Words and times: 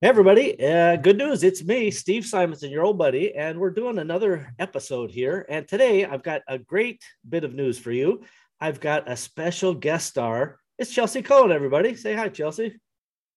Hey 0.00 0.10
everybody, 0.10 0.64
uh, 0.64 0.94
good 0.94 1.18
news. 1.18 1.42
It's 1.42 1.64
me, 1.64 1.90
Steve 1.90 2.24
Simonson, 2.24 2.70
your 2.70 2.84
old 2.84 2.98
buddy, 2.98 3.34
and 3.34 3.58
we're 3.58 3.70
doing 3.70 3.98
another 3.98 4.54
episode 4.60 5.10
here. 5.10 5.44
And 5.48 5.66
today 5.66 6.04
I've 6.04 6.22
got 6.22 6.42
a 6.46 6.56
great 6.56 7.02
bit 7.28 7.42
of 7.42 7.52
news 7.52 7.80
for 7.80 7.90
you. 7.90 8.22
I've 8.60 8.78
got 8.78 9.10
a 9.10 9.16
special 9.16 9.74
guest 9.74 10.06
star. 10.06 10.60
It's 10.78 10.94
Chelsea 10.94 11.20
Cohen, 11.20 11.50
everybody. 11.50 11.96
Say 11.96 12.14
hi, 12.14 12.28
Chelsea. 12.28 12.78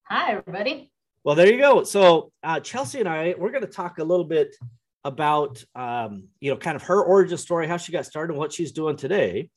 Hi, 0.04 0.34
everybody. 0.34 0.92
Well, 1.24 1.34
there 1.34 1.52
you 1.52 1.58
go. 1.58 1.84
So 1.84 2.32
uh, 2.44 2.60
Chelsea 2.60 3.00
and 3.00 3.10
I, 3.10 3.34
we're 3.36 3.50
going 3.50 3.66
to 3.66 3.68
talk 3.68 3.98
a 3.98 4.04
little 4.04 4.26
bit 4.26 4.56
about, 5.04 5.64
um, 5.74 6.28
you 6.42 6.52
know, 6.52 6.58
kind 6.58 6.76
of 6.76 6.84
her 6.84 7.02
origin 7.02 7.40
story, 7.40 7.66
how 7.66 7.78
she 7.78 7.92
got 7.92 8.06
started, 8.06 8.34
and 8.34 8.40
what 8.40 8.54
she's 8.54 8.72
doing 8.72 8.98
today. 8.98 9.50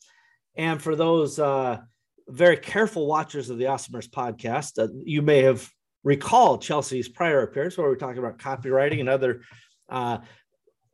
And 0.56 0.80
for 0.80 0.96
those 0.96 1.38
uh, 1.38 1.80
very 2.28 2.56
careful 2.56 3.06
watchers 3.06 3.50
of 3.50 3.58
the 3.58 3.64
Awesomers 3.64 4.08
podcast, 4.08 4.82
uh, 4.82 4.88
you 5.04 5.20
may 5.20 5.42
have 5.42 5.70
recall 6.04 6.58
Chelsea's 6.58 7.08
prior 7.08 7.42
appearance 7.42 7.76
where 7.76 7.88
we 7.88 7.94
are 7.94 7.98
talking 7.98 8.18
about 8.18 8.38
copywriting 8.38 9.00
and 9.00 9.08
other 9.08 9.40
uh, 9.88 10.18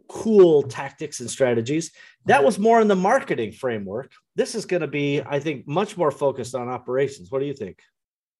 cool 0.08 0.62
tactics 0.62 1.20
and 1.20 1.30
strategies. 1.30 1.92
That 2.26 2.44
was 2.44 2.58
more 2.58 2.80
in 2.80 2.88
the 2.88 2.96
marketing 2.96 3.52
framework. 3.52 4.12
This 4.36 4.54
is 4.54 4.64
going 4.66 4.82
to 4.82 4.88
be, 4.88 5.20
I 5.20 5.40
think, 5.40 5.66
much 5.66 5.96
more 5.96 6.10
focused 6.10 6.54
on 6.54 6.68
operations. 6.68 7.30
What 7.30 7.40
do 7.40 7.46
you 7.46 7.54
think? 7.54 7.78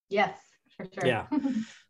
Yes, 0.09 0.37
for 0.77 0.87
sure. 0.93 1.06
Yeah. 1.06 1.27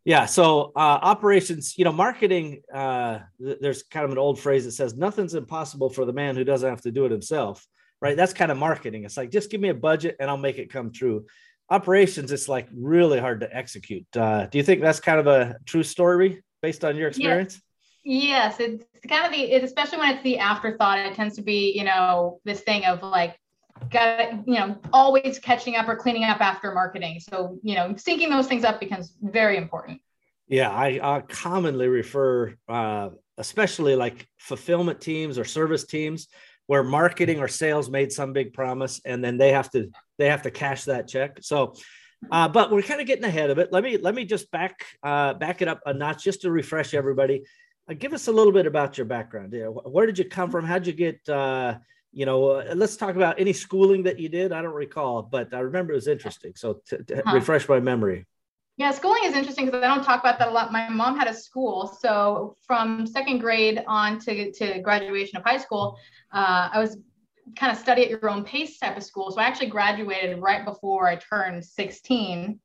Yeah. 0.04 0.24
So 0.24 0.72
uh, 0.74 0.98
operations, 1.02 1.76
you 1.76 1.84
know, 1.84 1.92
marketing, 1.92 2.62
uh, 2.72 3.18
th- 3.38 3.58
there's 3.60 3.82
kind 3.82 4.06
of 4.06 4.12
an 4.12 4.16
old 4.16 4.40
phrase 4.40 4.64
that 4.64 4.72
says 4.72 4.96
nothing's 4.96 5.34
impossible 5.34 5.90
for 5.90 6.06
the 6.06 6.12
man 6.14 6.36
who 6.36 6.42
doesn't 6.42 6.68
have 6.68 6.80
to 6.82 6.90
do 6.90 7.04
it 7.04 7.12
himself. 7.12 7.66
Right. 8.00 8.16
That's 8.16 8.32
kind 8.32 8.50
of 8.50 8.56
marketing. 8.56 9.04
It's 9.04 9.18
like, 9.18 9.30
just 9.30 9.50
give 9.50 9.60
me 9.60 9.68
a 9.68 9.74
budget 9.74 10.16
and 10.18 10.30
I'll 10.30 10.38
make 10.38 10.56
it 10.56 10.72
come 10.72 10.90
true 10.90 11.26
operations 11.70 12.32
it's 12.32 12.48
like 12.48 12.68
really 12.74 13.20
hard 13.20 13.40
to 13.40 13.56
execute. 13.56 14.04
Uh, 14.16 14.46
do 14.46 14.58
you 14.58 14.64
think 14.64 14.80
that's 14.80 15.00
kind 15.00 15.20
of 15.20 15.26
a 15.26 15.56
true 15.64 15.82
story 15.82 16.42
based 16.62 16.84
on 16.84 16.96
your 16.96 17.08
experience? 17.08 17.60
Yes, 18.02 18.58
yes 18.58 18.60
it's 18.60 19.06
kind 19.06 19.26
of 19.26 19.32
the 19.32 19.54
especially 19.54 19.98
when 19.98 20.10
it's 20.14 20.22
the 20.22 20.38
afterthought 20.38 20.98
it 20.98 21.14
tends 21.14 21.36
to 21.36 21.42
be 21.42 21.72
you 21.76 21.84
know 21.84 22.40
this 22.44 22.60
thing 22.60 22.84
of 22.84 23.02
like 23.02 23.38
got 23.90 24.32
you 24.46 24.54
know 24.54 24.76
always 24.92 25.38
catching 25.38 25.76
up 25.76 25.88
or 25.88 25.96
cleaning 25.96 26.24
up 26.24 26.40
after 26.40 26.72
marketing. 26.72 27.20
So 27.20 27.58
you 27.62 27.74
know 27.74 27.90
syncing 27.94 28.28
those 28.28 28.46
things 28.46 28.64
up 28.64 28.80
becomes 28.80 29.16
very 29.22 29.56
important. 29.56 30.00
Yeah 30.48 30.70
i, 30.70 30.98
I 31.02 31.20
commonly 31.20 31.86
refer 31.86 32.54
uh, 32.68 33.10
especially 33.38 33.94
like 33.94 34.26
fulfillment 34.38 35.00
teams 35.00 35.38
or 35.38 35.44
service 35.44 35.86
teams 35.86 36.28
where 36.70 36.84
marketing 36.84 37.40
or 37.40 37.48
sales 37.48 37.90
made 37.90 38.12
some 38.12 38.32
big 38.32 38.52
promise 38.52 39.00
and 39.04 39.24
then 39.24 39.36
they 39.36 39.50
have 39.50 39.68
to 39.68 39.90
they 40.18 40.26
have 40.26 40.42
to 40.42 40.52
cash 40.52 40.84
that 40.84 41.08
check. 41.08 41.38
So 41.40 41.74
uh, 42.30 42.46
but 42.46 42.70
we're 42.70 42.80
kind 42.82 43.00
of 43.00 43.08
getting 43.08 43.24
ahead 43.24 43.50
of 43.50 43.58
it. 43.58 43.72
Let 43.72 43.82
me 43.82 43.96
let 43.96 44.14
me 44.14 44.24
just 44.24 44.48
back 44.52 44.86
uh, 45.02 45.34
back 45.34 45.62
it 45.62 45.66
up 45.66 45.80
a 45.84 45.92
notch 45.92 46.22
just 46.22 46.42
to 46.42 46.50
refresh 46.52 46.94
everybody. 46.94 47.42
Uh, 47.88 47.94
give 47.94 48.12
us 48.12 48.28
a 48.28 48.32
little 48.32 48.52
bit 48.52 48.66
about 48.66 48.96
your 48.96 49.04
background. 49.04 49.52
Yeah, 49.52 49.64
where 49.64 50.06
did 50.06 50.16
you 50.16 50.26
come 50.26 50.48
from? 50.48 50.64
How'd 50.64 50.86
you 50.86 50.92
get 50.92 51.28
uh, 51.28 51.78
you 52.12 52.24
know 52.24 52.50
uh, 52.50 52.74
let's 52.76 52.96
talk 52.96 53.16
about 53.16 53.40
any 53.40 53.52
schooling 53.52 54.04
that 54.04 54.20
you 54.20 54.28
did. 54.28 54.52
I 54.52 54.62
don't 54.62 54.72
recall 54.72 55.22
but 55.22 55.52
i 55.52 55.58
remember 55.58 55.90
it 55.90 55.96
was 55.96 56.06
interesting. 56.06 56.52
So 56.54 56.82
to, 56.86 57.02
to 57.02 57.22
huh. 57.26 57.34
refresh 57.34 57.68
my 57.68 57.80
memory 57.80 58.26
yeah, 58.80 58.92
schooling 58.92 59.24
is 59.24 59.34
interesting 59.34 59.66
because 59.66 59.84
I 59.84 59.94
don't 59.94 60.02
talk 60.02 60.20
about 60.20 60.38
that 60.38 60.48
a 60.48 60.50
lot. 60.50 60.72
My 60.72 60.88
mom 60.88 61.14
had 61.14 61.28
a 61.28 61.34
school. 61.34 61.86
So 62.00 62.56
from 62.66 63.06
second 63.06 63.40
grade 63.40 63.84
on 63.86 64.18
to, 64.20 64.50
to 64.52 64.80
graduation 64.80 65.36
of 65.36 65.44
high 65.44 65.58
school, 65.58 65.98
uh, 66.32 66.70
I 66.72 66.78
was 66.78 66.96
kind 67.58 67.70
of 67.70 67.76
study 67.76 68.02
at 68.04 68.08
your 68.08 68.30
own 68.30 68.42
pace 68.42 68.78
type 68.78 68.96
of 68.96 69.02
school. 69.02 69.30
So 69.32 69.38
I 69.38 69.44
actually 69.44 69.66
graduated 69.66 70.38
right 70.38 70.64
before 70.64 71.06
I 71.06 71.16
turned 71.16 71.62
16. 71.62 72.58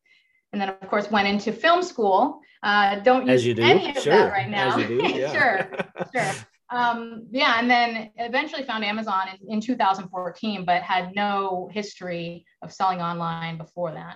And 0.54 0.62
then, 0.62 0.70
of 0.70 0.88
course, 0.88 1.12
went 1.12 1.28
into 1.28 1.52
film 1.52 1.84
school. 1.84 2.40
Uh, 2.64 3.02
don't 3.02 3.28
use 3.28 3.46
any 3.60 3.90
of 3.90 4.02
sure. 4.02 4.14
that 4.14 4.32
right 4.32 4.50
now. 4.50 4.78
Do, 4.78 4.94
yeah. 5.04 5.34
sure, 5.34 5.70
sure. 6.16 6.32
Um, 6.70 7.28
yeah, 7.30 7.60
and 7.60 7.70
then 7.70 8.12
eventually 8.16 8.64
found 8.64 8.86
Amazon 8.86 9.24
in, 9.42 9.56
in 9.56 9.60
2014, 9.60 10.64
but 10.64 10.82
had 10.82 11.14
no 11.14 11.70
history 11.74 12.46
of 12.62 12.72
selling 12.72 13.02
online 13.02 13.58
before 13.58 13.92
that. 13.92 14.16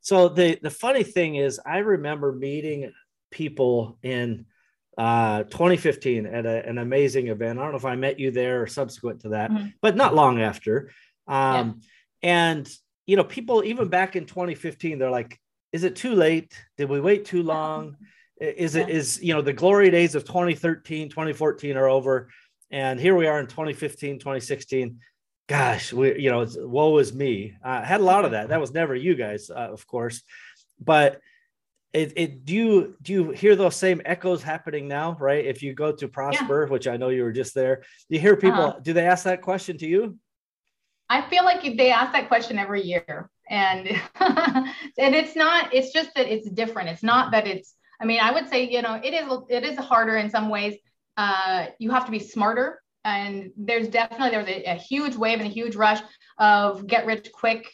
So 0.00 0.28
the 0.28 0.58
the 0.62 0.70
funny 0.70 1.02
thing 1.02 1.36
is, 1.36 1.60
I 1.64 1.78
remember 1.78 2.32
meeting 2.32 2.92
people 3.30 3.98
in 4.02 4.46
uh, 4.96 5.44
2015 5.44 6.26
at 6.26 6.44
a, 6.44 6.68
an 6.68 6.78
amazing 6.78 7.28
event. 7.28 7.58
I 7.58 7.62
don't 7.62 7.70
know 7.72 7.78
if 7.78 7.84
I 7.84 7.94
met 7.94 8.18
you 8.18 8.30
there 8.30 8.62
or 8.62 8.66
subsequent 8.66 9.20
to 9.20 9.30
that, 9.30 9.50
mm-hmm. 9.50 9.68
but 9.80 9.96
not 9.96 10.14
long 10.14 10.40
after. 10.40 10.90
Um, 11.26 11.80
yeah. 12.22 12.50
And 12.54 12.70
you 13.06 13.16
know, 13.16 13.24
people 13.24 13.64
even 13.64 13.88
back 13.88 14.16
in 14.16 14.26
2015, 14.26 14.98
they're 14.98 15.10
like, 15.10 15.38
"Is 15.72 15.84
it 15.84 15.96
too 15.96 16.14
late? 16.14 16.52
Did 16.76 16.88
we 16.88 17.00
wait 17.00 17.24
too 17.24 17.42
long? 17.42 17.96
Is 18.40 18.76
yeah. 18.76 18.82
it 18.82 18.90
is 18.90 19.20
you 19.20 19.34
know 19.34 19.42
the 19.42 19.52
glory 19.52 19.90
days 19.90 20.14
of 20.14 20.24
2013, 20.24 21.08
2014 21.08 21.76
are 21.76 21.88
over, 21.88 22.28
and 22.70 23.00
here 23.00 23.16
we 23.16 23.26
are 23.26 23.40
in 23.40 23.48
2015, 23.48 24.20
2016." 24.20 25.00
Gosh, 25.48 25.92
we, 25.92 26.20
you 26.20 26.30
know, 26.30 26.46
woe 26.58 26.98
is 26.98 27.12
me. 27.14 27.54
I 27.64 27.84
had 27.84 28.00
a 28.00 28.04
lot 28.04 28.24
of 28.24 28.32
that. 28.32 28.50
That 28.50 28.60
was 28.60 28.72
never 28.72 28.94
you 28.94 29.14
guys, 29.14 29.50
uh, 29.50 29.54
of 29.72 29.86
course, 29.86 30.22
but 30.78 31.20
it, 31.94 32.12
it, 32.16 32.44
do 32.44 32.54
you, 32.54 32.96
do 33.00 33.12
you 33.14 33.30
hear 33.30 33.56
those 33.56 33.74
same 33.74 34.02
echoes 34.04 34.42
happening 34.42 34.86
now? 34.86 35.16
Right. 35.18 35.46
If 35.46 35.62
you 35.62 35.72
go 35.72 35.90
to 35.90 36.06
prosper, 36.06 36.64
yeah. 36.64 36.70
which 36.70 36.86
I 36.86 36.98
know 36.98 37.08
you 37.08 37.22
were 37.22 37.32
just 37.32 37.54
there, 37.54 37.82
you 38.10 38.20
hear 38.20 38.36
people, 38.36 38.60
uh-huh. 38.60 38.80
do 38.82 38.92
they 38.92 39.06
ask 39.06 39.24
that 39.24 39.40
question 39.40 39.78
to 39.78 39.86
you? 39.86 40.18
I 41.08 41.22
feel 41.30 41.44
like 41.44 41.62
they 41.62 41.90
ask 41.90 42.12
that 42.12 42.28
question 42.28 42.58
every 42.58 42.82
year 42.82 43.30
and, 43.48 43.88
and 44.20 45.14
it's 45.14 45.34
not, 45.34 45.74
it's 45.74 45.90
just 45.90 46.14
that 46.14 46.26
it's 46.26 46.48
different. 46.50 46.90
It's 46.90 47.02
not 47.02 47.32
that 47.32 47.46
it's, 47.46 47.74
I 47.98 48.04
mean, 48.04 48.20
I 48.20 48.32
would 48.32 48.50
say, 48.50 48.68
you 48.68 48.82
know, 48.82 49.00
it 49.02 49.14
is, 49.14 49.32
it 49.48 49.64
is 49.64 49.78
harder 49.78 50.18
in 50.18 50.28
some 50.28 50.50
ways. 50.50 50.76
Uh, 51.16 51.66
you 51.78 51.90
have 51.90 52.04
to 52.04 52.10
be 52.12 52.18
smarter 52.18 52.82
and 53.04 53.50
there's 53.56 53.88
definitely 53.88 54.30
there 54.30 54.40
was 54.40 54.48
a, 54.48 54.64
a 54.64 54.74
huge 54.74 55.16
wave 55.16 55.40
and 55.40 55.48
a 55.48 55.52
huge 55.52 55.76
rush 55.76 56.00
of 56.38 56.86
get 56.86 57.06
rich 57.06 57.30
quick 57.32 57.70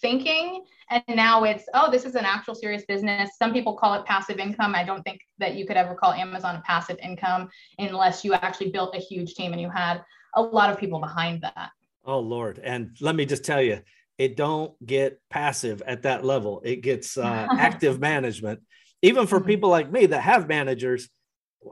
thinking. 0.00 0.64
And 0.90 1.02
now 1.08 1.44
it's 1.44 1.64
oh 1.74 1.90
this 1.90 2.04
is 2.04 2.14
an 2.14 2.24
actual 2.24 2.54
serious 2.54 2.84
business. 2.86 3.30
Some 3.38 3.52
people 3.52 3.74
call 3.74 3.94
it 3.94 4.04
passive 4.04 4.38
income. 4.38 4.74
I 4.74 4.84
don't 4.84 5.02
think 5.02 5.20
that 5.38 5.54
you 5.54 5.66
could 5.66 5.76
ever 5.76 5.94
call 5.94 6.12
amazon 6.12 6.56
a 6.56 6.60
passive 6.62 6.98
income 7.02 7.48
unless 7.78 8.24
you 8.24 8.34
actually 8.34 8.70
built 8.70 8.94
a 8.94 8.98
huge 8.98 9.34
team 9.34 9.52
and 9.52 9.60
you 9.60 9.70
had 9.70 10.02
a 10.34 10.42
lot 10.42 10.70
of 10.70 10.78
people 10.78 11.00
behind 11.00 11.42
that. 11.42 11.70
Oh 12.04 12.20
lord. 12.20 12.60
And 12.62 12.96
let 13.00 13.14
me 13.14 13.24
just 13.24 13.44
tell 13.44 13.62
you 13.62 13.80
it 14.18 14.36
don't 14.36 14.74
get 14.84 15.20
passive 15.30 15.82
at 15.86 16.02
that 16.02 16.24
level. 16.24 16.60
It 16.64 16.76
gets 16.76 17.16
uh, 17.16 17.48
active 17.58 17.98
management. 17.98 18.60
Even 19.00 19.26
for 19.26 19.38
mm-hmm. 19.38 19.48
people 19.48 19.70
like 19.70 19.90
me 19.90 20.06
that 20.06 20.20
have 20.20 20.48
managers 20.48 21.08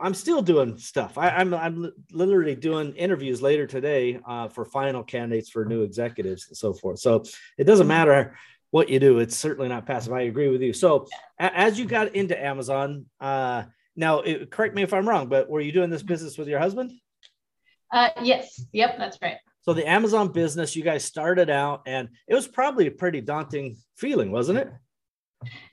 I'm 0.01 0.15
still 0.15 0.43
doing 0.43 0.79
stuff. 0.79 1.19
I, 1.19 1.41
am 1.41 1.53
I'm, 1.55 1.85
I'm 1.85 1.93
literally 2.13 2.55
doing 2.55 2.95
interviews 2.95 3.43
later 3.43 3.67
today 3.67 4.21
uh, 4.27 4.49
for 4.49 4.65
final 4.65 5.03
candidates 5.03 5.51
for 5.51 5.65
new 5.65 5.83
executives 5.83 6.47
and 6.49 6.57
so 6.57 6.73
forth. 6.73 7.01
So 7.01 7.25
it 7.59 7.65
doesn't 7.65 7.85
mm-hmm. 7.85 7.89
matter 7.89 8.37
what 8.71 8.89
you 8.89 9.01
do; 9.01 9.19
it's 9.19 9.37
certainly 9.37 9.69
not 9.69 9.87
passive. 9.87 10.13
I 10.13 10.23
agree 10.23 10.49
with 10.49 10.63
you. 10.63 10.73
So 10.73 11.07
a- 11.41 11.59
as 11.59 11.79
you 11.79 11.87
got 11.87 12.15
into 12.15 12.41
Amazon, 12.41 13.07
uh, 13.21 13.65
now 13.97 14.21
it, 14.21 14.51
correct 14.51 14.75
me 14.75 14.83
if 14.83 14.93
I'm 14.93 15.09
wrong, 15.09 15.29
but 15.29 15.51
were 15.51 15.61
you 15.61 15.73
doing 15.73 15.91
this 15.91 16.03
business 16.03 16.39
with 16.39 16.49
your 16.49 16.61
husband? 16.61 16.93
Uh, 17.93 18.11
yes. 18.23 18.65
Yep, 18.73 18.99
that's 18.99 19.19
right. 19.21 19.39
So 19.63 19.75
the 19.75 19.89
Amazon 19.89 20.29
business, 20.29 20.75
you 20.75 20.83
guys 20.83 21.05
started 21.05 21.51
out, 21.51 21.83
and 21.87 22.09
it 22.29 22.35
was 22.35 22.49
probably 22.49 22.87
a 22.87 22.91
pretty 22.91 23.21
daunting 23.21 23.77
feeling, 23.97 24.31
wasn't 24.31 24.59
it? 24.59 24.73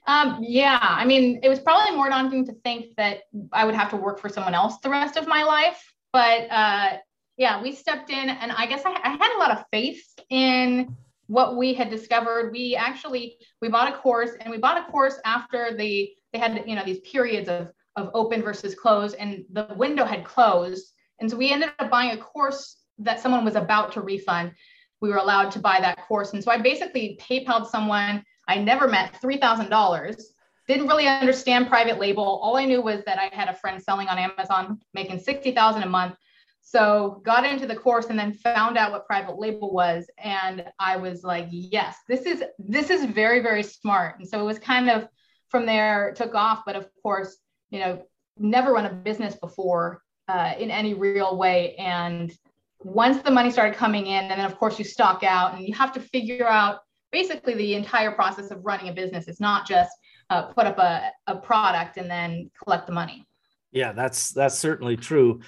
Um, 0.08 0.38
yeah, 0.42 0.80
I 0.82 1.06
mean, 1.06 1.40
it 1.44 1.50
was 1.50 1.60
probably 1.60 1.96
more 1.96 2.10
daunting 2.10 2.46
to 2.46 2.54
think 2.64 2.96
that 2.96 3.24
I 3.52 3.66
would 3.66 3.76
have 3.76 3.90
to 3.90 3.98
work 3.98 4.20
for 4.20 4.30
someone 4.30 4.54
else 4.54 4.78
the 4.78 4.90
rest 4.90 5.18
of 5.18 5.28
my 5.28 5.44
life. 5.44 5.94
But 6.14 6.48
uh, 6.50 6.98
yeah, 7.36 7.62
we 7.62 7.74
stepped 7.74 8.10
in, 8.10 8.30
and 8.30 8.52
I 8.52 8.66
guess 8.66 8.84
I, 8.86 8.92
I 8.92 9.10
had 9.10 9.36
a 9.36 9.40
lot 9.40 9.52
of 9.52 9.66
faith 9.72 10.04
in 10.30 10.96
what 11.28 11.58
we 11.58 11.74
had 11.74 11.90
discovered. 11.90 12.52
We 12.52 12.76
actually 12.76 13.38
we 13.62 13.68
bought 13.68 13.94
a 13.94 13.98
course, 13.98 14.32
and 14.40 14.50
we 14.50 14.58
bought 14.58 14.88
a 14.88 14.92
course 14.92 15.20
after 15.26 15.76
the 15.76 16.10
they 16.34 16.40
had 16.40 16.64
you 16.66 16.76
know 16.76 16.86
these 16.86 17.00
periods 17.02 17.50
of 17.50 17.70
of 17.98 18.10
open 18.14 18.42
versus 18.42 18.76
close, 18.76 19.14
and 19.14 19.44
the 19.52 19.68
window 19.76 20.06
had 20.06 20.24
closed, 20.24 20.94
and 21.20 21.30
so 21.30 21.36
we 21.36 21.52
ended 21.52 21.72
up 21.80 21.92
buying 21.92 22.12
a 22.12 22.18
course 22.18 22.78
that 23.00 23.20
someone 23.20 23.44
was 23.44 23.56
about 23.56 23.92
to 23.92 24.02
refund. 24.02 24.54
We 25.02 25.10
were 25.10 25.18
allowed 25.18 25.52
to 25.52 25.60
buy 25.60 25.82
that 25.82 26.08
course, 26.08 26.32
and 26.32 26.44
so 26.44 26.52
I 26.52 26.60
basically 26.60 27.20
PayPal'd 27.22 27.68
someone 27.68 28.24
I 28.48 28.58
never 28.58 28.88
met 28.88 29.20
$3,000. 29.22 30.22
Didn't 30.68 30.88
really 30.88 31.08
understand 31.08 31.68
private 31.68 32.00
label. 32.00 32.40
All 32.42 32.58
I 32.58 32.66
knew 32.66 32.82
was 32.82 33.04
that 33.06 33.20
I 33.20 33.34
had 33.34 33.48
a 33.48 33.54
friend 33.54 33.82
selling 33.82 34.08
on 34.08 34.18
Amazon, 34.18 34.80
making 34.94 35.20
60,000 35.20 35.84
a 35.84 35.86
month. 35.86 36.16
So 36.62 37.22
got 37.24 37.46
into 37.46 37.66
the 37.66 37.76
course 37.76 38.08
and 38.08 38.20
then 38.20 38.34
found 38.34 38.78
out 38.78 38.92
what 38.92 39.08
private 39.08 39.40
label 39.40 39.74
was. 39.74 40.06
And 40.18 40.66
I 40.80 40.98
was 40.98 41.24
like, 41.24 41.48
yes, 41.50 41.96
this 42.10 42.24
is 42.24 42.44
this 42.60 42.90
is 42.90 43.06
very, 43.06 43.40
very 43.40 43.64
smart. 43.64 44.20
And 44.20 44.28
so 44.28 44.42
it 44.42 44.44
was 44.44 44.60
kind 44.60 44.90
of 44.90 45.08
from 45.48 45.66
there 45.66 46.14
took 46.14 46.36
off. 46.36 46.64
But 46.66 46.76
of 46.76 46.90
course, 47.02 47.38
you 47.70 47.80
know, 47.80 48.04
never 48.38 48.74
run 48.74 48.86
a 48.86 48.92
business 48.92 49.36
before 49.36 50.02
uh, 50.28 50.56
in 50.60 50.70
any 50.70 50.94
real 50.94 51.38
way. 51.38 51.76
And 51.76 52.34
once 52.80 53.22
the 53.22 53.32
money 53.32 53.50
started 53.50 53.78
coming 53.78 54.08
in, 54.08 54.26
and 54.26 54.32
then 54.32 54.46
of 54.46 54.58
course 54.58 54.78
you 54.78 54.84
stock 54.84 55.24
out 55.24 55.56
and 55.56 55.66
you 55.66 55.74
have 55.74 55.94
to 55.94 56.02
figure 56.02 56.48
out 56.48 56.80
basically 57.12 57.54
the 57.56 57.76
entire 57.76 58.12
process 58.12 58.52
of 58.52 58.66
running 58.66 58.90
a 58.90 58.94
business. 58.94 59.28
It's 59.28 59.40
not 59.40 59.68
just 59.68 59.92
uh, 60.30 60.44
put 60.44 60.66
up 60.66 60.78
a, 60.78 61.12
a 61.28 61.36
product 61.36 61.98
and 61.98 62.10
then 62.10 62.52
collect 62.64 62.88
the 62.88 62.94
money. 62.94 63.26
Yeah, 63.72 63.92
that's 63.92 64.32
that's 64.32 64.58
certainly 64.58 64.98
true. 64.98 65.42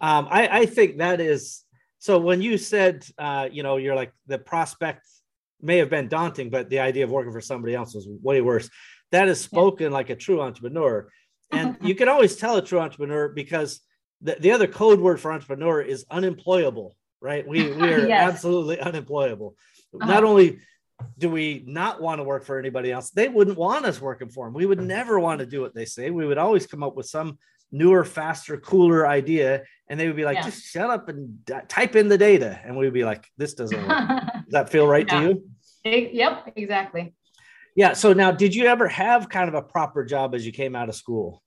Um, 0.00 0.28
I, 0.30 0.60
I 0.60 0.66
think 0.66 0.98
that 0.98 1.20
is 1.20 1.62
so. 1.98 2.18
When 2.18 2.42
you 2.42 2.58
said, 2.58 3.04
uh, 3.18 3.48
you 3.50 3.62
know, 3.62 3.76
you're 3.76 3.94
like 3.94 4.12
the 4.26 4.38
prospect 4.38 5.06
may 5.60 5.78
have 5.78 5.90
been 5.90 6.08
daunting, 6.08 6.50
but 6.50 6.68
the 6.68 6.80
idea 6.80 7.04
of 7.04 7.10
working 7.10 7.32
for 7.32 7.40
somebody 7.40 7.74
else 7.74 7.94
was 7.94 8.08
way 8.22 8.40
worse. 8.40 8.68
That 9.10 9.28
is 9.28 9.40
spoken 9.40 9.86
yeah. 9.86 9.92
like 9.92 10.10
a 10.10 10.16
true 10.16 10.40
entrepreneur, 10.40 11.08
and 11.50 11.76
you 11.82 11.94
can 11.94 12.08
always 12.08 12.36
tell 12.36 12.56
a 12.56 12.62
true 12.62 12.80
entrepreneur 12.80 13.28
because 13.28 13.80
the, 14.20 14.36
the 14.38 14.52
other 14.52 14.66
code 14.66 15.00
word 15.00 15.20
for 15.20 15.32
entrepreneur 15.32 15.80
is 15.80 16.04
unemployable. 16.10 16.96
Right? 17.20 17.46
We 17.46 17.72
we 17.72 17.92
are 17.92 18.06
yes. 18.08 18.32
absolutely 18.32 18.80
unemployable. 18.80 19.56
Uh-huh. 19.94 20.06
Not 20.06 20.24
only 20.24 20.58
do 21.18 21.30
we 21.30 21.64
not 21.66 22.00
want 22.00 22.18
to 22.18 22.24
work 22.24 22.44
for 22.44 22.58
anybody 22.58 22.92
else? 22.92 23.10
They 23.10 23.28
wouldn't 23.28 23.58
want 23.58 23.84
us 23.84 24.00
working 24.00 24.28
for 24.28 24.46
them. 24.46 24.54
We 24.54 24.66
would 24.66 24.78
mm. 24.78 24.86
never 24.86 25.18
want 25.18 25.40
to 25.40 25.46
do 25.46 25.60
what 25.60 25.74
they 25.74 25.84
say. 25.84 26.10
We 26.10 26.26
would 26.26 26.38
always 26.38 26.66
come 26.66 26.82
up 26.82 26.96
with 26.96 27.06
some 27.06 27.38
newer, 27.70 28.04
faster, 28.04 28.56
cooler 28.58 29.06
idea. 29.06 29.62
And 29.88 29.98
they 29.98 30.06
would 30.06 30.16
be 30.16 30.24
like, 30.24 30.36
yeah. 30.36 30.44
just 30.44 30.64
shut 30.64 30.90
up 30.90 31.08
and 31.08 31.44
d- 31.44 31.54
type 31.68 31.96
in 31.96 32.08
the 32.08 32.18
data. 32.18 32.60
And 32.64 32.76
we'd 32.76 32.92
be 32.92 33.04
like, 33.04 33.26
this 33.36 33.54
doesn't 33.54 33.78
work. 33.78 33.88
Does 34.34 34.52
that 34.52 34.70
feel 34.70 34.86
right 34.86 35.06
yeah. 35.06 35.20
to 35.20 35.28
you? 35.28 35.50
It, 35.84 36.12
yep, 36.12 36.52
exactly. 36.56 37.14
Yeah. 37.74 37.94
So 37.94 38.12
now, 38.12 38.30
did 38.30 38.54
you 38.54 38.66
ever 38.66 38.86
have 38.86 39.28
kind 39.28 39.48
of 39.48 39.54
a 39.54 39.62
proper 39.62 40.04
job 40.04 40.34
as 40.34 40.44
you 40.44 40.52
came 40.52 40.76
out 40.76 40.88
of 40.88 40.94
school? 40.94 41.42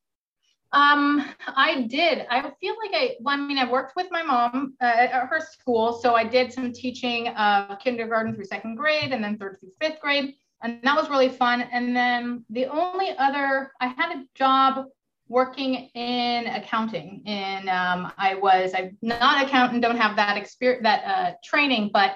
Um, 0.76 1.26
I 1.48 1.84
did. 1.84 2.28
I 2.30 2.52
feel 2.60 2.76
like 2.84 2.92
I, 2.94 3.16
well, 3.22 3.34
I 3.34 3.38
mean, 3.40 3.58
I 3.58 3.72
worked 3.72 3.96
with 3.96 4.08
my 4.12 4.22
mom 4.22 4.74
uh, 4.82 4.86
at 4.86 5.28
her 5.30 5.40
school. 5.40 5.94
So 5.94 6.16
I 6.16 6.26
did 6.26 6.52
some 6.52 6.74
teaching 6.74 7.30
of 7.30 7.80
kindergarten 7.80 8.36
through 8.36 8.44
second 8.44 8.76
grade 8.76 9.14
and 9.14 9.24
then 9.24 9.38
third 9.38 9.58
through 9.62 9.72
fifth 9.80 10.02
grade. 10.02 10.36
And 10.62 10.82
that 10.84 10.98
was 10.98 11.10
really 11.10 11.30
fun. 11.30 11.62
And 11.62 11.96
then 11.96 12.44
the 12.50 12.66
only 12.66 13.18
other, 13.18 13.72
I 13.80 13.88
had 13.88 14.18
a 14.18 14.26
job 14.36 14.88
working 15.30 15.90
in 15.96 16.48
accounting 16.48 17.24
and 17.26 17.70
um, 17.70 18.12
I 18.18 18.36
was, 18.36 18.74
I'm 18.76 18.98
not 19.02 19.46
accountant, 19.46 19.82
don't 19.82 19.98
have 19.98 20.18
that 20.18 20.36
experience, 20.36 20.84
that 20.84 21.04
uh, 21.06 21.32
training, 21.42 21.92
but 21.94 22.16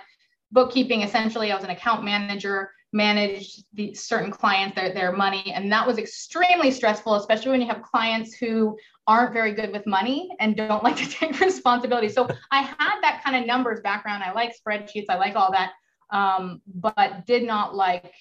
bookkeeping, 0.52 1.02
essentially 1.02 1.50
I 1.50 1.56
was 1.56 1.64
an 1.64 1.70
account 1.70 2.04
manager 2.04 2.72
manage 2.92 3.64
the 3.74 3.94
certain 3.94 4.32
clients 4.32 4.76
their, 4.76 4.94
their 4.94 5.12
money. 5.12 5.54
And 5.54 5.72
that 5.72 5.86
was 5.86 5.98
extremely 5.98 6.72
stressful 6.72 7.16
especially 7.16 7.52
when 7.52 7.62
you 7.62 7.68
have 7.68 7.82
clients 7.84 8.34
who 8.36 8.78
aren't 9.08 9.34
very 9.34 9.54
good 9.54 9.72
with 9.72 9.86
money 9.86 10.30
and 10.40 10.56
don't 10.56 10.84
like 10.88 10.98
to 10.98 11.10
take 11.10 11.40
responsibility. 11.40 12.10
So 12.10 12.28
i 12.52 12.62
had 12.62 13.00
that 13.02 13.22
kind 13.24 13.36
of 13.36 13.46
numbers 13.46 13.80
background. 13.82 14.24
I 14.24 14.32
like 14.32 14.54
spreadsheets. 14.56 15.06
I 15.10 15.18
like 15.18 15.36
all 15.36 15.52
that 15.52 15.72
um, 16.12 16.62
but 16.68 17.26
did 17.28 17.44
not 17.44 17.76
like 17.76 18.12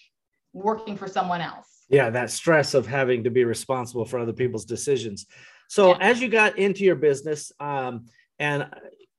working 0.52 0.96
for 0.96 1.08
someone 1.08 1.40
else. 1.40 1.84
Yeah 1.88 2.10
that 2.10 2.30
stress 2.30 2.74
of 2.74 2.86
having 2.86 3.24
to 3.24 3.30
be 3.30 3.44
responsible 3.44 4.04
for 4.04 4.18
other 4.18 4.32
people's 4.32 4.64
decisions. 4.64 5.26
So 5.68 5.90
yeah. 5.90 5.98
as 6.00 6.20
you 6.20 6.28
got 6.28 6.58
into 6.58 6.84
your 6.84 6.96
business 6.96 7.52
um, 7.60 8.06
and 8.38 8.66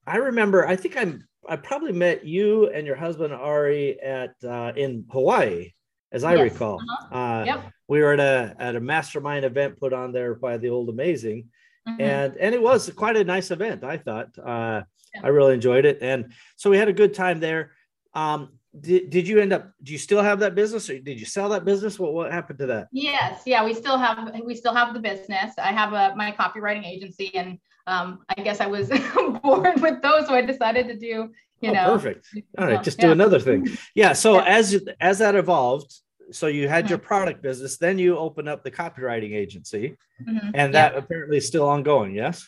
i 0.07 0.17
remember 0.17 0.65
i 0.67 0.75
think 0.75 0.97
i'm 0.97 1.27
I 1.47 1.55
probably 1.55 1.93
met 1.93 2.25
you 2.25 2.69
and 2.69 2.85
your 2.85 2.95
husband 2.95 3.33
Ari 3.33 3.99
at 4.01 4.35
uh, 4.43 4.73
in 4.75 5.05
Hawaii, 5.11 5.71
as 6.11 6.23
I 6.23 6.35
yes. 6.35 6.51
recall. 6.51 6.79
Uh-huh. 6.81 7.17
Uh, 7.17 7.43
yep. 7.45 7.71
We 7.87 8.01
were 8.01 8.13
at 8.13 8.19
a 8.19 8.55
at 8.59 8.75
a 8.75 8.79
mastermind 8.79 9.45
event 9.45 9.79
put 9.79 9.93
on 9.93 10.11
there 10.11 10.35
by 10.35 10.57
the 10.57 10.69
Old 10.69 10.89
Amazing, 10.89 11.47
mm-hmm. 11.87 12.01
and 12.01 12.37
and 12.37 12.53
it 12.53 12.61
was 12.61 12.89
quite 12.91 13.17
a 13.17 13.23
nice 13.23 13.51
event. 13.51 13.83
I 13.83 13.97
thought 13.97 14.37
uh, 14.37 14.83
yeah. 15.15 15.21
I 15.23 15.27
really 15.29 15.53
enjoyed 15.53 15.85
it, 15.85 15.99
and 16.01 16.31
so 16.55 16.69
we 16.69 16.77
had 16.77 16.89
a 16.89 16.93
good 16.93 17.13
time 17.13 17.39
there. 17.39 17.71
Um, 18.13 18.59
did, 18.79 19.09
did 19.09 19.27
you 19.27 19.39
end 19.39 19.51
up 19.51 19.71
do 19.81 19.91
you 19.91 19.97
still 19.97 20.21
have 20.21 20.39
that 20.39 20.53
business 20.53 20.89
or 20.89 20.99
did 20.99 21.19
you 21.19 21.25
sell 21.25 21.49
that 21.49 21.65
business 21.65 21.97
what 21.97 22.13
what 22.13 22.31
happened 22.31 22.59
to 22.59 22.67
that 22.67 22.87
yes 22.91 23.41
yeah 23.45 23.65
we 23.65 23.73
still 23.73 23.97
have 23.97 24.31
we 24.45 24.53
still 24.53 24.75
have 24.75 24.93
the 24.93 24.99
business 24.99 25.55
i 25.57 25.71
have 25.71 25.93
a 25.93 26.15
my 26.15 26.31
copywriting 26.31 26.85
agency 26.85 27.35
and 27.35 27.57
um, 27.87 28.19
I 28.29 28.41
guess 28.41 28.61
I 28.61 28.67
was 28.67 28.89
born 29.43 29.81
with 29.81 30.01
those, 30.01 30.27
so 30.27 30.33
I 30.33 30.41
decided 30.41 30.87
to 30.87 30.95
do, 30.95 31.31
you 31.61 31.69
oh, 31.69 31.73
know. 31.73 31.85
Perfect. 31.93 32.27
All 32.57 32.67
right, 32.67 32.83
just 32.83 32.99
yeah. 32.99 33.07
do 33.07 33.11
another 33.11 33.39
thing. 33.39 33.67
Yeah. 33.95 34.13
So 34.19 34.35
yeah. 34.35 34.45
as 34.45 34.87
as 34.99 35.19
that 35.19 35.35
evolved, 35.35 35.93
so 36.31 36.47
you 36.47 36.67
had 36.67 36.85
mm-hmm. 36.85 36.89
your 36.89 36.99
product 36.99 37.41
business, 37.41 37.77
then 37.77 37.97
you 37.97 38.17
opened 38.17 38.49
up 38.49 38.63
the 38.63 38.71
copywriting 38.71 39.33
agency, 39.33 39.97
mm-hmm. 40.21 40.51
and 40.53 40.73
that 40.73 40.93
yep. 40.93 41.03
apparently 41.03 41.37
is 41.37 41.47
still 41.47 41.67
ongoing. 41.67 42.13
Yes. 42.13 42.47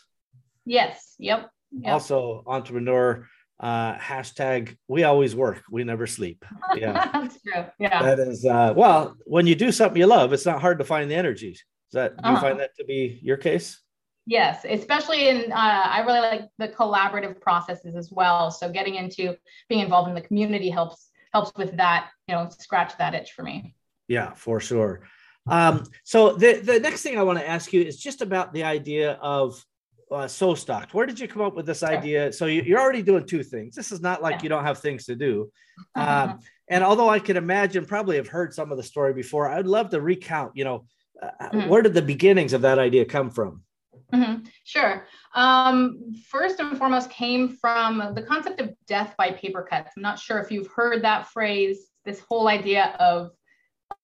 Yes. 0.66 1.16
Yep. 1.18 1.50
yep. 1.72 1.94
Also, 1.94 2.44
entrepreneur 2.45 3.27
uh, 3.62 3.95
hashtag 3.98 4.75
we 4.88 5.04
always 5.04 5.36
work 5.36 5.62
we 5.69 5.84
never 5.84 6.07
sleep 6.07 6.44
yeah 6.75 7.10
that's 7.13 7.39
true 7.44 7.66
yeah 7.77 8.01
that 8.01 8.18
is 8.18 8.44
uh, 8.44 8.74
well 8.75 9.16
when 9.25 9.45
you 9.45 9.54
do 9.54 9.72
something 9.72 10.00
you 10.00 10.07
love 10.07 10.34
it's 10.34 10.48
not 10.48 10.60
hard 10.60 10.80
to 10.80 10.86
find 10.86 11.12
the 11.12 11.16
energy 11.16 11.50
Is 11.50 11.62
that 11.94 12.18
do 12.18 12.27
you 12.27 12.36
uh-huh. 12.36 12.42
find 12.42 12.60
that 12.60 12.75
to 12.77 12.86
be 12.86 13.19
your 13.22 13.38
case 13.38 13.80
Yes, 14.26 14.66
especially 14.70 15.30
in, 15.30 15.52
uh, 15.52 15.56
I 15.56 16.02
really 16.02 16.20
like 16.20 16.50
the 16.58 16.68
collaborative 16.68 17.42
processes 17.42 17.96
as 17.96 18.12
well. 18.12 18.52
So 18.52 18.72
getting 18.72 18.96
into 18.96 19.36
being 19.68 19.82
involved 19.82 20.10
in 20.10 20.16
the 20.16 20.22
community 20.22 20.70
helps 20.70 21.10
helps 21.34 21.52
with 21.58 21.76
that, 21.78 22.10
you 22.28 22.36
know, 22.36 22.50
scratch 22.50 22.98
that 22.98 23.14
itch 23.14 23.32
for 23.32 23.44
me. 23.44 23.74
Yeah, 24.08 24.34
for 24.34 24.60
sure. 24.60 25.02
Um, 25.48 25.86
so 26.04 26.34
the, 26.34 26.60
the 26.60 26.80
next 26.80 27.02
thing 27.02 27.18
I 27.18 27.24
want 27.24 27.40
to 27.40 27.48
ask 27.48 27.72
you 27.74 27.82
is 27.82 27.98
just 27.98 28.22
about 28.22 28.54
the 28.54 28.64
idea 28.64 29.14
of 29.22 29.64
uh, 30.12 30.26
SoStocked. 30.26 30.94
Where 30.94 31.06
did 31.06 31.20
you 31.20 31.28
come 31.28 31.42
up 31.42 31.56
with 31.56 31.66
this 31.66 31.84
idea? 31.84 32.34
So 32.34 32.46
you, 32.46 32.76
are 32.76 32.82
already 32.82 33.02
doing 33.02 33.26
two 33.26 33.44
things. 33.44 33.76
This 33.76 33.92
is 33.92 34.02
not 34.02 34.22
like 34.22 34.36
yeah. 34.36 34.44
you 34.44 34.50
don't 34.50 34.66
have 34.66 34.80
things 34.80 35.06
to 35.06 35.16
do. 35.16 35.52
Um, 35.96 36.40
and 36.70 36.84
although 36.84 37.10
I 37.10 37.18
can 37.18 37.38
imagine, 37.38 37.86
probably 37.86 38.18
have 38.18 38.28
heard 38.28 38.54
some 38.54 38.72
of 38.72 38.78
the 38.78 38.84
story 38.84 39.14
before, 39.14 39.50
I'd 39.50 39.66
love 39.66 39.90
to 39.90 40.00
recount. 40.00 40.56
You 40.56 40.64
know, 40.64 40.86
uh, 41.20 41.50
mm-hmm. 41.50 41.70
where 41.70 41.82
did 41.82 41.96
the 41.96 42.04
beginnings 42.04 42.54
of 42.54 42.62
that 42.62 42.78
idea 42.78 43.04
come 43.04 43.32
from? 43.32 43.64
Mm-hmm. 44.13 44.44
Sure. 44.63 45.06
Um, 45.36 46.13
first 46.30 46.60
and 46.60 46.78
foremost, 46.78 47.10
came 47.10 47.58
from 47.58 48.13
the 48.13 48.22
concept 48.22 48.60
of 48.60 48.72
death 48.88 49.16
by 49.18 49.31
paper 49.31 49.66
cuts. 49.69 49.92
I'm 49.96 50.04
not 50.04 50.19
sure 50.19 50.40
if 50.40 50.52
you've 50.52 50.68
heard 50.68 51.04
that 51.04 51.30
phrase, 51.30 51.88
this 52.06 52.19
whole 52.19 52.48
idea 52.48 52.96
of 53.00 53.31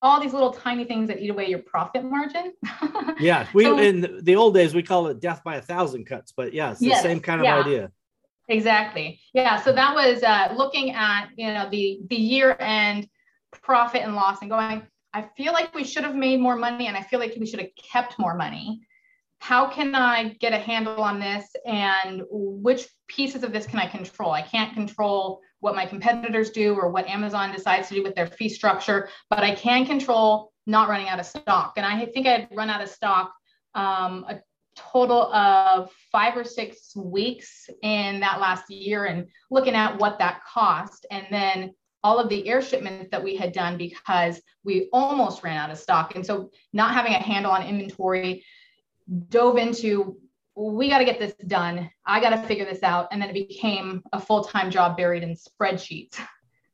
all 0.01 0.21
these 0.21 0.33
little 0.33 0.51
tiny 0.51 0.85
things 0.85 1.07
that 1.07 1.19
eat 1.19 1.29
away 1.29 1.47
your 1.47 1.59
profit 1.59 2.03
margin. 2.03 2.53
yeah, 3.19 3.47
we 3.53 3.63
so, 3.63 3.79
in 3.79 4.19
the 4.21 4.35
old 4.35 4.53
days 4.53 4.73
we 4.73 4.83
call 4.83 5.07
it 5.07 5.19
death 5.19 5.43
by 5.43 5.55
a 5.55 5.61
thousand 5.61 6.05
cuts, 6.05 6.33
but 6.35 6.53
yeah, 6.53 6.71
it's 6.71 6.79
the 6.79 6.87
yes, 6.87 7.01
same 7.01 7.19
kind 7.19 7.41
of 7.41 7.45
yeah, 7.45 7.59
idea. 7.59 7.91
Exactly. 8.49 9.19
Yeah. 9.33 9.61
So 9.61 9.73
that 9.73 9.93
was 9.93 10.23
uh, 10.23 10.53
looking 10.55 10.91
at 10.91 11.29
you 11.35 11.53
know 11.53 11.69
the 11.69 11.99
the 12.09 12.15
year 12.15 12.55
end 12.59 13.07
profit 13.51 14.03
and 14.03 14.15
loss 14.15 14.41
and 14.41 14.49
going. 14.49 14.83
I 15.13 15.27
feel 15.35 15.53
like 15.53 15.73
we 15.73 15.83
should 15.83 16.03
have 16.03 16.15
made 16.15 16.39
more 16.39 16.55
money, 16.55 16.87
and 16.87 16.95
I 16.95 17.01
feel 17.01 17.19
like 17.19 17.35
we 17.39 17.45
should 17.45 17.59
have 17.59 17.69
kept 17.91 18.19
more 18.19 18.35
money 18.35 18.81
how 19.39 19.69
can 19.69 19.93
I 19.95 20.35
get 20.39 20.53
a 20.53 20.57
handle 20.57 21.01
on 21.01 21.19
this 21.19 21.47
and 21.65 22.23
which 22.29 22.87
pieces 23.07 23.43
of 23.43 23.53
this 23.53 23.67
can 23.67 23.79
I 23.79 23.87
control? 23.87 24.31
I 24.31 24.41
can't 24.41 24.73
control 24.73 25.41
what 25.59 25.75
my 25.75 25.85
competitors 25.85 26.49
do 26.49 26.75
or 26.75 26.89
what 26.89 27.07
Amazon 27.07 27.51
decides 27.51 27.87
to 27.89 27.95
do 27.95 28.03
with 28.03 28.15
their 28.15 28.27
fee 28.27 28.49
structure, 28.49 29.09
but 29.29 29.43
I 29.43 29.55
can 29.55 29.85
control 29.85 30.51
not 30.65 30.89
running 30.89 31.07
out 31.07 31.19
of 31.19 31.25
stock. 31.25 31.73
And 31.77 31.85
I 31.85 32.05
think 32.05 32.27
I'd 32.27 32.49
run 32.53 32.69
out 32.69 32.81
of 32.81 32.89
stock 32.89 33.33
um, 33.73 34.25
a 34.27 34.41
total 34.75 35.33
of 35.33 35.91
five 36.11 36.37
or 36.37 36.43
six 36.43 36.95
weeks 36.95 37.69
in 37.81 38.19
that 38.19 38.39
last 38.39 38.69
year 38.69 39.05
and 39.05 39.27
looking 39.49 39.73
at 39.73 39.97
what 39.97 40.19
that 40.19 40.41
cost. 40.45 41.05
And 41.09 41.25
then 41.31 41.73
all 42.03 42.19
of 42.19 42.29
the 42.29 42.47
air 42.47 42.61
shipments 42.61 43.09
that 43.11 43.23
we 43.23 43.35
had 43.35 43.51
done 43.51 43.77
because 43.77 44.41
we 44.63 44.89
almost 44.93 45.43
ran 45.43 45.57
out 45.57 45.71
of 45.71 45.77
stock. 45.77 46.15
And 46.15 46.25
so 46.25 46.51
not 46.73 46.93
having 46.93 47.13
a 47.13 47.17
handle 47.17 47.51
on 47.51 47.65
inventory, 47.65 48.45
dove 49.29 49.57
into 49.57 50.17
we 50.57 50.89
got 50.89 50.97
to 50.97 51.05
get 51.05 51.19
this 51.19 51.33
done. 51.45 51.89
I 52.05 52.19
got 52.19 52.31
to 52.31 52.41
figure 52.47 52.65
this 52.65 52.81
out. 52.81 53.09
And 53.11 53.21
then 53.21 53.29
it 53.29 53.33
became 53.33 54.01
a 54.11 54.19
full 54.19 54.43
time 54.43 54.71
job 54.71 54.97
buried 54.97 55.23
in 55.23 55.35
spreadsheets. 55.35 56.19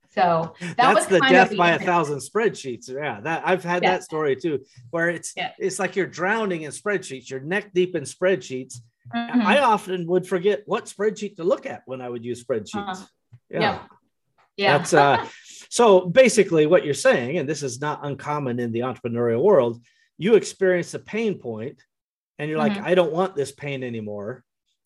So 0.10 0.54
that 0.60 0.78
that's 0.78 1.08
the 1.08 1.20
death 1.20 1.58
by 1.58 1.72
a 1.72 1.80
thousand 1.80 2.20
spreadsheets. 2.20 2.88
Yeah, 2.88 3.20
that 3.22 3.42
I've 3.46 3.63
had 3.63 3.82
that 3.82 4.04
story 4.04 4.36
too, 4.36 4.63
where 4.92 5.10
it's 5.10 5.34
it's 5.58 5.80
like 5.80 5.96
you're 5.96 6.06
drowning 6.06 6.62
in 6.62 6.72
spreadsheets. 6.72 7.32
You're 7.32 7.40
neck 7.40 7.74
deep 7.74 7.96
in 7.96 8.04
spreadsheets. 8.04 8.75
Mm-hmm. 9.13 9.42
I 9.42 9.60
often 9.60 10.06
would 10.08 10.28
forget 10.28 10.62
what 10.68 10.86
spreadsheet 10.86 11.36
to 11.38 11.44
look 11.44 11.66
at 11.66 11.82
when 11.86 12.00
I 12.00 12.10
would 12.10 12.24
use 12.24 12.44
spreadsheets. 12.44 12.75
Uh-huh. 12.75 13.06
Yeah. 13.50 13.60
yeah. 13.60 13.80
Yeah. 14.56 14.78
That's 14.78 14.94
uh 14.94 15.28
so 15.70 16.02
basically 16.02 16.68
what 16.68 16.86
you're 16.86 16.94
saying, 16.94 17.40
and 17.40 17.50
this 17.50 17.63
is 17.63 17.82
not 17.82 18.06
uncommon 18.06 18.60
in 18.60 18.72
the 18.72 18.82
entrepreneurial 18.82 19.42
world, 19.42 19.84
you 20.20 20.36
experience 20.36 20.94
a 20.94 21.00
pain 21.00 21.40
point 21.40 21.82
and 22.44 22.50
you're 22.50 22.60
mm-hmm. 22.60 22.76
like, 22.76 22.86
I 22.86 22.94
don't 22.94 23.12
want 23.12 23.36
this 23.36 23.52
pain 23.52 23.84
anymore. 23.84 24.44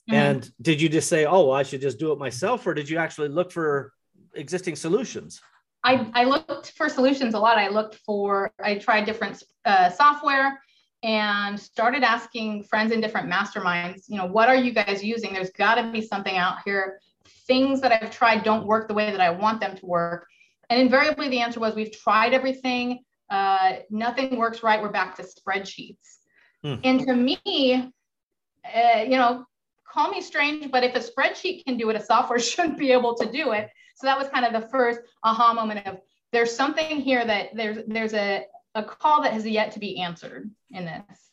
Mm-hmm. 0.09 0.15
And 0.15 0.51
did 0.61 0.81
you 0.81 0.89
just 0.89 1.09
say, 1.09 1.25
oh, 1.25 1.47
well, 1.47 1.53
I 1.53 1.63
should 1.63 1.81
just 1.81 1.99
do 1.99 2.11
it 2.11 2.19
myself, 2.19 2.65
or 2.65 2.73
did 2.73 2.89
you 2.89 2.97
actually 2.97 3.29
look 3.29 3.51
for 3.51 3.91
existing 4.35 4.75
solutions? 4.75 5.41
I, 5.83 6.09
I 6.13 6.23
looked 6.23 6.71
for 6.71 6.87
solutions 6.87 7.33
a 7.33 7.39
lot. 7.39 7.57
I 7.57 7.69
looked 7.69 7.95
for, 8.05 8.51
I 8.63 8.77
tried 8.77 9.05
different 9.05 9.43
uh, 9.65 9.89
software 9.89 10.61
and 11.03 11.59
started 11.59 12.03
asking 12.03 12.63
friends 12.63 12.91
in 12.91 13.01
different 13.01 13.29
masterminds, 13.29 14.03
you 14.07 14.17
know, 14.17 14.25
what 14.25 14.49
are 14.49 14.55
you 14.55 14.71
guys 14.71 15.03
using? 15.03 15.33
There's 15.33 15.51
got 15.51 15.75
to 15.75 15.91
be 15.91 16.01
something 16.01 16.35
out 16.37 16.57
here. 16.65 16.99
Things 17.47 17.81
that 17.81 17.91
I've 17.91 18.11
tried 18.11 18.43
don't 18.43 18.65
work 18.65 18.87
the 18.87 18.93
way 18.93 19.11
that 19.11 19.21
I 19.21 19.29
want 19.29 19.59
them 19.61 19.75
to 19.75 19.85
work. 19.85 20.27
And 20.69 20.81
invariably, 20.81 21.29
the 21.29 21.39
answer 21.39 21.59
was 21.59 21.75
we've 21.75 21.91
tried 21.91 22.33
everything 22.33 22.99
uh, 23.29 23.73
nothing 23.89 24.37
works 24.37 24.63
right. 24.63 24.81
We're 24.81 24.89
back 24.89 25.15
to 25.15 25.23
spreadsheets. 25.23 26.17
Hmm. 26.63 26.75
And 26.83 26.99
to 27.01 27.13
me, 27.13 27.91
uh, 28.75 29.01
you 29.03 29.17
know, 29.17 29.45
call 29.87 30.09
me 30.09 30.21
strange, 30.21 30.71
but 30.71 30.83
if 30.83 30.95
a 30.95 30.99
spreadsheet 30.99 31.65
can 31.65 31.77
do 31.77 31.89
it, 31.89 31.95
a 31.95 32.03
software 32.03 32.39
should 32.51 32.77
be 32.77 32.91
able 32.91 33.15
to 33.15 33.31
do 33.31 33.51
it. 33.51 33.69
So 33.95 34.05
that 34.07 34.17
was 34.17 34.27
kind 34.29 34.45
of 34.45 34.53
the 34.53 34.67
first 34.69 34.99
aha 35.23 35.53
moment 35.53 35.87
of 35.87 35.99
there's 36.31 36.55
something 36.55 37.01
here 37.01 37.25
that 37.25 37.55
there's 37.55 37.79
there's 37.87 38.13
a, 38.13 38.45
a 38.75 38.83
call 38.83 39.23
that 39.23 39.33
has 39.33 39.47
yet 39.47 39.71
to 39.71 39.79
be 39.79 39.99
answered 40.01 40.51
in 40.71 40.85
this. 40.85 41.31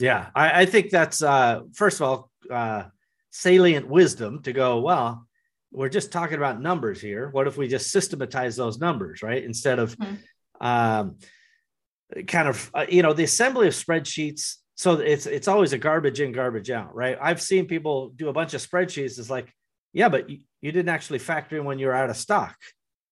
Yeah, 0.00 0.30
I, 0.34 0.62
I 0.62 0.66
think 0.66 0.90
that's 0.90 1.22
uh, 1.22 1.60
first 1.72 2.00
of 2.00 2.08
all 2.08 2.30
uh, 2.50 2.84
salient 3.30 3.86
wisdom 3.86 4.42
to 4.42 4.52
go. 4.52 4.80
Well, 4.80 5.26
we're 5.70 5.88
just 5.88 6.10
talking 6.10 6.36
about 6.36 6.60
numbers 6.60 7.00
here. 7.00 7.28
What 7.30 7.46
if 7.46 7.56
we 7.56 7.68
just 7.68 7.90
systematize 7.90 8.56
those 8.56 8.78
numbers, 8.78 9.22
right? 9.22 9.44
Instead 9.44 9.78
of 9.78 9.96
mm-hmm. 9.96 10.66
um, 10.66 11.16
kind 12.26 12.48
of 12.48 12.70
uh, 12.74 12.86
you 12.88 13.02
know 13.02 13.12
the 13.12 13.24
assembly 13.24 13.66
of 13.66 13.74
spreadsheets 13.74 14.56
so 14.74 14.94
it's 14.94 15.26
it's 15.26 15.48
always 15.48 15.72
a 15.72 15.78
garbage 15.78 16.20
in 16.20 16.32
garbage 16.32 16.70
out 16.70 16.94
right? 16.94 17.18
I've 17.20 17.42
seen 17.42 17.66
people 17.66 18.10
do 18.16 18.28
a 18.28 18.32
bunch 18.32 18.54
of 18.54 18.60
spreadsheets 18.60 19.18
it's 19.18 19.30
like 19.30 19.52
yeah 19.92 20.08
but 20.08 20.28
you, 20.28 20.38
you 20.62 20.72
didn't 20.72 20.88
actually 20.88 21.18
factor 21.18 21.58
in 21.58 21.64
when 21.64 21.78
you're 21.78 21.94
out 21.94 22.08
of 22.08 22.16
stock. 22.16 22.56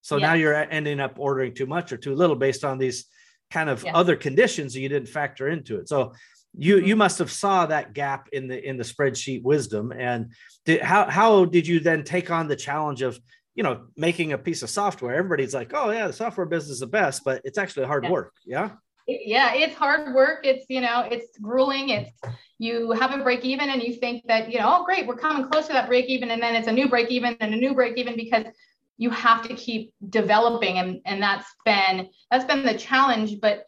So 0.03 0.17
yes. 0.17 0.23
now 0.23 0.33
you're 0.35 0.55
ending 0.55 1.01
up 1.01 1.17
ordering 1.19 1.55
too 1.55 1.67
much 1.67 1.93
or 1.93 1.99
too 1.99 2.15
little 2.15 2.37
based 2.37 2.65
on 2.65 2.79
these 2.79 3.05
kind 3.51 3.69
of 3.69 3.85
yes. 3.85 3.93
other 3.95 4.17
conditions 4.17 4.73
that 4.73 4.81
you 4.81 4.89
didn't 4.89 5.09
factor 5.09 5.49
into 5.49 5.77
it. 5.79 5.89
So 5.89 6.15
you 6.57 6.77
mm-hmm. 6.77 6.87
you 6.87 6.97
must 6.97 7.19
have 7.19 7.31
saw 7.31 7.67
that 7.67 7.93
gap 7.93 8.29
in 8.33 8.49
the 8.49 8.67
in 8.67 8.77
the 8.77 8.85
spreadsheet 8.85 9.43
wisdom. 9.43 9.93
And 9.93 10.33
did, 10.65 10.81
how 10.81 11.11
how 11.11 11.45
did 11.45 11.67
you 11.67 11.81
then 11.81 12.05
take 12.05 12.31
on 12.31 12.49
the 12.49 12.57
challenge 12.57 13.03
of 13.03 13.19
you 13.55 13.63
know 13.63 13.87
making 13.97 14.33
a 14.33 14.39
piece 14.39 14.63
of 14.63 14.71
software? 14.71 15.15
Everybody's 15.15 15.55
like 15.55 15.73
oh 15.75 15.91
yeah 15.91 16.07
the 16.07 16.13
software 16.13 16.47
business 16.47 16.75
is 16.75 16.81
the 16.81 16.87
best 16.87 17.23
but 17.25 17.43
it's 17.45 17.59
actually 17.59 17.87
hard 17.87 18.09
work 18.09 18.33
yeah 18.47 18.71
yeah 19.07 19.55
it's 19.55 19.75
hard 19.75 20.15
work. 20.15 20.41
It's 20.45 20.67
you 20.69 20.81
know 20.81 21.07
it's 21.11 21.39
grueling. 21.39 21.91
It's 21.91 22.11
you 22.59 22.93
have 22.93 23.13
a 23.13 23.23
break 23.23 23.45
even 23.45 23.71
and 23.71 23.83
you 23.83 23.95
think 23.95 24.27
that 24.27 24.53
you 24.53 24.59
know 24.59 24.79
oh 24.79 24.85
great 24.85 25.07
we're 25.07 25.17
coming 25.17 25.49
close 25.49 25.67
to 25.69 25.73
that 25.73 25.89
break 25.89 26.07
even. 26.07 26.31
And 26.31 26.43
then 26.43 26.55
it's 26.55 26.69
a 26.69 26.73
new 26.73 26.89
break 26.89 27.11
even 27.11 27.37
and 27.41 27.55
a 27.55 27.57
new 27.57 27.75
break 27.75 27.97
even 27.97 28.17
because 28.17 28.45
you 28.99 29.11
have 29.11 29.47
to 29.49 29.55
keep 29.55 29.93
developing. 30.09 30.79
And 30.79 31.01
and 31.07 31.23
that's 31.23 31.49
been 31.65 32.09
that's 32.31 32.45
been 32.45 32.65
the 32.65 32.77
challenge. 32.77 33.41
But 33.41 33.67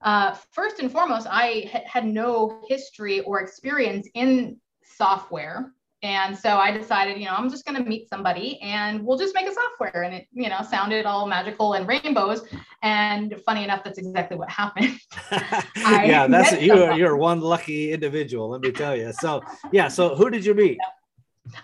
uh, 0.00 0.34
first 0.52 0.78
and 0.78 0.90
foremost 0.92 1.26
i 1.28 1.68
had 1.84 2.06
no 2.06 2.60
history 2.68 3.20
or 3.20 3.40
experience 3.40 4.08
in 4.14 4.56
software 4.84 5.72
and 6.02 6.38
so 6.38 6.50
I 6.58 6.70
decided, 6.70 7.18
you 7.18 7.24
know, 7.24 7.32
I'm 7.32 7.50
just 7.50 7.64
going 7.64 7.82
to 7.82 7.88
meet 7.88 8.08
somebody 8.08 8.60
and 8.60 9.04
we'll 9.04 9.18
just 9.18 9.34
make 9.34 9.48
a 9.48 9.52
software. 9.52 10.02
And 10.02 10.14
it, 10.14 10.28
you 10.32 10.48
know, 10.48 10.60
sounded 10.62 11.06
all 11.06 11.26
magical 11.26 11.72
and 11.72 11.88
rainbows. 11.88 12.42
And 12.82 13.34
funny 13.44 13.64
enough, 13.64 13.82
that's 13.82 13.98
exactly 13.98 14.36
what 14.36 14.48
happened. 14.48 14.96
yeah, 15.76 16.28
that's 16.28 16.60
you 16.62 16.72
are 16.72 16.96
you're 16.96 17.16
one 17.16 17.40
lucky 17.40 17.92
individual, 17.92 18.48
let 18.48 18.60
me 18.60 18.70
tell 18.70 18.94
you. 18.94 19.12
So 19.12 19.42
yeah, 19.72 19.88
so 19.88 20.14
who 20.14 20.30
did 20.30 20.44
you 20.44 20.54
meet? 20.54 20.78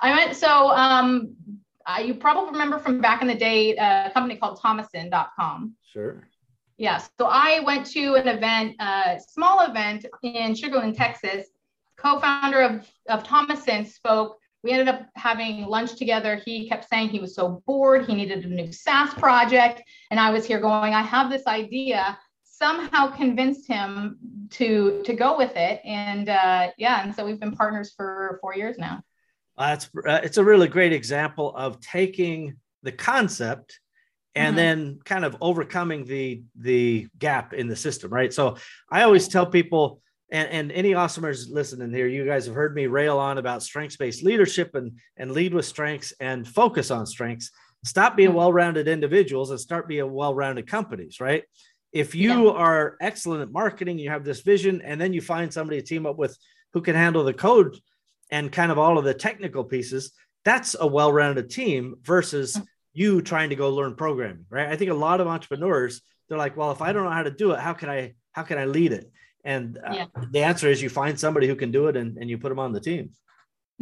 I 0.00 0.16
went 0.16 0.36
so 0.36 0.70
um 0.70 1.36
uh, 1.86 2.00
you 2.00 2.14
probably 2.14 2.50
remember 2.50 2.78
from 2.78 3.00
back 3.00 3.20
in 3.22 3.28
the 3.28 3.34
day 3.34 3.76
uh, 3.76 4.08
a 4.08 4.10
company 4.10 4.36
called 4.36 4.58
Tomoson.com. 4.58 5.74
Sure. 5.84 6.26
Yes. 6.76 7.08
So 7.18 7.26
I 7.26 7.60
went 7.60 7.86
to 7.92 8.14
an 8.14 8.26
event, 8.26 8.74
a 8.80 8.84
uh, 8.84 9.18
small 9.18 9.60
event 9.60 10.06
in 10.22 10.54
Sugarland, 10.54 10.96
Texas, 10.96 11.48
co-founder 12.04 12.60
of, 12.60 12.90
of 13.08 13.24
Tomoson 13.24 13.86
spoke. 13.86 14.36
We 14.62 14.72
ended 14.72 14.88
up 14.88 15.06
having 15.14 15.66
lunch 15.66 15.96
together. 15.96 16.40
He 16.44 16.68
kept 16.68 16.88
saying 16.88 17.08
he 17.08 17.18
was 17.18 17.34
so 17.34 17.62
bored. 17.66 18.06
He 18.06 18.14
needed 18.14 18.44
a 18.44 18.48
new 18.48 18.72
SaaS 18.72 19.12
project. 19.14 19.82
And 20.10 20.18
I 20.18 20.30
was 20.30 20.44
here 20.44 20.60
going, 20.60 20.94
I 20.94 21.02
have 21.02 21.30
this 21.30 21.46
idea. 21.46 22.18
Somehow 22.44 23.08
convinced 23.08 23.66
him 23.66 24.18
to 24.50 25.02
to 25.04 25.12
go 25.12 25.36
with 25.36 25.54
it. 25.56 25.80
And 25.84 26.28
uh, 26.28 26.70
yeah, 26.78 27.02
and 27.02 27.14
so 27.14 27.26
we've 27.26 27.40
been 27.40 27.52
partners 27.52 27.92
for 27.94 28.38
four 28.40 28.54
years 28.54 28.78
now. 28.78 29.02
That's 29.58 29.86
uh, 29.96 30.20
it's 30.22 30.38
a 30.38 30.44
really 30.44 30.68
great 30.68 30.92
example 30.92 31.54
of 31.56 31.80
taking 31.80 32.56
the 32.82 32.92
concept 32.92 33.80
and 34.34 34.48
mm-hmm. 34.48 34.56
then 34.56 34.98
kind 35.04 35.24
of 35.24 35.36
overcoming 35.40 36.04
the 36.04 36.42
the 36.56 37.08
gap 37.18 37.54
in 37.54 37.68
the 37.68 37.76
system 37.76 38.10
right 38.10 38.32
so 38.32 38.56
i 38.90 39.02
always 39.02 39.28
tell 39.28 39.46
people 39.46 40.02
and, 40.34 40.48
and 40.50 40.72
any 40.72 40.90
awesomers 40.90 41.48
listening 41.48 41.92
here, 41.92 42.08
you 42.08 42.26
guys 42.26 42.46
have 42.46 42.56
heard 42.56 42.74
me 42.74 42.88
rail 42.88 43.18
on 43.18 43.38
about 43.38 43.62
strengths 43.62 43.96
based 43.96 44.24
leadership 44.24 44.74
and, 44.74 44.98
and 45.16 45.30
lead 45.30 45.54
with 45.54 45.64
strengths 45.64 46.12
and 46.18 46.46
focus 46.46 46.90
on 46.90 47.06
strengths. 47.06 47.52
Stop 47.84 48.16
being 48.16 48.30
mm-hmm. 48.30 48.38
well 48.38 48.52
rounded 48.52 48.88
individuals 48.88 49.50
and 49.50 49.60
start 49.60 49.86
being 49.86 50.12
well 50.12 50.34
rounded 50.34 50.66
companies, 50.66 51.20
right? 51.20 51.44
If 51.92 52.16
you 52.16 52.46
yeah. 52.46 52.54
are 52.54 52.96
excellent 53.00 53.42
at 53.42 53.52
marketing, 53.52 54.00
you 54.00 54.10
have 54.10 54.24
this 54.24 54.40
vision, 54.40 54.82
and 54.82 55.00
then 55.00 55.12
you 55.12 55.20
find 55.20 55.52
somebody 55.52 55.80
to 55.80 55.86
team 55.86 56.04
up 56.04 56.18
with 56.18 56.36
who 56.72 56.82
can 56.82 56.96
handle 56.96 57.22
the 57.22 57.32
code 57.32 57.78
and 58.28 58.50
kind 58.50 58.72
of 58.72 58.78
all 58.78 58.98
of 58.98 59.04
the 59.04 59.14
technical 59.14 59.62
pieces, 59.62 60.10
that's 60.44 60.74
a 60.80 60.86
well 60.86 61.12
rounded 61.12 61.48
team 61.48 61.94
versus 62.02 62.56
mm. 62.56 62.66
you 62.92 63.22
trying 63.22 63.50
to 63.50 63.56
go 63.56 63.70
learn 63.70 63.94
programming, 63.94 64.46
right? 64.50 64.66
I 64.66 64.74
think 64.74 64.90
a 64.90 64.94
lot 64.94 65.20
of 65.20 65.28
entrepreneurs, 65.28 66.02
they're 66.28 66.38
like, 66.38 66.56
well, 66.56 66.72
if 66.72 66.82
I 66.82 66.92
don't 66.92 67.04
know 67.04 67.10
how 67.10 67.22
to 67.22 67.30
do 67.30 67.52
it, 67.52 67.60
how 67.60 67.74
can 67.74 67.88
I, 67.88 68.14
how 68.32 68.42
can 68.42 68.58
I 68.58 68.64
lead 68.64 68.90
it? 68.90 69.12
And 69.44 69.78
uh, 69.78 69.92
yeah. 69.92 70.06
the 70.30 70.42
answer 70.42 70.68
is 70.68 70.82
you 70.82 70.88
find 70.88 71.18
somebody 71.18 71.46
who 71.46 71.54
can 71.54 71.70
do 71.70 71.88
it 71.88 71.96
and, 71.96 72.16
and 72.16 72.30
you 72.30 72.38
put 72.38 72.48
them 72.48 72.58
on 72.58 72.72
the 72.72 72.80
team. 72.80 73.10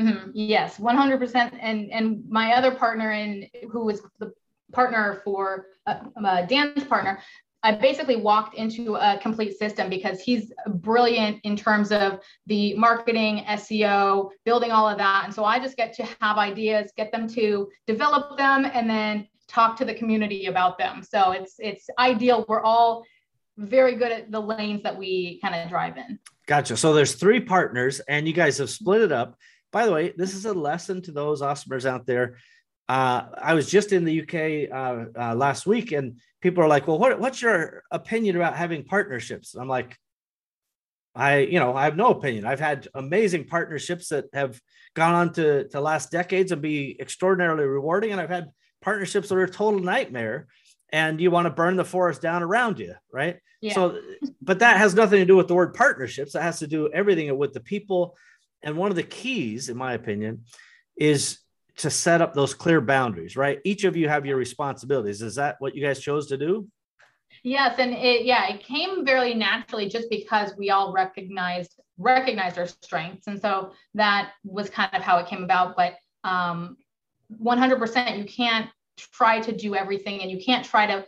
Mm-hmm. 0.01 0.31
Yes, 0.35 0.79
100%. 0.79 1.59
And, 1.61 1.91
and 1.93 2.25
my 2.29 2.55
other 2.55 2.73
partner 2.73 3.13
in 3.13 3.49
who 3.71 3.85
was 3.85 4.03
the 4.19 4.33
partner 4.73 5.21
for 5.25 5.67
uh, 5.87 6.01
uh, 6.25 6.43
Dan's 6.47 6.85
partner, 6.85 7.21
I 7.65 7.73
basically 7.73 8.17
walked 8.17 8.57
into 8.57 8.97
a 8.97 9.19
complete 9.23 9.57
system 9.57 9.89
because 9.89 10.21
he's 10.21 10.53
brilliant 10.67 11.39
in 11.45 11.57
terms 11.57 11.93
of 11.93 12.19
the 12.47 12.75
marketing, 12.75 13.45
SEO, 13.49 14.31
building 14.45 14.73
all 14.73 14.89
of 14.89 14.99
that. 14.99 15.23
And 15.27 15.33
so 15.33 15.45
I 15.45 15.61
just 15.61 15.77
get 15.77 15.93
to 15.95 16.09
have 16.21 16.39
ideas, 16.39 16.91
get 16.97 17.13
them 17.13 17.29
to 17.29 17.69
develop 17.87 18.37
them, 18.37 18.65
and 18.65 18.91
then 18.91 19.29
talk 19.47 19.77
to 19.77 19.85
the 19.85 19.95
community 19.95 20.47
about 20.47 20.77
them. 20.77 21.03
So 21.03 21.31
it's 21.33 21.55
it's 21.59 21.89
ideal. 21.99 22.45
We're 22.49 22.63
all 22.63 23.05
very 23.63 23.95
good 23.95 24.13
at 24.13 24.31
the 24.31 24.41
lanes 24.41 24.83
that 24.83 24.97
we 24.97 25.39
kind 25.41 25.55
of 25.55 25.69
drive 25.69 25.97
in. 25.97 26.19
Gotcha. 26.47 26.77
So 26.77 26.93
there's 26.93 27.15
three 27.15 27.41
partners, 27.41 28.01
and 28.01 28.27
you 28.27 28.33
guys 28.33 28.59
have 28.59 28.71
split 28.71 29.03
it 29.03 29.13
up. 29.13 29.39
By 29.71 29.87
the 29.87 29.93
way, 29.93 30.13
this 30.17 30.35
is 30.35 30.45
a 30.45 30.53
lesson 30.53 31.01
to 31.03 31.13
those 31.13 31.41
awesomers 31.41 31.87
out 31.87 32.07
there. 32.07 32.37
Uh, 32.89 33.27
I 33.41 33.55
was 33.55 33.71
just 33.71 33.93
in 33.93 34.05
the 34.05 34.23
UK 34.23 34.71
uh, 34.71 35.19
uh, 35.19 35.35
last 35.35 35.67
week, 35.67 35.93
and 35.93 36.21
people 36.41 36.63
are 36.63 36.69
like, 36.69 36.87
"Well, 36.87 36.99
what, 36.99 37.19
what's 37.19 37.41
your 37.41 37.85
opinion 37.91 38.37
about 38.37 38.57
having 38.57 38.85
partnerships?" 38.85 39.55
I'm 39.55 39.69
like, 39.69 39.97
"I, 41.15 41.39
you 41.39 41.59
know, 41.59 41.75
I 41.75 41.85
have 41.85 41.97
no 41.97 42.11
opinion. 42.11 42.45
I've 42.45 42.61
had 42.61 42.89
amazing 42.95 43.47
partnerships 43.47 44.09
that 44.09 44.27
have 44.35 44.61
gone 44.95 45.15
on 45.15 45.33
to 45.35 45.69
to 45.69 45.81
last 45.81 46.11
decades 46.11 46.53
and 46.53 46.61
be 46.61 46.97
extraordinarily 47.01 47.65
rewarding, 47.65 48.13
and 48.13 48.21
I've 48.21 48.29
had 48.29 48.51
partnerships 48.83 49.29
that 49.29 49.37
are 49.37 49.45
a 49.45 49.51
total 49.51 49.81
nightmare." 49.81 50.49
And 50.93 51.21
you 51.21 51.31
want 51.31 51.47
to 51.47 51.51
burn 51.51 51.77
the 51.77 51.85
forest 51.85 52.21
down 52.21 52.43
around 52.43 52.79
you, 52.79 52.95
right? 53.13 53.39
Yeah. 53.61 53.75
So, 53.75 53.99
but 54.43 54.61
that 54.61 54.77
has 54.77 54.95
nothing 54.95 55.19
to 55.21 55.25
do 55.25 55.37
with 55.37 55.49
the 55.49 55.55
word 55.55 55.75
partnerships. 55.75 56.35
That 56.35 56.43
has 56.43 56.59
to 56.61 56.67
do 56.67 56.91
everything 56.93 57.37
with 57.37 57.53
the 57.53 57.61
people. 57.61 58.17
And 58.63 58.77
one 58.77 58.91
of 58.91 58.97
the 58.97 59.03
keys, 59.03 59.69
in 59.69 59.77
my 59.77 59.95
opinion, 59.95 60.45
is 60.97 61.39
to 61.79 61.91
set 61.91 62.21
up 62.21 62.35
those 62.35 62.55
clear 62.55 62.81
boundaries, 62.81 63.37
right? 63.37 63.59
Each 63.65 63.85
of 63.85 63.97
you 63.97 64.09
have 64.09 64.27
your 64.27 64.37
responsibilities. 64.37 65.23
Is 65.23 65.37
that 65.37 65.57
what 65.59 65.75
you 65.75 65.83
guys 65.83 66.01
chose 66.01 66.29
to 66.29 66.37
do? 66.37 66.69
Yes, 67.43 67.77
and 67.79 67.93
it 67.93 68.25
yeah, 68.25 68.53
it 68.53 68.63
came 68.63 69.05
very 69.07 69.35
naturally 69.35 69.89
just 69.89 70.11
because 70.11 70.55
we 70.57 70.71
all 70.71 70.93
recognized 70.93 71.81
recognized 71.99 72.59
our 72.59 72.67
strengths, 72.67 73.27
and 73.27 73.41
so 73.41 73.73
that 73.95 74.33
was 74.45 74.69
kind 74.69 74.91
of 74.93 75.03
how 75.03 75.19
it 75.19 75.27
came 75.27 75.43
about. 75.43 75.75
But 75.75 75.95
um, 76.25 76.77
100%, 77.43 78.19
you 78.19 78.25
can't 78.25 78.69
try 78.97 79.41
to 79.41 79.53
do 79.53 79.75
everything 79.75 80.21
and 80.23 80.31
you 80.31 80.43
can't 80.43 80.65
try 80.65 80.87
to 80.87 81.05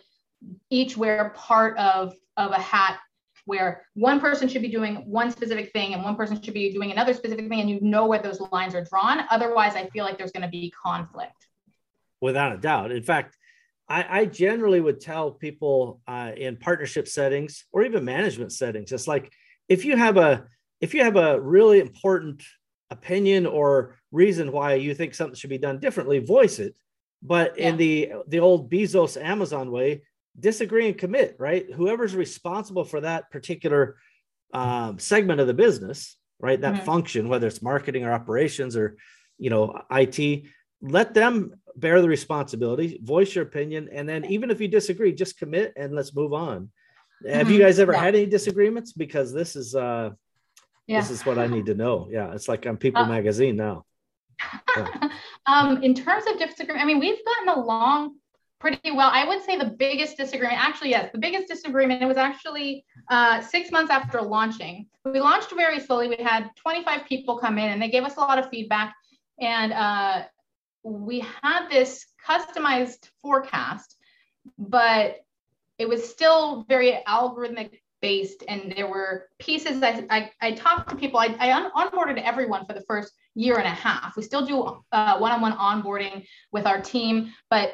each 0.70 0.96
wear 0.96 1.32
part 1.36 1.76
of 1.78 2.14
of 2.36 2.50
a 2.50 2.60
hat 2.60 2.98
where 3.46 3.84
one 3.94 4.20
person 4.20 4.48
should 4.48 4.62
be 4.62 4.68
doing 4.68 4.96
one 5.06 5.30
specific 5.30 5.70
thing 5.72 5.92
and 5.92 6.02
one 6.02 6.16
person 6.16 6.40
should 6.40 6.54
be 6.54 6.72
doing 6.72 6.90
another 6.92 7.12
specific 7.12 7.48
thing 7.48 7.60
and 7.60 7.68
you 7.68 7.78
know 7.82 8.06
where 8.06 8.18
those 8.18 8.40
lines 8.52 8.74
are 8.74 8.84
drawn. 8.84 9.20
Otherwise 9.30 9.74
i 9.76 9.86
feel 9.88 10.04
like 10.04 10.18
there's 10.18 10.32
going 10.32 10.42
to 10.42 10.48
be 10.48 10.70
conflict. 10.70 11.46
Without 12.20 12.52
a 12.52 12.58
doubt. 12.58 12.90
In 12.90 13.02
fact 13.02 13.36
i, 13.88 14.20
I 14.20 14.24
generally 14.24 14.80
would 14.80 15.00
tell 15.00 15.30
people 15.30 16.00
uh, 16.06 16.32
in 16.36 16.56
partnership 16.56 17.06
settings 17.08 17.64
or 17.72 17.82
even 17.82 18.04
management 18.04 18.52
settings 18.52 18.92
it's 18.92 19.06
like 19.06 19.32
if 19.68 19.84
you 19.84 19.96
have 19.96 20.16
a 20.16 20.46
if 20.80 20.94
you 20.94 21.02
have 21.04 21.16
a 21.16 21.40
really 21.40 21.80
important 21.80 22.42
opinion 22.90 23.46
or 23.46 23.96
reason 24.12 24.52
why 24.52 24.74
you 24.74 24.94
think 24.94 25.14
something 25.14 25.34
should 25.34 25.50
be 25.50 25.58
done 25.58 25.80
differently 25.80 26.18
voice 26.18 26.58
it 26.58 26.74
but 27.24 27.58
yeah. 27.58 27.70
in 27.70 27.76
the 27.78 28.12
the 28.28 28.40
old 28.40 28.70
Bezos 28.70 29.20
Amazon 29.20 29.70
way, 29.70 30.02
disagree 30.38 30.86
and 30.86 30.98
commit, 30.98 31.36
right? 31.38 31.72
Whoever's 31.72 32.14
responsible 32.14 32.84
for 32.84 33.00
that 33.00 33.30
particular 33.30 33.96
um, 34.52 34.98
segment 34.98 35.40
of 35.40 35.46
the 35.46 35.54
business, 35.54 36.16
right? 36.38 36.60
That 36.60 36.74
mm-hmm. 36.74 36.84
function, 36.84 37.28
whether 37.28 37.46
it's 37.46 37.62
marketing 37.62 38.04
or 38.04 38.12
operations 38.12 38.76
or 38.76 38.96
you 39.38 39.50
know 39.50 39.80
IT, 39.90 40.44
let 40.82 41.14
them 41.14 41.54
bear 41.76 42.00
the 42.02 42.08
responsibility, 42.08 43.00
voice 43.02 43.34
your 43.34 43.44
opinion, 43.44 43.88
and 43.90 44.08
then 44.08 44.26
even 44.26 44.50
if 44.50 44.60
you 44.60 44.68
disagree, 44.68 45.12
just 45.12 45.38
commit 45.38 45.72
and 45.76 45.94
let's 45.94 46.14
move 46.14 46.34
on. 46.34 46.70
Have 47.26 47.50
you 47.50 47.58
guys 47.58 47.78
ever 47.78 47.92
yeah. 47.92 48.02
had 48.02 48.14
any 48.14 48.26
disagreements? 48.26 48.92
Because 48.92 49.32
this 49.32 49.56
is 49.56 49.74
uh 49.74 50.10
yeah. 50.86 51.00
this 51.00 51.10
is 51.10 51.24
what 51.24 51.38
I 51.38 51.46
need 51.46 51.66
to 51.66 51.74
know. 51.74 52.08
Yeah, 52.10 52.32
it's 52.34 52.48
like 52.48 52.66
on 52.66 52.76
People 52.76 53.02
uh, 53.02 53.08
Magazine 53.08 53.56
now. 53.56 53.86
Um, 55.46 55.82
in 55.82 55.94
terms 55.94 56.24
of 56.26 56.38
disagreement, 56.38 56.82
I 56.82 56.86
mean, 56.86 56.98
we've 56.98 57.18
gotten 57.22 57.62
along 57.62 58.16
pretty 58.60 58.90
well. 58.92 59.10
I 59.12 59.26
would 59.26 59.42
say 59.42 59.58
the 59.58 59.74
biggest 59.78 60.16
disagreement, 60.16 60.58
actually, 60.58 60.90
yes, 60.90 61.10
the 61.12 61.18
biggest 61.18 61.48
disagreement, 61.48 62.02
it 62.02 62.06
was 62.06 62.16
actually 62.16 62.86
uh, 63.10 63.42
six 63.42 63.70
months 63.70 63.90
after 63.90 64.22
launching. 64.22 64.86
We 65.04 65.20
launched 65.20 65.52
very 65.54 65.80
slowly. 65.80 66.08
We 66.08 66.24
had 66.24 66.48
25 66.56 67.04
people 67.06 67.36
come 67.36 67.58
in 67.58 67.72
and 67.72 67.82
they 67.82 67.90
gave 67.90 68.04
us 68.04 68.16
a 68.16 68.20
lot 68.20 68.38
of 68.38 68.48
feedback. 68.48 68.94
And 69.38 69.72
uh, 69.74 70.22
we 70.82 71.20
had 71.42 71.68
this 71.68 72.06
customized 72.26 73.10
forecast, 73.20 73.96
but 74.56 75.16
it 75.78 75.86
was 75.86 76.08
still 76.08 76.64
very 76.66 76.98
algorithmic 77.06 77.80
based. 78.08 78.40
And 78.50 78.60
there 78.76 78.88
were 78.94 79.10
pieces 79.46 79.82
I, 79.82 79.92
I, 80.16 80.20
I 80.46 80.50
talked 80.52 80.90
to 80.90 80.96
people, 81.02 81.18
I, 81.26 81.28
I 81.46 81.48
onboarded 81.80 82.18
everyone 82.22 82.62
for 82.66 82.74
the 82.78 82.84
first 82.90 83.10
year 83.34 83.56
and 83.62 83.66
a 83.66 83.78
half. 83.86 84.08
We 84.16 84.22
still 84.30 84.44
do 84.52 84.56
uh, 84.92 85.16
one-on-one 85.24 85.54
onboarding 85.70 86.16
with 86.52 86.66
our 86.70 86.80
team, 86.94 87.14
but 87.54 87.68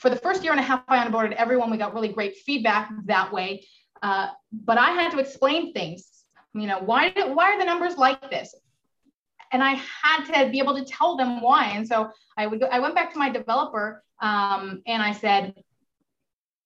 for 0.00 0.08
the 0.14 0.20
first 0.26 0.44
year 0.44 0.52
and 0.52 0.60
a 0.60 0.68
half, 0.70 0.82
I 0.88 1.04
onboarded 1.04 1.32
everyone. 1.32 1.68
We 1.70 1.78
got 1.78 1.94
really 1.94 2.12
great 2.18 2.34
feedback 2.46 2.84
that 3.06 3.32
way. 3.36 3.48
Uh, 4.02 4.28
but 4.70 4.76
I 4.78 4.90
had 4.98 5.10
to 5.14 5.18
explain 5.18 5.72
things. 5.72 6.00
You 6.54 6.66
know, 6.70 6.78
why 6.90 7.02
why 7.36 7.46
are 7.52 7.58
the 7.58 7.68
numbers 7.72 7.96
like 8.06 8.30
this? 8.34 8.48
And 9.52 9.60
I 9.70 9.72
had 10.02 10.20
to 10.30 10.50
be 10.54 10.58
able 10.64 10.76
to 10.80 10.84
tell 10.84 11.16
them 11.20 11.30
why. 11.46 11.62
And 11.76 11.84
so 11.90 11.96
I 12.36 12.46
would 12.46 12.60
go, 12.60 12.66
I 12.76 12.78
went 12.84 12.94
back 12.94 13.08
to 13.14 13.18
my 13.24 13.30
developer 13.30 13.86
um, 14.30 14.82
and 14.86 15.00
I 15.10 15.12
said, 15.12 15.54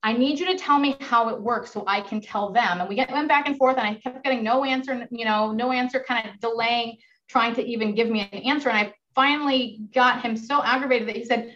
I 0.03 0.13
need 0.15 0.41
you 0.41 0.47
to 0.47 0.57
tell 0.57 0.79
me 0.79 0.97
how 1.01 1.29
it 1.29 1.41
works 1.41 1.73
so 1.73 1.85
I 1.87 2.01
can 2.01 2.21
tell 2.21 2.53
them. 2.53 2.81
And 2.81 2.89
we 2.89 2.95
get, 2.95 3.11
went 3.11 3.29
back 3.29 3.47
and 3.47 3.57
forth, 3.57 3.77
and 3.77 3.87
I 3.87 3.95
kept 3.95 4.25
getting 4.25 4.43
no 4.43 4.65
answer. 4.65 5.07
You 5.11 5.25
know, 5.25 5.53
no 5.53 5.73
answer, 5.73 6.03
kind 6.07 6.29
of 6.29 6.41
delaying, 6.41 6.97
trying 7.29 7.55
to 7.57 7.65
even 7.65 7.95
give 7.95 8.09
me 8.09 8.29
an 8.33 8.39
answer. 8.39 8.71
And 8.71 8.79
I 8.79 8.95
finally 9.15 9.81
got 9.93 10.23
him 10.23 10.37
so 10.37 10.63
aggravated 10.63 11.09
that 11.09 11.17
he 11.17 11.25
said, 11.25 11.55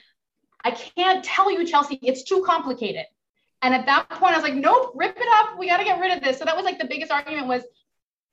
I 0.63 0.73
can't 0.73 1.25
tell 1.25 1.51
you, 1.51 1.67
Chelsea, 1.67 1.99
it's 2.03 2.25
too 2.25 2.43
complicated. 2.47 3.07
And 3.63 3.75
at 3.75 3.87
that 3.87 4.11
point, 4.11 4.35
I 4.35 4.37
was 4.37 4.43
like, 4.43 4.55
nope, 4.55 4.93
rip 4.95 5.17
it 5.17 5.29
up. 5.37 5.59
We 5.59 5.69
got 5.69 5.79
to 5.79 5.85
get 5.85 5.99
rid 5.99 6.15
of 6.15 6.23
this. 6.23 6.39
So 6.39 6.45
that 6.45 6.57
was 6.57 6.67
like 6.67 6.79
the 6.79 6.87
biggest 6.87 7.11
argument 7.11 7.47
was 7.47 7.63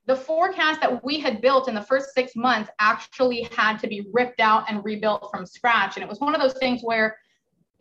the 0.07 0.15
forecast 0.15 0.81
that 0.81 1.03
we 1.05 1.19
had 1.19 1.41
built 1.41 1.69
in 1.69 1.75
the 1.75 1.81
first 1.81 2.13
six 2.13 2.35
months 2.35 2.69
actually 2.79 3.47
had 3.55 3.77
to 3.77 3.87
be 3.87 4.07
ripped 4.11 4.39
out 4.41 4.65
and 4.69 4.83
rebuilt 4.83 5.29
from 5.31 5.45
scratch. 5.45 5.95
And 5.95 6.03
it 6.03 6.09
was 6.09 6.19
one 6.19 6.35
of 6.35 6.41
those 6.41 6.53
things 6.55 6.81
where 6.81 7.17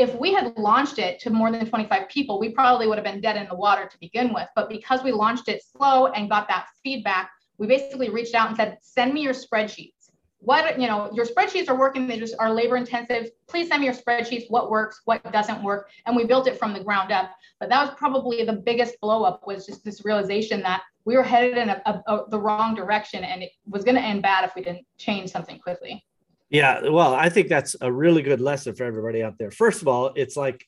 if 0.01 0.15
we 0.15 0.33
had 0.33 0.57
launched 0.57 0.99
it 0.99 1.21
to 1.21 1.29
more 1.29 1.53
than 1.53 1.67
25 1.67 2.09
people, 2.09 2.41
we 2.41 2.49
probably 2.49 2.87
would 2.87 2.97
have 2.97 3.05
been 3.05 3.21
dead 3.21 3.37
in 3.37 3.47
the 3.49 3.55
water 3.55 3.87
to 3.87 4.01
begin 4.01 4.33
with. 4.33 4.49
But 4.57 4.71
because 4.71 5.05
we 5.05 5.13
launched 5.13 5.49
it 5.49 5.63
slow 5.63 6.07
and 6.07 6.31
got 6.31 6.49
that 6.49 6.69
feedback, 6.83 7.31
we 7.59 7.67
basically 7.67 8.09
reached 8.09 8.35
out 8.35 8.49
and 8.49 8.57
said, 8.57 8.79
send 8.81 9.13
me 9.13 9.21
your 9.21 9.35
spreadsheets. 9.35 9.93
what 10.39 10.81
you 10.81 10.89
know 10.89 11.11
your 11.13 11.27
spreadsheets 11.27 11.69
are 11.69 11.79
working 11.79 12.07
they 12.07 12.19
just 12.19 12.35
are 12.39 12.51
labor 12.51 12.79
intensive 12.79 13.25
please 13.47 13.69
send 13.69 13.81
me 13.83 13.87
your 13.87 13.95
spreadsheets 13.95 14.47
what 14.49 14.71
works 14.71 15.03
what 15.05 15.23
doesn't 15.33 15.63
work 15.63 15.91
and 16.07 16.17
we 16.17 16.25
built 16.25 16.47
it 16.47 16.59
from 16.59 16.73
the 16.73 16.83
ground 16.83 17.13
up 17.13 17.29
but 17.59 17.69
that 17.69 17.85
was 17.85 17.95
probably 17.99 18.43
the 18.43 18.61
biggest 18.71 18.99
blow 19.03 19.23
up 19.23 19.47
was 19.47 19.67
just 19.67 19.85
this 19.85 20.03
realization 20.03 20.63
that 20.63 20.81
we 21.05 21.15
were 21.15 21.23
headed 21.23 21.59
in 21.59 21.69
a, 21.69 21.83
a, 21.85 21.93
a, 22.13 22.31
the 22.31 22.39
wrong 22.39 22.75
direction 22.75 23.23
and 23.23 23.43
it 23.43 23.53
was 23.69 23.85
going 23.85 23.99
to 24.01 24.01
end 24.01 24.23
bad 24.23 24.43
if 24.43 24.55
we 24.57 24.63
didn't 24.63 24.87
change 24.97 25.29
something 25.31 25.59
quickly 25.59 26.03
yeah 26.51 26.89
well 26.89 27.15
i 27.15 27.29
think 27.29 27.49
that's 27.49 27.77
a 27.81 27.91
really 27.91 28.23
good 28.23 28.41
lesson 28.41 28.75
for 28.75 28.85
everybody 28.85 29.23
out 29.23 29.39
there 29.39 29.51
first 29.51 29.83
of 29.83 29.89
all 29.89 30.13
it's 30.17 30.37
like 30.37 30.67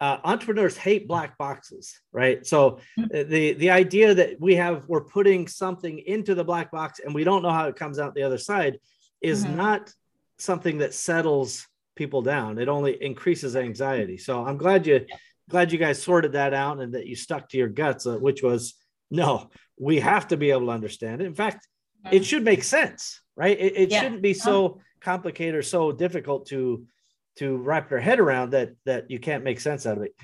uh, 0.00 0.18
entrepreneurs 0.24 0.76
hate 0.76 1.06
black 1.06 1.38
boxes 1.38 2.00
right 2.12 2.44
so 2.44 2.80
mm-hmm. 2.98 3.30
the 3.30 3.52
the 3.54 3.70
idea 3.70 4.12
that 4.12 4.40
we 4.40 4.56
have 4.56 4.84
we're 4.88 5.04
putting 5.04 5.46
something 5.46 6.00
into 6.00 6.34
the 6.34 6.42
black 6.42 6.72
box 6.72 7.00
and 7.04 7.14
we 7.14 7.22
don't 7.22 7.42
know 7.42 7.50
how 7.50 7.68
it 7.68 7.76
comes 7.76 8.00
out 8.00 8.12
the 8.14 8.22
other 8.22 8.38
side 8.38 8.78
is 9.20 9.44
mm-hmm. 9.44 9.56
not 9.56 9.92
something 10.38 10.78
that 10.78 10.92
settles 10.92 11.66
people 11.94 12.22
down. 12.22 12.58
It 12.58 12.68
only 12.68 13.02
increases 13.02 13.56
anxiety. 13.56 14.18
So 14.18 14.44
I'm 14.44 14.56
glad 14.56 14.86
you 14.86 15.06
glad 15.48 15.72
you 15.72 15.78
guys 15.78 16.02
sorted 16.02 16.32
that 16.32 16.54
out 16.54 16.80
and 16.80 16.94
that 16.94 17.06
you 17.06 17.14
stuck 17.14 17.48
to 17.50 17.58
your 17.58 17.68
guts, 17.68 18.06
uh, 18.06 18.16
which 18.16 18.42
was 18.42 18.74
no, 19.10 19.50
we 19.78 20.00
have 20.00 20.28
to 20.28 20.36
be 20.36 20.50
able 20.50 20.66
to 20.66 20.72
understand 20.72 21.20
it. 21.20 21.26
In 21.26 21.34
fact, 21.34 21.66
mm-hmm. 22.04 22.16
it 22.16 22.24
should 22.24 22.44
make 22.44 22.64
sense, 22.64 23.20
right? 23.36 23.58
It, 23.58 23.76
it 23.76 23.90
yeah. 23.90 24.02
shouldn't 24.02 24.22
be 24.22 24.34
so 24.34 24.80
complicated 25.02 25.54
or 25.54 25.62
so 25.62 25.92
difficult 25.92 26.46
to 26.46 26.86
to 27.36 27.56
wrap 27.56 27.90
your 27.90 28.00
head 28.00 28.20
around 28.20 28.50
that 28.50 28.72
that 28.84 29.10
you 29.10 29.18
can't 29.18 29.44
make 29.44 29.60
sense 29.60 29.86
out 29.86 29.96
of 29.96 30.02
it. 30.02 30.14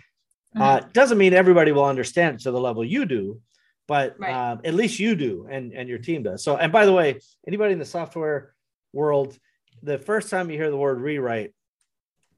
Mm-hmm. 0.55 0.63
Uh, 0.63 0.81
doesn't 0.93 1.19
mean 1.19 1.35
everybody 1.35 1.73
will 1.73 1.85
understand 1.85 2.37
it 2.37 2.43
to 2.43 2.51
the 2.51 2.61
level 2.61 2.85
you 2.85 3.05
do, 3.05 3.41
but 3.87 4.17
right. 4.19 4.33
uh, 4.33 4.57
at 4.65 4.75
least 4.75 4.99
you 4.99 5.15
do, 5.15 5.47
and 5.51 5.73
and 5.73 5.89
your 5.89 5.99
team 5.99 6.23
does. 6.23 6.43
So, 6.43 6.57
and 6.57 6.73
by 6.73 6.87
the 6.87 6.93
way, 6.93 7.21
anybody 7.47 7.73
in 7.73 7.79
the 7.79 7.85
software 7.85 8.55
world, 8.93 9.39
the 9.83 9.99
first 9.99 10.31
time 10.31 10.51
you 10.51 10.57
hear 10.57 10.71
the 10.71 10.77
word 10.77 11.01
rewrite, 11.01 11.53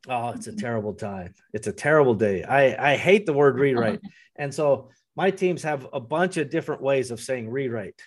oh, 0.08 0.30
it's 0.30 0.46
a 0.46 0.56
terrible 0.56 0.94
time. 0.94 1.34
It's 1.52 1.66
a 1.66 1.72
terrible 1.72 2.14
day. 2.14 2.42
I, 2.42 2.92
I 2.92 2.96
hate 2.96 3.26
the 3.26 3.32
word 3.32 3.58
rewrite. 3.58 4.00
and 4.36 4.52
so 4.52 4.90
my 5.16 5.30
teams 5.30 5.62
have 5.62 5.86
a 5.92 6.00
bunch 6.00 6.36
of 6.36 6.50
different 6.50 6.82
ways 6.82 7.10
of 7.10 7.20
saying 7.20 7.48
rewrite. 7.50 8.00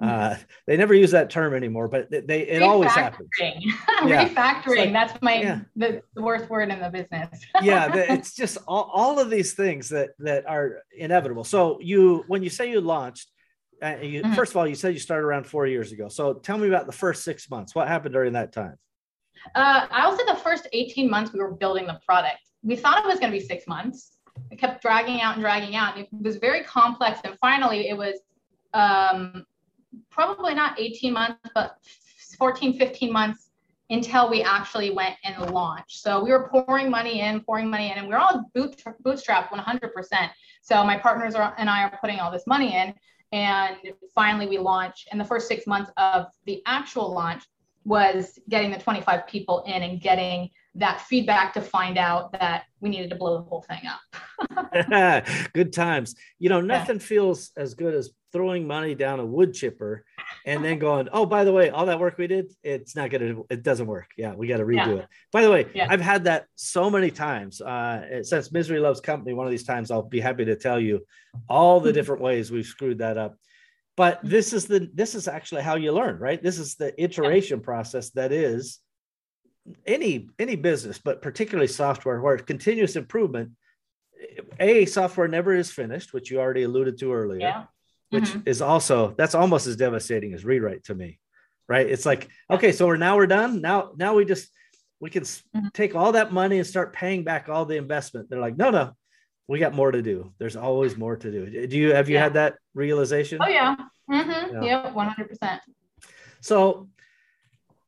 Hmm. 0.00 0.08
Uh, 0.08 0.36
they 0.66 0.76
never 0.76 0.92
use 0.92 1.12
that 1.12 1.30
term 1.30 1.54
anymore, 1.54 1.86
but 1.86 2.10
they 2.10 2.48
it 2.48 2.62
always 2.62 2.90
happens. 2.90 3.28
yeah. 3.40 4.28
Refactoring. 4.28 4.76
Like, 4.76 4.92
that's 4.92 5.22
my 5.22 5.34
yeah. 5.36 5.60
the, 5.76 6.02
the, 6.14 6.22
worst 6.22 6.50
word 6.50 6.70
in 6.70 6.80
the 6.80 6.90
business. 6.90 7.28
yeah, 7.62 7.94
it's 7.94 8.34
just 8.34 8.58
all, 8.66 8.90
all 8.92 9.20
of 9.20 9.30
these 9.30 9.52
things 9.52 9.90
that 9.90 10.10
that 10.18 10.48
are 10.48 10.82
inevitable. 10.96 11.44
So 11.44 11.78
you 11.80 12.24
when 12.26 12.42
you 12.42 12.50
say 12.50 12.72
you 12.72 12.80
launched, 12.80 13.28
uh, 13.80 13.96
you, 14.02 14.22
mm-hmm. 14.22 14.34
First 14.34 14.52
of 14.52 14.56
all, 14.56 14.66
you 14.66 14.74
said 14.74 14.94
you 14.94 15.00
started 15.00 15.26
around 15.26 15.46
four 15.46 15.66
years 15.66 15.92
ago. 15.92 16.08
So 16.08 16.34
tell 16.34 16.58
me 16.58 16.66
about 16.66 16.86
the 16.86 16.92
first 16.92 17.22
six 17.22 17.48
months. 17.48 17.74
What 17.74 17.86
happened 17.86 18.14
during 18.14 18.32
that 18.32 18.52
time? 18.52 18.76
Uh, 19.54 19.86
I 19.90 20.08
would 20.08 20.18
say 20.18 20.24
the 20.26 20.40
first 20.40 20.66
18 20.72 21.08
months 21.10 21.32
we 21.32 21.40
were 21.40 21.52
building 21.52 21.86
the 21.86 22.00
product. 22.04 22.38
We 22.62 22.76
thought 22.76 23.04
it 23.04 23.06
was 23.06 23.20
going 23.20 23.32
to 23.32 23.38
be 23.38 23.44
six 23.44 23.66
months. 23.66 24.16
It 24.50 24.58
kept 24.58 24.82
dragging 24.82 25.20
out 25.20 25.34
and 25.34 25.42
dragging 25.42 25.76
out. 25.76 25.96
And 25.96 26.06
it 26.06 26.08
was 26.12 26.36
very 26.36 26.64
complex. 26.64 27.20
And 27.24 27.36
finally, 27.40 27.88
it 27.88 27.96
was 27.96 28.20
um, 28.72 29.44
probably 30.14 30.54
not 30.54 30.78
18 30.78 31.12
months, 31.12 31.50
but 31.54 31.78
14, 32.38 32.78
15 32.78 33.12
months 33.12 33.50
until 33.90 34.30
we 34.30 34.42
actually 34.42 34.90
went 34.90 35.16
and 35.24 35.50
launched. 35.50 36.00
So 36.00 36.22
we 36.22 36.30
were 36.30 36.48
pouring 36.48 36.90
money 36.90 37.20
in, 37.20 37.40
pouring 37.40 37.68
money 37.68 37.90
in, 37.90 37.98
and 37.98 38.08
we 38.08 38.14
are 38.14 38.18
all 38.18 38.50
boot, 38.54 38.82
bootstrapped 39.04 39.48
100%. 39.48 40.30
So 40.62 40.84
my 40.84 40.96
partners 40.96 41.34
are, 41.34 41.54
and 41.58 41.68
I 41.68 41.82
are 41.82 41.98
putting 42.00 42.20
all 42.20 42.30
this 42.30 42.46
money 42.46 42.74
in. 42.74 42.94
And 43.32 43.76
finally, 44.14 44.46
we 44.46 44.58
launched. 44.58 45.08
And 45.10 45.20
the 45.20 45.24
first 45.24 45.48
six 45.48 45.66
months 45.66 45.90
of 45.96 46.26
the 46.46 46.62
actual 46.66 47.12
launch 47.12 47.44
was 47.84 48.38
getting 48.48 48.70
the 48.70 48.78
25 48.78 49.26
people 49.26 49.62
in 49.66 49.82
and 49.82 50.00
getting 50.00 50.50
that 50.76 51.00
feedback 51.02 51.52
to 51.54 51.60
find 51.60 51.98
out 51.98 52.32
that 52.32 52.64
we 52.80 52.88
needed 52.88 53.10
to 53.10 53.16
blow 53.16 53.38
the 53.38 53.44
whole 53.44 53.62
thing 53.62 53.82
up. 53.86 55.30
good 55.52 55.72
times. 55.72 56.14
You 56.38 56.48
know, 56.48 56.60
nothing 56.60 56.96
yeah. 56.96 57.06
feels 57.06 57.50
as 57.56 57.74
good 57.74 57.94
as 57.94 58.10
throwing 58.32 58.66
money 58.66 58.96
down 58.96 59.20
a 59.20 59.24
wood 59.24 59.54
chipper 59.54 60.04
and 60.44 60.64
then 60.64 60.80
going, 60.80 61.08
oh, 61.12 61.24
by 61.24 61.44
the 61.44 61.52
way, 61.52 61.70
all 61.70 61.86
that 61.86 62.00
work 62.00 62.18
we 62.18 62.26
did, 62.26 62.52
it's 62.64 62.96
not 62.96 63.10
gonna, 63.10 63.36
it 63.48 63.62
doesn't 63.62 63.86
work. 63.86 64.10
Yeah, 64.16 64.34
we 64.34 64.48
got 64.48 64.56
to 64.56 64.64
redo 64.64 64.74
yeah. 64.74 65.02
it. 65.02 65.08
By 65.30 65.42
the 65.42 65.50
way, 65.50 65.66
yeah. 65.72 65.86
I've 65.88 66.00
had 66.00 66.24
that 66.24 66.46
so 66.56 66.90
many 66.90 67.12
times. 67.12 67.60
Uh, 67.60 68.22
since 68.22 68.50
Misery 68.50 68.80
Loves 68.80 69.00
Company, 69.00 69.34
one 69.34 69.46
of 69.46 69.52
these 69.52 69.64
times 69.64 69.92
I'll 69.92 70.02
be 70.02 70.20
happy 70.20 70.44
to 70.46 70.56
tell 70.56 70.80
you 70.80 71.06
all 71.48 71.78
the 71.78 71.92
different 71.98 72.22
ways 72.22 72.50
we've 72.50 72.66
screwed 72.66 72.98
that 72.98 73.16
up. 73.16 73.36
But 73.96 74.20
this 74.22 74.52
is 74.52 74.66
the 74.66 74.90
this 74.92 75.14
is 75.14 75.28
actually 75.28 75.62
how 75.62 75.76
you 75.76 75.92
learn, 75.92 76.18
right? 76.18 76.42
This 76.42 76.58
is 76.58 76.74
the 76.74 77.00
iteration 77.02 77.60
yeah. 77.60 77.64
process 77.64 78.10
that 78.10 78.32
is 78.32 78.80
any 79.86 80.28
any 80.38 80.56
business, 80.56 80.98
but 80.98 81.22
particularly 81.22 81.68
software, 81.68 82.20
where 82.20 82.36
continuous 82.38 82.96
improvement. 82.96 83.52
A 84.58 84.86
software 84.86 85.28
never 85.28 85.54
is 85.54 85.70
finished, 85.70 86.14
which 86.14 86.30
you 86.30 86.40
already 86.40 86.62
alluded 86.62 86.98
to 86.98 87.12
earlier. 87.12 87.40
Yeah 87.40 87.64
which 88.14 88.30
mm-hmm. 88.30 88.48
is 88.48 88.62
also 88.62 89.12
that's 89.18 89.34
almost 89.34 89.66
as 89.66 89.76
devastating 89.76 90.32
as 90.34 90.44
rewrite 90.44 90.84
to 90.84 90.94
me 90.94 91.18
right 91.68 91.88
it's 91.88 92.06
like 92.06 92.28
okay 92.50 92.70
so 92.70 92.86
we're 92.86 92.96
now 92.96 93.16
we're 93.16 93.26
done 93.26 93.60
now 93.60 93.90
now 93.96 94.14
we 94.14 94.24
just 94.24 94.48
we 95.00 95.10
can 95.10 95.24
mm-hmm. 95.24 95.66
take 95.74 95.94
all 95.94 96.12
that 96.12 96.32
money 96.32 96.58
and 96.58 96.66
start 96.66 96.92
paying 96.92 97.24
back 97.24 97.48
all 97.48 97.64
the 97.64 97.76
investment 97.76 98.30
they're 98.30 98.40
like 98.40 98.56
no 98.56 98.70
no 98.70 98.92
we 99.48 99.58
got 99.58 99.74
more 99.74 99.90
to 99.90 100.02
do. 100.02 100.32
There's 100.38 100.56
always 100.56 100.96
more 100.96 101.16
to 101.16 101.30
do. 101.30 101.66
Do 101.66 101.76
you 101.76 101.94
have 101.94 102.08
you 102.08 102.14
yeah. 102.14 102.22
had 102.22 102.34
that 102.34 102.56
realization? 102.74 103.38
Oh 103.42 103.48
yeah. 103.48 103.76
Mm-hmm. 104.10 104.62
yeah. 104.62 104.92
100% 104.92 105.60
so 106.44 106.90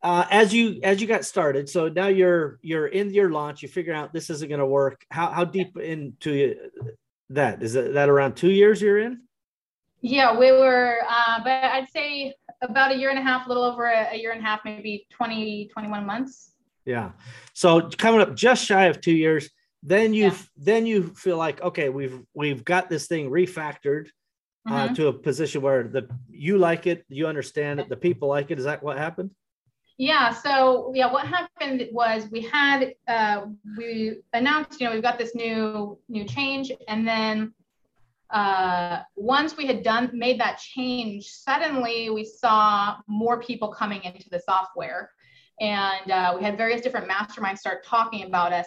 uh, 0.02 0.24
as 0.30 0.54
you 0.54 0.80
as 0.82 0.98
you 0.98 1.06
got 1.06 1.26
started 1.26 1.68
so 1.68 1.88
now 1.88 2.06
you're 2.06 2.58
you're 2.62 2.86
in 2.86 3.12
your 3.12 3.30
launch 3.30 3.62
you 3.62 3.68
figure 3.68 3.92
out 3.92 4.14
this 4.14 4.30
isn't 4.30 4.48
going 4.48 4.60
to 4.60 4.66
work. 4.66 5.04
How 5.10 5.30
how 5.30 5.44
deep 5.44 5.76
into 5.76 6.56
that? 7.30 7.62
Is 7.62 7.74
that, 7.74 7.92
that 7.94 8.08
around 8.08 8.34
two 8.34 8.50
years 8.50 8.80
you're 8.80 8.98
in? 8.98 9.20
Yeah, 10.00 10.38
we 10.38 10.52
were, 10.52 11.00
uh, 11.08 11.40
but 11.42 11.64
I'd 11.64 11.90
say 11.90 12.34
about 12.62 12.92
a 12.92 12.96
year 12.96 13.10
and 13.10 13.18
a 13.18 13.22
half, 13.22 13.46
a 13.46 13.48
little 13.48 13.64
over 13.64 13.86
a, 13.86 14.08
a, 14.12 14.16
year 14.16 14.30
and 14.32 14.40
a 14.40 14.44
half, 14.44 14.60
maybe 14.64 15.06
20, 15.10 15.68
21 15.72 16.06
months. 16.06 16.52
Yeah. 16.84 17.12
So 17.54 17.88
coming 17.90 18.20
up 18.20 18.36
just 18.36 18.64
shy 18.64 18.84
of 18.84 19.00
two 19.00 19.14
years, 19.14 19.50
then 19.82 20.14
you 20.14 20.24
yeah. 20.24 20.36
then 20.56 20.86
you 20.86 21.14
feel 21.14 21.36
like 21.36 21.60
okay, 21.62 21.88
we've 21.88 22.20
we've 22.34 22.64
got 22.64 22.90
this 22.90 23.06
thing 23.06 23.30
refactored. 23.30 24.08
uh, 24.68 24.86
mm-hmm. 24.86 24.94
to 24.94 25.08
a 25.08 25.12
position 25.12 25.62
where 25.62 25.84
the 25.84 26.08
you 26.28 26.58
like 26.58 26.86
it, 26.86 27.04
you 27.08 27.26
understand 27.26 27.80
it, 27.80 27.88
the 27.88 27.96
people 27.96 28.28
like 28.28 28.50
it. 28.50 28.58
Is 28.58 28.64
that 28.64 28.82
what 28.82 28.98
happened? 28.98 29.30
Yeah. 29.98 30.30
So 30.32 30.92
yeah, 30.94 31.10
what 31.10 31.26
happened 31.26 31.88
was 31.92 32.28
we 32.30 32.42
had 32.42 32.94
uh, 33.08 33.46
we 33.78 34.18
announced, 34.32 34.80
you 34.80 34.86
know, 34.86 34.92
we've 34.92 35.02
got 35.02 35.18
this 35.18 35.34
new 35.34 35.98
new 36.08 36.24
change, 36.24 36.72
and 36.88 37.06
then 37.06 37.54
uh, 38.30 39.00
once 39.14 39.56
we 39.56 39.66
had 39.66 39.82
done 39.82 40.10
made 40.12 40.40
that 40.40 40.58
change, 40.58 41.26
suddenly 41.26 42.10
we 42.10 42.24
saw 42.24 42.96
more 43.06 43.40
people 43.40 43.68
coming 43.68 44.02
into 44.02 44.28
the 44.30 44.40
software, 44.40 45.10
and 45.60 46.10
uh, 46.10 46.34
we 46.36 46.44
had 46.44 46.58
various 46.58 46.80
different 46.80 47.08
masterminds 47.08 47.58
start 47.58 47.84
talking 47.84 48.24
about 48.24 48.52
us. 48.52 48.66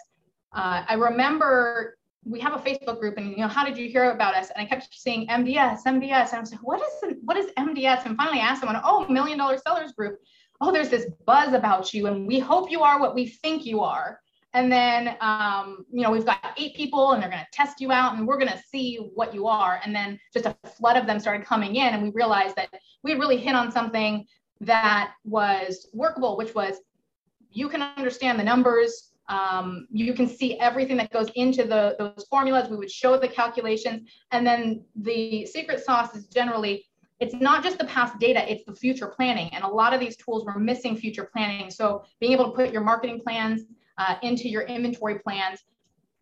Uh, 0.54 0.84
I 0.88 0.96
remember 0.96 1.98
we 2.26 2.40
have 2.40 2.54
a 2.54 2.58
Facebook 2.58 3.00
group, 3.00 3.18
and 3.18 3.32
you 3.32 3.38
know, 3.38 3.48
how 3.48 3.66
did 3.66 3.78
you 3.78 3.88
hear 3.90 4.12
about 4.12 4.36
us? 4.36 4.50
And 4.56 4.66
I 4.66 4.70
kept 4.70 4.88
seeing 4.92 5.28
MDS, 5.28 5.84
MDS, 5.86 6.30
and 6.30 6.36
I 6.36 6.40
was 6.40 6.52
like, 6.52 6.62
what 6.62 6.82
is 6.82 7.16
what 7.24 7.38
is 7.38 7.48
MDS? 7.58 8.06
And 8.06 8.18
finally, 8.18 8.40
I 8.40 8.44
asked 8.44 8.62
someone, 8.62 8.82
oh, 8.84 9.08
Million 9.08 9.38
Dollar 9.38 9.58
Sellers 9.58 9.94
Group. 9.94 10.20
Oh, 10.62 10.72
there's 10.72 10.90
this 10.90 11.06
buzz 11.26 11.54
about 11.54 11.94
you, 11.94 12.08
and 12.08 12.28
we 12.28 12.40
hope 12.40 12.70
you 12.70 12.82
are 12.82 13.00
what 13.00 13.16
we 13.16 13.28
think 13.28 13.66
you 13.66 13.82
are. 13.82 14.20
And 14.54 14.72
then, 14.72 15.16
um, 15.22 15.86
you 15.92 16.02
know, 16.02 16.10
we've 16.10 16.26
got 16.26 16.54
eight 16.58 16.76
people, 16.76 17.12
and 17.12 17.22
they're 17.22 17.30
going 17.30 17.42
to 17.42 17.48
test 17.54 17.80
you 17.80 17.92
out, 17.92 18.16
and 18.16 18.28
we're 18.28 18.40
going 18.40 18.52
to 18.52 18.62
see 18.70 19.12
what 19.14 19.34
you 19.34 19.48
are. 19.48 19.80
And 19.86 19.96
then 19.96 20.20
just 20.34 20.48
a 20.48 20.56
flood 20.68 20.98
of 20.98 21.06
them 21.06 21.20
started 21.20 21.46
coming 21.46 21.76
in, 21.76 21.94
and 21.94 22.04
we 22.04 22.10
realized 22.10 22.56
that 22.56 22.70
we 23.04 23.12
had 23.12 23.20
really 23.20 23.38
hit 23.38 23.56
on 23.56 23.72
something 23.72 24.26
that 24.62 25.14
was 25.24 25.88
workable, 25.94 26.36
which 26.36 26.54
was 26.54 26.78
you 27.52 27.70
can 27.70 27.82
understand 27.82 28.40
the 28.40 28.44
numbers 28.44 29.09
um, 29.30 29.88
you 29.92 30.14
can 30.14 30.28
see 30.28 30.60
everything 30.60 30.98
that 30.98 31.12
goes 31.12 31.30
into 31.36 31.64
the, 31.64 31.96
those 32.00 32.26
formulas. 32.30 32.68
We 32.68 32.78
would 32.78 32.92
show 32.92 33.18
the 33.18 33.28
calculations. 33.28 34.10
And 34.32 34.46
then 34.46 34.84
the 34.96 35.46
secret 35.46 35.86
sauce 35.86 36.16
is 36.16 36.26
generally, 36.26 36.86
it's 37.20 37.36
not 37.36 37.64
just 37.64 37.78
the 37.78 37.86
past 37.86 38.18
data, 38.20 38.52
it's 38.52 38.66
the 38.66 38.74
future 38.74 39.08
planning. 39.08 39.50
And 39.54 39.64
a 39.64 39.68
lot 39.68 39.94
of 39.94 40.00
these 40.00 40.18
tools 40.18 40.46
were 40.46 40.60
missing 40.60 40.98
future 40.98 41.30
planning. 41.32 41.70
So 41.70 42.04
being 42.20 42.34
able 42.34 42.46
to 42.46 42.52
put 42.52 42.74
your 42.74 42.82
marketing 42.82 43.22
plans 43.22 43.62
uh, 44.00 44.16
into 44.24 44.50
your 44.50 44.64
inventory 44.64 45.20
plans 45.20 45.60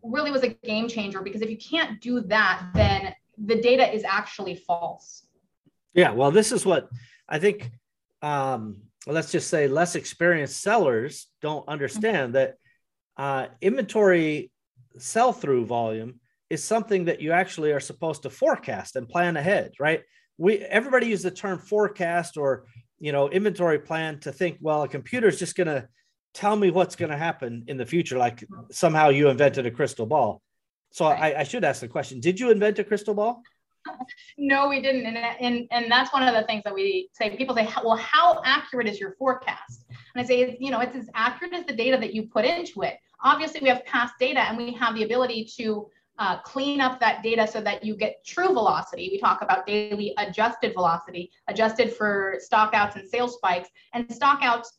really 0.04 0.32
was 0.32 0.44
a 0.44 0.50
game 0.50 0.90
changer 0.90 1.22
because 1.22 1.42
if 1.42 1.50
you 1.50 1.58
can't 1.58 2.02
do 2.02 2.22
that, 2.22 2.68
then 2.74 3.14
the 3.38 3.62
data 3.62 3.90
is 3.94 4.04
actually 4.04 4.56
false. 4.56 5.28
Yeah, 5.94 6.12
well, 6.12 6.32
this 6.32 6.52
is 6.52 6.66
what 6.66 6.90
I 7.28 7.40
think. 7.40 7.72
Um, 8.22 8.82
let's 9.06 9.32
just 9.32 9.50
say 9.50 9.68
less 9.68 9.96
experienced 9.96 10.62
sellers 10.62 11.28
don't 11.42 11.68
understand 11.68 12.34
mm-hmm. 12.34 12.34
that 12.34 12.58
uh, 13.18 13.48
inventory 13.62 14.52
sell 14.98 15.34
through 15.34 15.66
volume 15.66 16.20
is 16.50 16.64
something 16.64 17.06
that 17.06 17.22
you 17.22 17.32
actually 17.32 17.72
are 17.72 17.80
supposed 17.80 18.24
to 18.24 18.30
forecast 18.30 18.96
and 18.96 19.10
plan 19.10 19.38
ahead, 19.38 19.74
right? 19.80 20.04
We 20.38 20.60
everybody 20.60 21.08
uses 21.08 21.24
the 21.24 21.32
term 21.32 21.60
forecast 21.60 22.38
or 22.38 22.66
you 23.00 23.12
know 23.12 23.30
inventory 23.30 23.80
plan 23.80 24.20
to 24.22 24.32
think, 24.32 24.58
well, 24.62 24.84
a 24.84 24.88
computer 24.88 25.28
is 25.28 25.40
just 25.40 25.56
going 25.56 25.68
to 25.68 25.88
tell 26.34 26.56
me 26.56 26.70
what's 26.72 26.96
going 26.96 27.12
to 27.12 27.18
happen 27.18 27.66
in 27.68 27.78
the 27.78 27.86
future, 27.86 28.18
like 28.18 28.46
somehow 28.72 29.10
you 29.10 29.30
invented 29.30 29.66
a 29.66 29.72
crystal 29.72 30.06
ball. 30.06 30.42
So 30.92 31.06
right. 31.06 31.36
I, 31.36 31.42
I 31.42 31.44
should 31.44 31.64
ask 31.64 31.82
the 31.82 31.88
question: 31.88 32.20
Did 32.20 32.40
you 32.40 32.52
invent 32.52 32.80
a 32.80 32.84
crystal 32.84 33.16
ball? 33.16 33.42
no, 34.38 34.68
we 34.68 34.82
didn't. 34.82 35.06
And, 35.06 35.18
and, 35.18 35.68
and 35.72 35.92
that's 35.92 36.14
one 36.14 36.24
of 36.24 36.34
the 36.34 36.44
things 36.44 36.64
that 36.64 36.74
we 36.74 37.10
say. 37.14 37.36
People 37.36 37.56
say, 37.56 37.68
well, 37.84 37.98
how 37.98 38.42
accurate 38.46 38.88
is 38.88 39.00
your 39.00 39.16
forecast? 39.18 39.86
And 40.18 40.26
I 40.26 40.28
say, 40.28 40.58
you 40.60 40.72
know, 40.72 40.80
it's 40.80 40.96
as 40.96 41.10
accurate 41.14 41.54
as 41.54 41.66
the 41.66 41.74
data 41.74 41.96
that 41.98 42.12
you 42.12 42.24
put 42.24 42.44
into 42.44 42.82
it. 42.82 42.98
Obviously, 43.24 43.62
we 43.62 43.70
have 43.70 43.86
past 43.86 44.16
data 44.20 44.40
and 44.40 44.58
we 44.58 44.74
have 44.74 44.96
the 44.96 45.04
ability 45.04 45.48
to 45.58 45.88
uh, 46.18 46.40
clean 46.40 46.82
up 46.82 47.00
that 47.00 47.22
data 47.22 47.48
so 47.48 47.62
that 47.62 47.84
you 47.84 47.96
get 47.96 48.26
true 48.26 48.48
velocity. 48.48 49.10
We 49.12 49.20
talk 49.20 49.44
about 49.44 49.68
daily 49.68 50.16
adjusted 50.18 50.74
velocity, 50.74 51.30
adjusted 51.48 51.94
for 51.94 52.40
stockouts 52.52 52.96
and 52.96 53.08
sales 53.08 53.36
spikes, 53.36 53.70
and 53.94 54.08
stockouts 54.08 54.70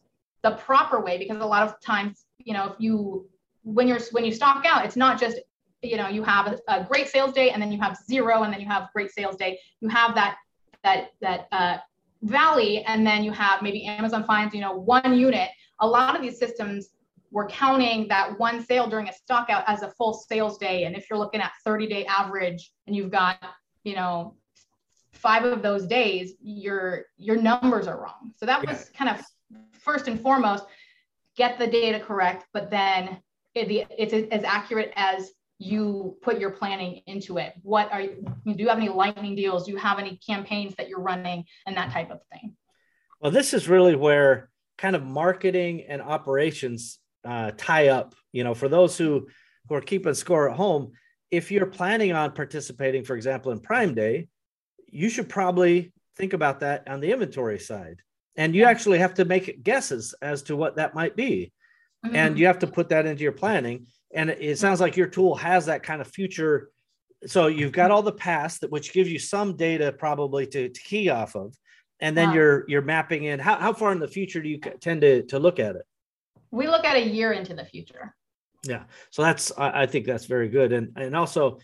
the 0.42 0.52
proper 0.52 1.00
way 1.00 1.18
because 1.18 1.40
a 1.40 1.46
lot 1.46 1.62
of 1.62 1.80
times, 1.80 2.24
you 2.38 2.52
know, 2.52 2.72
if 2.72 2.74
you 2.80 3.28
when 3.62 3.86
you're 3.86 4.00
when 4.10 4.24
you 4.24 4.32
stock 4.32 4.64
out, 4.66 4.84
it's 4.84 4.96
not 4.96 5.20
just 5.20 5.38
you 5.82 5.96
know 5.96 6.08
you 6.08 6.24
have 6.24 6.48
a, 6.48 6.58
a 6.66 6.84
great 6.84 7.06
sales 7.06 7.32
day 7.32 7.50
and 7.50 7.62
then 7.62 7.70
you 7.70 7.80
have 7.80 7.96
zero 7.96 8.42
and 8.42 8.52
then 8.52 8.60
you 8.60 8.66
have 8.66 8.88
great 8.92 9.12
sales 9.12 9.36
day. 9.36 9.60
You 9.80 9.88
have 9.88 10.16
that 10.16 10.38
that 10.82 11.10
that 11.20 11.46
uh, 11.52 11.76
valley 12.22 12.82
and 12.84 13.06
then 13.06 13.22
you 13.22 13.30
have 13.32 13.62
maybe 13.62 13.84
Amazon 13.84 14.24
finds 14.24 14.54
you 14.54 14.60
know 14.60 14.72
one 14.72 15.16
unit. 15.16 15.50
A 15.80 15.86
lot 15.86 16.16
of 16.16 16.22
these 16.22 16.38
systems 16.38 16.90
we're 17.30 17.46
counting 17.48 18.08
that 18.08 18.38
one 18.38 18.64
sale 18.64 18.88
during 18.88 19.08
a 19.08 19.12
stock 19.12 19.50
out 19.50 19.64
as 19.66 19.82
a 19.82 19.90
full 19.92 20.14
sales 20.14 20.58
day. 20.58 20.84
And 20.84 20.96
if 20.96 21.08
you're 21.08 21.18
looking 21.18 21.40
at 21.40 21.52
30 21.64 21.86
day 21.86 22.06
average 22.06 22.72
and 22.86 22.96
you've 22.96 23.10
got, 23.10 23.38
you 23.84 23.94
know, 23.94 24.34
five 25.12 25.44
of 25.44 25.62
those 25.62 25.86
days, 25.86 26.34
your 26.40 27.04
your 27.16 27.36
numbers 27.36 27.86
are 27.86 28.00
wrong. 28.00 28.32
So 28.36 28.46
that 28.46 28.66
was 28.66 28.90
kind 28.96 29.10
of 29.10 29.24
first 29.72 30.08
and 30.08 30.20
foremost, 30.20 30.64
get 31.36 31.58
the 31.58 31.66
data 31.66 32.00
correct, 32.00 32.46
but 32.52 32.70
then 32.70 33.20
it, 33.54 33.86
it's 33.96 34.12
as 34.32 34.44
accurate 34.44 34.92
as 34.96 35.30
you 35.58 36.16
put 36.22 36.38
your 36.38 36.50
planning 36.50 37.02
into 37.06 37.38
it. 37.38 37.54
What 37.62 37.90
are 37.92 38.00
you, 38.00 38.24
do 38.46 38.54
you 38.56 38.68
have 38.68 38.78
any 38.78 38.88
lightning 38.88 39.34
deals? 39.34 39.66
Do 39.66 39.72
you 39.72 39.78
have 39.78 39.98
any 39.98 40.18
campaigns 40.24 40.74
that 40.76 40.88
you're 40.88 41.00
running 41.00 41.44
and 41.66 41.76
that 41.76 41.92
type 41.92 42.10
of 42.10 42.20
thing? 42.32 42.56
Well, 43.20 43.32
this 43.32 43.52
is 43.52 43.68
really 43.68 43.96
where 43.96 44.50
kind 44.76 44.94
of 44.94 45.04
marketing 45.04 45.84
and 45.88 46.00
operations 46.00 47.00
uh, 47.24 47.50
tie 47.56 47.88
up. 47.88 48.14
You 48.32 48.44
know, 48.44 48.54
for 48.54 48.68
those 48.68 48.96
who 48.96 49.28
who 49.68 49.74
are 49.74 49.80
keeping 49.80 50.14
score 50.14 50.48
at 50.48 50.56
home, 50.56 50.92
if 51.30 51.50
you're 51.50 51.66
planning 51.66 52.12
on 52.12 52.32
participating, 52.32 53.04
for 53.04 53.16
example, 53.16 53.52
in 53.52 53.60
Prime 53.60 53.94
Day, 53.94 54.28
you 54.86 55.10
should 55.10 55.28
probably 55.28 55.92
think 56.16 56.32
about 56.32 56.60
that 56.60 56.88
on 56.88 57.00
the 57.00 57.12
inventory 57.12 57.58
side. 57.58 58.00
And 58.36 58.54
you 58.54 58.64
actually 58.64 58.98
have 59.00 59.14
to 59.14 59.24
make 59.24 59.62
guesses 59.62 60.14
as 60.22 60.42
to 60.44 60.56
what 60.56 60.76
that 60.76 60.94
might 60.94 61.16
be. 61.16 61.52
Mm-hmm. 62.06 62.16
And 62.16 62.38
you 62.38 62.46
have 62.46 62.60
to 62.60 62.66
put 62.66 62.90
that 62.90 63.04
into 63.04 63.24
your 63.24 63.32
planning. 63.32 63.86
And 64.14 64.30
it 64.30 64.58
sounds 64.58 64.80
like 64.80 64.96
your 64.96 65.06
tool 65.06 65.34
has 65.34 65.66
that 65.66 65.82
kind 65.82 66.00
of 66.00 66.08
future. 66.08 66.70
So 67.26 67.48
you've 67.48 67.72
got 67.72 67.90
all 67.90 68.02
the 68.02 68.12
past 68.12 68.62
that 68.62 68.70
which 68.70 68.92
gives 68.92 69.10
you 69.10 69.18
some 69.18 69.56
data 69.56 69.92
probably 69.92 70.46
to, 70.46 70.68
to 70.68 70.80
key 70.80 71.10
off 71.10 71.36
of. 71.36 71.54
And 72.00 72.16
then 72.16 72.28
wow. 72.28 72.34
you're 72.34 72.64
you're 72.68 72.82
mapping 72.82 73.24
in 73.24 73.40
how, 73.40 73.56
how 73.56 73.72
far 73.72 73.92
in 73.92 73.98
the 73.98 74.08
future 74.08 74.40
do 74.40 74.48
you 74.48 74.58
tend 74.58 75.00
to, 75.00 75.24
to 75.24 75.38
look 75.38 75.58
at 75.58 75.76
it? 75.76 75.82
we 76.50 76.66
look 76.66 76.84
at 76.84 76.96
a 76.96 77.06
year 77.06 77.32
into 77.32 77.54
the 77.54 77.64
future 77.64 78.14
yeah 78.64 78.84
so 79.10 79.22
that's 79.22 79.52
i, 79.58 79.82
I 79.82 79.86
think 79.86 80.06
that's 80.06 80.26
very 80.26 80.48
good 80.48 80.72
and 80.72 80.92
and 80.96 81.14
also 81.14 81.58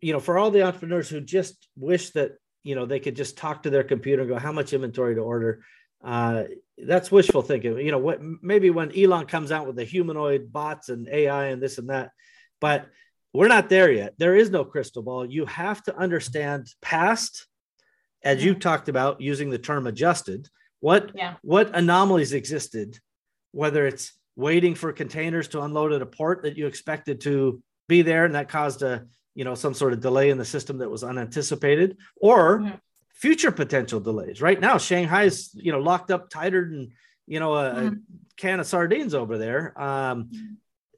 you 0.00 0.12
know 0.12 0.20
for 0.20 0.38
all 0.38 0.50
the 0.50 0.62
entrepreneurs 0.62 1.08
who 1.08 1.20
just 1.20 1.68
wish 1.76 2.10
that 2.10 2.32
you 2.62 2.74
know 2.74 2.86
they 2.86 3.00
could 3.00 3.16
just 3.16 3.36
talk 3.36 3.62
to 3.62 3.70
their 3.70 3.84
computer 3.84 4.22
and 4.22 4.30
go 4.30 4.38
how 4.38 4.52
much 4.52 4.72
inventory 4.72 5.14
to 5.14 5.20
order 5.20 5.64
uh, 6.04 6.44
that's 6.78 7.10
wishful 7.10 7.42
thinking 7.42 7.78
you 7.78 7.90
know 7.90 7.98
what 7.98 8.20
maybe 8.42 8.70
when 8.70 8.96
elon 8.98 9.26
comes 9.26 9.52
out 9.52 9.66
with 9.66 9.76
the 9.76 9.84
humanoid 9.84 10.52
bots 10.52 10.88
and 10.88 11.08
ai 11.08 11.46
and 11.46 11.62
this 11.62 11.78
and 11.78 11.88
that 11.88 12.10
but 12.60 12.86
we're 13.32 13.48
not 13.48 13.68
there 13.68 13.90
yet 13.90 14.12
there 14.18 14.34
is 14.34 14.50
no 14.50 14.64
crystal 14.64 15.02
ball 15.02 15.24
you 15.24 15.46
have 15.46 15.82
to 15.82 15.96
understand 15.96 16.66
past 16.82 17.46
as 18.24 18.44
you 18.44 18.54
talked 18.54 18.88
about 18.88 19.20
using 19.20 19.50
the 19.50 19.58
term 19.58 19.86
adjusted 19.86 20.48
what 20.80 21.12
yeah. 21.14 21.34
what 21.42 21.74
anomalies 21.74 22.32
existed 22.32 22.98
whether 23.52 23.86
it's 23.86 24.12
waiting 24.36 24.74
for 24.74 24.92
containers 24.92 25.48
to 25.48 25.62
unload 25.62 25.92
at 25.92 26.02
a 26.02 26.06
port 26.06 26.42
that 26.42 26.56
you 26.56 26.66
expected 26.66 27.20
to 27.20 27.62
be 27.88 28.02
there 28.02 28.24
and 28.24 28.34
that 28.34 28.48
caused 28.48 28.82
a 28.82 29.06
you 29.34 29.44
know 29.44 29.54
some 29.54 29.74
sort 29.74 29.92
of 29.92 30.00
delay 30.00 30.30
in 30.30 30.38
the 30.38 30.44
system 30.44 30.78
that 30.78 30.90
was 30.90 31.04
unanticipated 31.04 31.96
or 32.16 32.58
mm-hmm. 32.58 32.74
Future 33.14 33.50
potential 33.50 34.00
delays 34.00 34.42
right 34.42 34.60
now 34.60 34.76
Shanghai 34.76 35.24
is 35.24 35.50
you 35.54 35.72
know 35.72 35.78
locked 35.78 36.10
up 36.10 36.28
tighter 36.28 36.68
than 36.68 36.92
you 37.26 37.40
know 37.40 37.54
a, 37.54 37.70
mm-hmm. 37.70 37.86
a 37.86 37.90
can 38.36 38.60
of 38.60 38.66
sardines 38.66 39.14
over 39.14 39.38
there 39.38 39.80
um, 39.80 40.24
mm-hmm. 40.24 40.54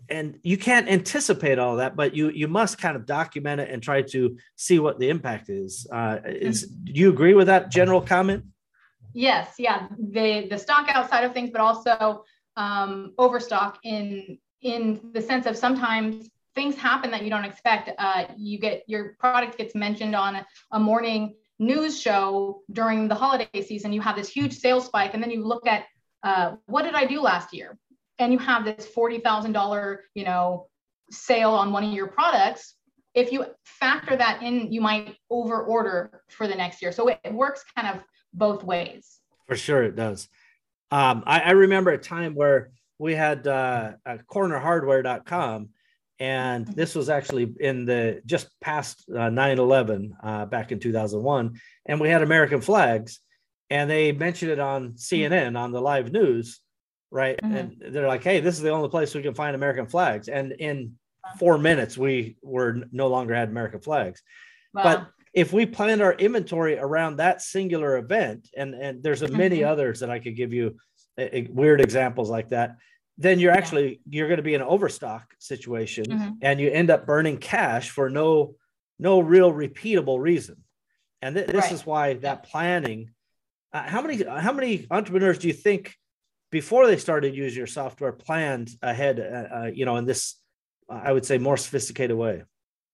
and 0.08 0.38
you 0.42 0.56
can't 0.56 0.88
anticipate 0.88 1.58
all 1.58 1.76
that 1.76 1.94
but 1.94 2.14
you 2.14 2.30
you 2.30 2.48
must 2.48 2.78
kind 2.78 2.96
of 2.96 3.06
document 3.06 3.60
it 3.60 3.70
and 3.70 3.82
try 3.82 4.02
to 4.02 4.36
see 4.56 4.78
what 4.78 4.98
the 4.98 5.08
impact 5.08 5.48
is 5.50 5.86
uh, 5.92 6.18
is 6.24 6.66
mm-hmm. 6.66 6.92
do 6.92 7.00
you 7.00 7.10
agree 7.10 7.34
with 7.34 7.46
that 7.46 7.70
general 7.70 8.00
comment 8.00 8.44
yes 9.12 9.54
yeah 9.58 9.86
the 9.98 10.46
the 10.48 10.58
stock 10.58 10.88
outside 10.88 11.22
of 11.22 11.32
things 11.32 11.50
but 11.50 11.60
also 11.60 12.24
um, 12.56 13.12
overstock 13.18 13.78
in 13.84 14.38
in 14.62 15.00
the 15.12 15.20
sense 15.20 15.46
of 15.46 15.56
sometimes 15.56 16.30
things 16.56 16.74
happen 16.74 17.10
that 17.12 17.22
you 17.22 17.30
don't 17.30 17.44
expect. 17.44 17.90
Uh, 17.98 18.24
you 18.36 18.58
get 18.58 18.82
your 18.88 19.14
product 19.20 19.58
gets 19.58 19.74
mentioned 19.76 20.16
on 20.16 20.44
a 20.72 20.80
morning 20.80 21.34
news 21.58 22.00
show 22.00 22.62
during 22.72 23.08
the 23.08 23.14
holiday 23.14 23.62
season. 23.62 23.92
You 23.92 24.00
have 24.00 24.16
this 24.16 24.28
huge 24.28 24.58
sales 24.58 24.86
spike, 24.86 25.14
and 25.14 25.22
then 25.22 25.30
you 25.30 25.44
look 25.44 25.66
at 25.66 25.84
uh, 26.22 26.56
what 26.66 26.82
did 26.82 26.94
I 26.94 27.06
do 27.06 27.20
last 27.20 27.54
year, 27.54 27.78
and 28.18 28.32
you 28.32 28.38
have 28.38 28.64
this 28.64 28.86
forty 28.86 29.18
thousand 29.20 29.52
dollar 29.52 30.04
you 30.14 30.24
know 30.24 30.68
sale 31.10 31.50
on 31.50 31.72
one 31.72 31.84
of 31.84 31.92
your 31.92 32.08
products. 32.08 32.74
If 33.14 33.32
you 33.32 33.46
factor 33.64 34.14
that 34.16 34.42
in, 34.42 34.72
you 34.72 34.80
might 34.80 35.16
over 35.30 35.62
order 35.62 36.22
for 36.28 36.46
the 36.46 36.54
next 36.54 36.82
year. 36.82 36.92
So 36.92 37.08
it, 37.08 37.18
it 37.24 37.32
works 37.32 37.64
kind 37.74 37.96
of 37.96 38.04
both 38.34 38.62
ways. 38.62 39.20
For 39.46 39.56
sure, 39.56 39.82
it 39.84 39.96
does. 39.96 40.28
Um, 40.90 41.22
I, 41.26 41.40
I, 41.40 41.50
remember 41.52 41.90
a 41.90 41.98
time 41.98 42.34
where 42.34 42.70
we 42.98 43.14
had 43.14 43.46
uh, 43.46 43.94
cornerhardware.com 44.06 45.70
and 46.18 46.64
mm-hmm. 46.64 46.74
this 46.74 46.94
was 46.94 47.08
actually 47.08 47.54
in 47.60 47.84
the 47.84 48.22
just 48.24 48.48
past 48.60 49.04
uh, 49.10 49.28
9-11 49.30 50.10
uh, 50.22 50.46
back 50.46 50.72
in 50.72 50.78
2001 50.78 51.58
and 51.86 52.00
we 52.00 52.08
had 52.08 52.22
american 52.22 52.60
flags 52.60 53.20
and 53.70 53.90
they 53.90 54.12
mentioned 54.12 54.50
it 54.50 54.60
on 54.60 54.92
cnn 54.92 55.58
on 55.58 55.72
the 55.72 55.80
live 55.80 56.12
news 56.12 56.60
right 57.10 57.38
mm-hmm. 57.42 57.56
and 57.56 57.82
they're 57.90 58.08
like 58.08 58.24
hey 58.24 58.40
this 58.40 58.56
is 58.56 58.62
the 58.62 58.70
only 58.70 58.88
place 58.88 59.14
we 59.14 59.22
can 59.22 59.34
find 59.34 59.54
american 59.54 59.86
flags 59.86 60.28
and 60.28 60.52
in 60.52 60.92
four 61.38 61.58
minutes 61.58 61.98
we 61.98 62.36
were 62.42 62.84
no 62.92 63.08
longer 63.08 63.34
had 63.34 63.48
american 63.48 63.80
flags 63.80 64.22
wow. 64.74 64.82
but 64.82 65.08
if 65.34 65.52
we 65.52 65.66
planned 65.66 66.00
our 66.00 66.14
inventory 66.14 66.78
around 66.78 67.16
that 67.16 67.42
singular 67.42 67.98
event 67.98 68.48
and 68.56 68.74
and 68.74 69.02
there's 69.02 69.22
a 69.22 69.28
many 69.28 69.58
mm-hmm. 69.58 69.70
others 69.70 70.00
that 70.00 70.10
i 70.10 70.18
could 70.18 70.36
give 70.36 70.52
you 70.52 70.76
weird 71.50 71.80
examples 71.80 72.30
like 72.30 72.50
that 72.50 72.76
then 73.18 73.38
you're 73.38 73.52
actually 73.52 74.00
you're 74.08 74.28
going 74.28 74.36
to 74.36 74.42
be 74.42 74.54
in 74.54 74.60
an 74.60 74.66
overstock 74.66 75.34
situation 75.38 76.04
mm-hmm. 76.04 76.30
and 76.42 76.60
you 76.60 76.70
end 76.70 76.90
up 76.90 77.06
burning 77.06 77.38
cash 77.38 77.90
for 77.90 78.10
no 78.10 78.54
no 78.98 79.20
real 79.20 79.52
repeatable 79.52 80.18
reason. 80.20 80.56
And 81.22 81.34
th- 81.34 81.46
this 81.46 81.64
right. 81.64 81.72
is 81.72 81.86
why 81.86 82.14
that 82.14 82.44
planning 82.44 83.10
uh, 83.72 83.82
how 83.82 84.02
many 84.02 84.22
how 84.22 84.52
many 84.52 84.86
entrepreneurs 84.90 85.38
do 85.38 85.48
you 85.48 85.54
think 85.54 85.94
before 86.50 86.86
they 86.86 86.96
started 86.96 87.34
using 87.34 87.58
your 87.58 87.66
software 87.66 88.12
planned 88.12 88.70
ahead 88.82 89.18
uh, 89.20 89.54
uh, 89.56 89.70
you 89.74 89.84
know 89.84 89.96
in 89.96 90.04
this 90.04 90.36
i 90.88 91.12
would 91.12 91.24
say 91.24 91.38
more 91.38 91.56
sophisticated 91.56 92.16
way? 92.16 92.42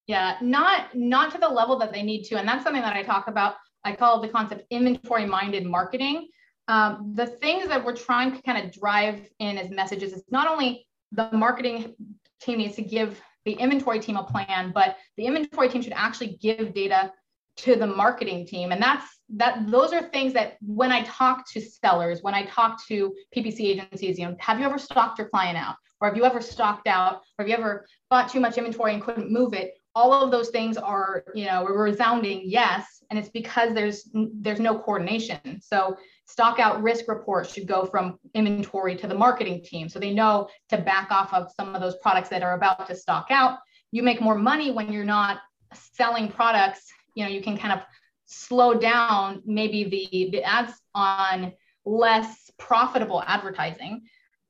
Yeah 0.06 0.36
not 0.40 0.94
not 0.94 1.32
to 1.32 1.38
the 1.38 1.48
level 1.48 1.78
that 1.78 1.92
they 1.92 2.02
need 2.02 2.24
to. 2.24 2.36
And 2.36 2.46
that's 2.46 2.62
something 2.62 2.82
that 2.82 2.96
i 2.96 3.02
talk 3.02 3.26
about 3.26 3.56
i 3.84 3.92
call 3.92 4.20
the 4.20 4.28
concept 4.28 4.64
inventory 4.70 5.26
minded 5.26 5.66
marketing 5.66 6.28
um, 6.68 7.12
the 7.14 7.26
things 7.26 7.68
that 7.68 7.84
we're 7.84 7.96
trying 7.96 8.34
to 8.34 8.42
kind 8.42 8.64
of 8.64 8.72
drive 8.72 9.28
in 9.38 9.58
as 9.58 9.70
messages 9.70 10.12
is 10.12 10.22
not 10.30 10.48
only 10.48 10.86
the 11.12 11.28
marketing 11.32 11.94
team 12.40 12.58
needs 12.58 12.76
to 12.76 12.82
give 12.82 13.20
the 13.44 13.52
inventory 13.52 13.98
team 13.98 14.16
a 14.16 14.24
plan, 14.24 14.72
but 14.72 14.96
the 15.16 15.26
inventory 15.26 15.68
team 15.68 15.82
should 15.82 15.92
actually 15.94 16.38
give 16.40 16.72
data 16.74 17.12
to 17.56 17.76
the 17.76 17.86
marketing 17.86 18.46
team. 18.46 18.72
And 18.72 18.82
that's 18.82 19.06
that 19.34 19.70
those 19.70 19.92
are 19.92 20.08
things 20.08 20.32
that 20.34 20.56
when 20.60 20.92
I 20.92 21.02
talk 21.02 21.48
to 21.52 21.60
sellers, 21.60 22.22
when 22.22 22.34
I 22.34 22.44
talk 22.44 22.84
to 22.88 23.14
PPC 23.34 23.60
agencies, 23.60 24.18
you 24.18 24.26
know, 24.26 24.36
have 24.38 24.58
you 24.58 24.66
ever 24.66 24.78
stocked 24.78 25.18
your 25.18 25.28
client 25.28 25.58
out? 25.58 25.76
Or 26.00 26.08
have 26.08 26.16
you 26.16 26.24
ever 26.24 26.40
stocked 26.40 26.88
out? 26.88 27.22
Or 27.38 27.44
have 27.44 27.48
you 27.48 27.54
ever 27.54 27.86
bought 28.10 28.28
too 28.28 28.40
much 28.40 28.58
inventory 28.58 28.94
and 28.94 29.02
couldn't 29.02 29.30
move 29.30 29.54
it? 29.54 29.74
All 29.94 30.12
of 30.12 30.30
those 30.30 30.48
things 30.48 30.76
are, 30.76 31.24
you 31.34 31.46
know, 31.46 31.64
resounding 31.64 32.42
yes. 32.44 33.04
And 33.10 33.18
it's 33.18 33.28
because 33.28 33.74
there's 33.74 34.10
there's 34.12 34.60
no 34.60 34.78
coordination. 34.78 35.60
So 35.62 35.96
stock 36.32 36.58
out 36.58 36.82
risk 36.82 37.08
reports 37.08 37.52
should 37.52 37.66
go 37.66 37.84
from 37.84 38.18
inventory 38.34 38.96
to 38.96 39.06
the 39.06 39.14
marketing 39.14 39.62
team. 39.62 39.88
So 39.90 39.98
they 39.98 40.14
know 40.14 40.48
to 40.70 40.78
back 40.78 41.10
off 41.10 41.34
of 41.34 41.52
some 41.54 41.74
of 41.74 41.82
those 41.82 41.96
products 41.96 42.30
that 42.30 42.42
are 42.42 42.54
about 42.54 42.86
to 42.88 42.96
stock 42.96 43.26
out. 43.30 43.58
You 43.90 44.02
make 44.02 44.22
more 44.22 44.34
money 44.34 44.70
when 44.70 44.90
you're 44.90 45.04
not 45.04 45.40
selling 45.74 46.28
products. 46.28 46.90
You 47.14 47.24
know 47.24 47.30
you 47.30 47.42
can 47.42 47.58
kind 47.58 47.74
of 47.78 47.80
slow 48.24 48.72
down 48.72 49.42
maybe 49.44 49.84
the 49.84 50.30
the 50.32 50.42
ads 50.42 50.72
on 50.94 51.52
less 51.84 52.50
profitable 52.58 53.22
advertising. 53.26 54.00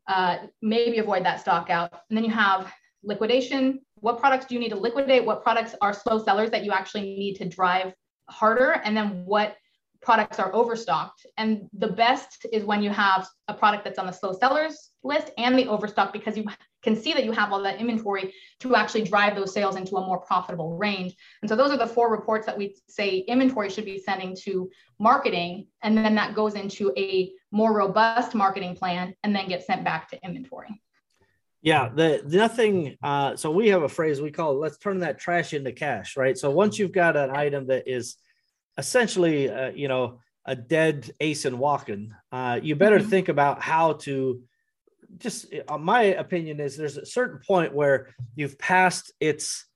Uh, 0.06 0.36
maybe 0.60 0.98
avoid 0.98 1.24
that 1.24 1.40
stock 1.40 1.68
out. 1.68 1.92
And 2.08 2.16
then 2.16 2.24
you 2.24 2.30
have 2.30 2.72
liquidation. 3.02 3.80
What 3.96 4.20
products 4.20 4.46
do 4.46 4.54
you 4.54 4.60
need 4.60 4.70
to 4.70 4.76
liquidate? 4.76 5.24
What 5.24 5.42
products 5.42 5.74
are 5.80 5.92
slow 5.92 6.22
sellers 6.22 6.50
that 6.50 6.64
you 6.64 6.70
actually 6.70 7.02
need 7.02 7.34
to 7.36 7.48
drive 7.48 7.92
harder? 8.28 8.80
And 8.84 8.96
then 8.96 9.24
what 9.24 9.56
products 10.02 10.38
are 10.38 10.52
overstocked. 10.54 11.26
And 11.38 11.68
the 11.72 11.88
best 11.88 12.44
is 12.52 12.64
when 12.64 12.82
you 12.82 12.90
have 12.90 13.26
a 13.48 13.54
product 13.54 13.84
that's 13.84 13.98
on 13.98 14.06
the 14.06 14.12
slow 14.12 14.32
sellers 14.32 14.90
list 15.04 15.30
and 15.38 15.56
the 15.56 15.68
overstock 15.68 16.12
because 16.12 16.36
you 16.36 16.44
can 16.82 16.96
see 16.96 17.12
that 17.12 17.24
you 17.24 17.30
have 17.30 17.52
all 17.52 17.62
that 17.62 17.78
inventory 17.78 18.34
to 18.60 18.74
actually 18.74 19.04
drive 19.04 19.36
those 19.36 19.54
sales 19.54 19.76
into 19.76 19.96
a 19.96 20.04
more 20.04 20.18
profitable 20.18 20.76
range. 20.76 21.14
And 21.40 21.48
so 21.48 21.54
those 21.54 21.70
are 21.70 21.76
the 21.76 21.86
four 21.86 22.10
reports 22.10 22.46
that 22.46 22.58
we 22.58 22.76
say 22.88 23.18
inventory 23.18 23.70
should 23.70 23.84
be 23.84 23.98
sending 23.98 24.36
to 24.42 24.68
marketing. 24.98 25.68
And 25.82 25.96
then 25.96 26.16
that 26.16 26.34
goes 26.34 26.54
into 26.54 26.92
a 26.96 27.32
more 27.52 27.72
robust 27.72 28.34
marketing 28.34 28.74
plan 28.74 29.14
and 29.22 29.34
then 29.34 29.48
gets 29.48 29.66
sent 29.66 29.84
back 29.84 30.10
to 30.10 30.24
inventory. 30.24 30.80
Yeah, 31.64 31.90
the 31.94 32.22
nothing. 32.26 32.96
Uh, 33.00 33.36
so 33.36 33.52
we 33.52 33.68
have 33.68 33.84
a 33.84 33.88
phrase 33.88 34.20
we 34.20 34.32
call 34.32 34.58
"let's 34.58 34.78
turn 34.78 34.98
that 34.98 35.20
trash 35.20 35.54
into 35.54 35.70
cash," 35.70 36.16
right? 36.16 36.36
So 36.36 36.50
once 36.50 36.76
you've 36.76 36.90
got 36.90 37.16
an 37.16 37.30
item 37.30 37.68
that 37.68 37.86
is 37.86 38.16
essentially, 38.78 39.50
uh, 39.50 39.70
you 39.70 39.88
know, 39.88 40.20
a 40.44 40.56
dead 40.56 41.10
ASIN 41.20 41.54
walking, 41.54 42.12
uh, 42.32 42.58
you 42.62 42.74
better 42.74 42.98
mm-hmm. 42.98 43.08
think 43.08 43.28
about 43.28 43.62
how 43.62 43.94
to 43.94 44.42
just, 45.18 45.46
uh, 45.68 45.78
my 45.78 46.02
opinion 46.02 46.58
is 46.58 46.76
there's 46.76 46.96
a 46.96 47.06
certain 47.06 47.40
point 47.46 47.74
where 47.74 48.08
you've 48.34 48.58
passed 48.58 49.12
its 49.20 49.66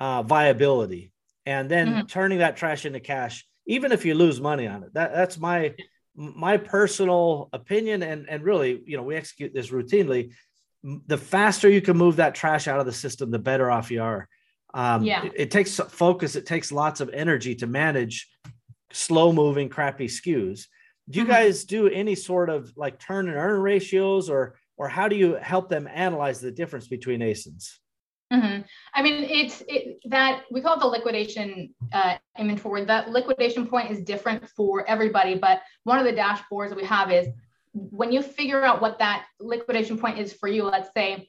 uh, 0.00 0.22
viability 0.22 1.12
and 1.46 1.70
then 1.70 1.88
mm-hmm. 1.88 2.06
turning 2.06 2.38
that 2.38 2.56
trash 2.56 2.86
into 2.86 3.00
cash, 3.00 3.46
even 3.66 3.92
if 3.92 4.04
you 4.04 4.14
lose 4.14 4.40
money 4.40 4.66
on 4.66 4.82
it. 4.82 4.94
That, 4.94 5.12
that's 5.14 5.38
my, 5.38 5.74
my 6.16 6.56
personal 6.56 7.48
opinion. 7.52 8.02
And, 8.02 8.28
and 8.28 8.42
really, 8.42 8.82
you 8.86 8.96
know, 8.96 9.02
we 9.02 9.16
execute 9.16 9.54
this 9.54 9.70
routinely. 9.70 10.32
The 10.82 11.18
faster 11.18 11.68
you 11.68 11.82
can 11.82 11.96
move 11.96 12.16
that 12.16 12.34
trash 12.34 12.66
out 12.66 12.80
of 12.80 12.86
the 12.86 12.92
system, 12.92 13.30
the 13.30 13.38
better 13.38 13.70
off 13.70 13.90
you 13.90 14.02
are. 14.02 14.28
Um, 14.74 15.02
yeah. 15.04 15.24
It, 15.24 15.32
it, 15.36 15.50
takes 15.50 15.76
focus. 15.76 16.36
It 16.36 16.46
takes 16.46 16.70
lots 16.70 17.00
of 17.00 17.10
energy 17.10 17.54
to 17.56 17.66
manage 17.66 18.28
slow 18.92 19.32
moving, 19.32 19.68
crappy 19.68 20.06
SKUs. 20.06 20.66
Do 21.08 21.18
you 21.18 21.24
mm-hmm. 21.24 21.32
guys 21.32 21.64
do 21.64 21.88
any 21.88 22.14
sort 22.14 22.50
of 22.50 22.72
like 22.76 22.98
turn 22.98 23.28
and 23.28 23.36
earn 23.36 23.60
ratios, 23.60 24.30
or 24.30 24.56
or 24.76 24.88
how 24.88 25.08
do 25.08 25.16
you 25.16 25.34
help 25.34 25.68
them 25.68 25.88
analyze 25.92 26.40
the 26.40 26.50
difference 26.50 26.86
between 26.86 27.20
ASINs? 27.20 27.78
Mm-hmm. 28.32 28.62
I 28.94 29.02
mean, 29.02 29.24
it's 29.24 29.62
it, 29.66 29.98
that 30.04 30.42
we 30.52 30.60
call 30.60 30.76
it 30.76 30.80
the 30.80 30.86
liquidation 30.86 31.74
uh, 31.92 32.16
inventory. 32.38 32.84
That 32.84 33.10
liquidation 33.10 33.66
point 33.66 33.90
is 33.90 34.00
different 34.02 34.48
for 34.50 34.88
everybody, 34.88 35.34
but 35.34 35.62
one 35.82 35.98
of 35.98 36.04
the 36.04 36.12
dashboards 36.12 36.68
that 36.68 36.76
we 36.76 36.84
have 36.84 37.10
is 37.10 37.26
when 37.72 38.12
you 38.12 38.22
figure 38.22 38.62
out 38.62 38.80
what 38.80 39.00
that 39.00 39.26
liquidation 39.40 39.98
point 39.98 40.18
is 40.18 40.32
for 40.32 40.48
you. 40.48 40.64
Let's 40.64 40.90
say 40.96 41.28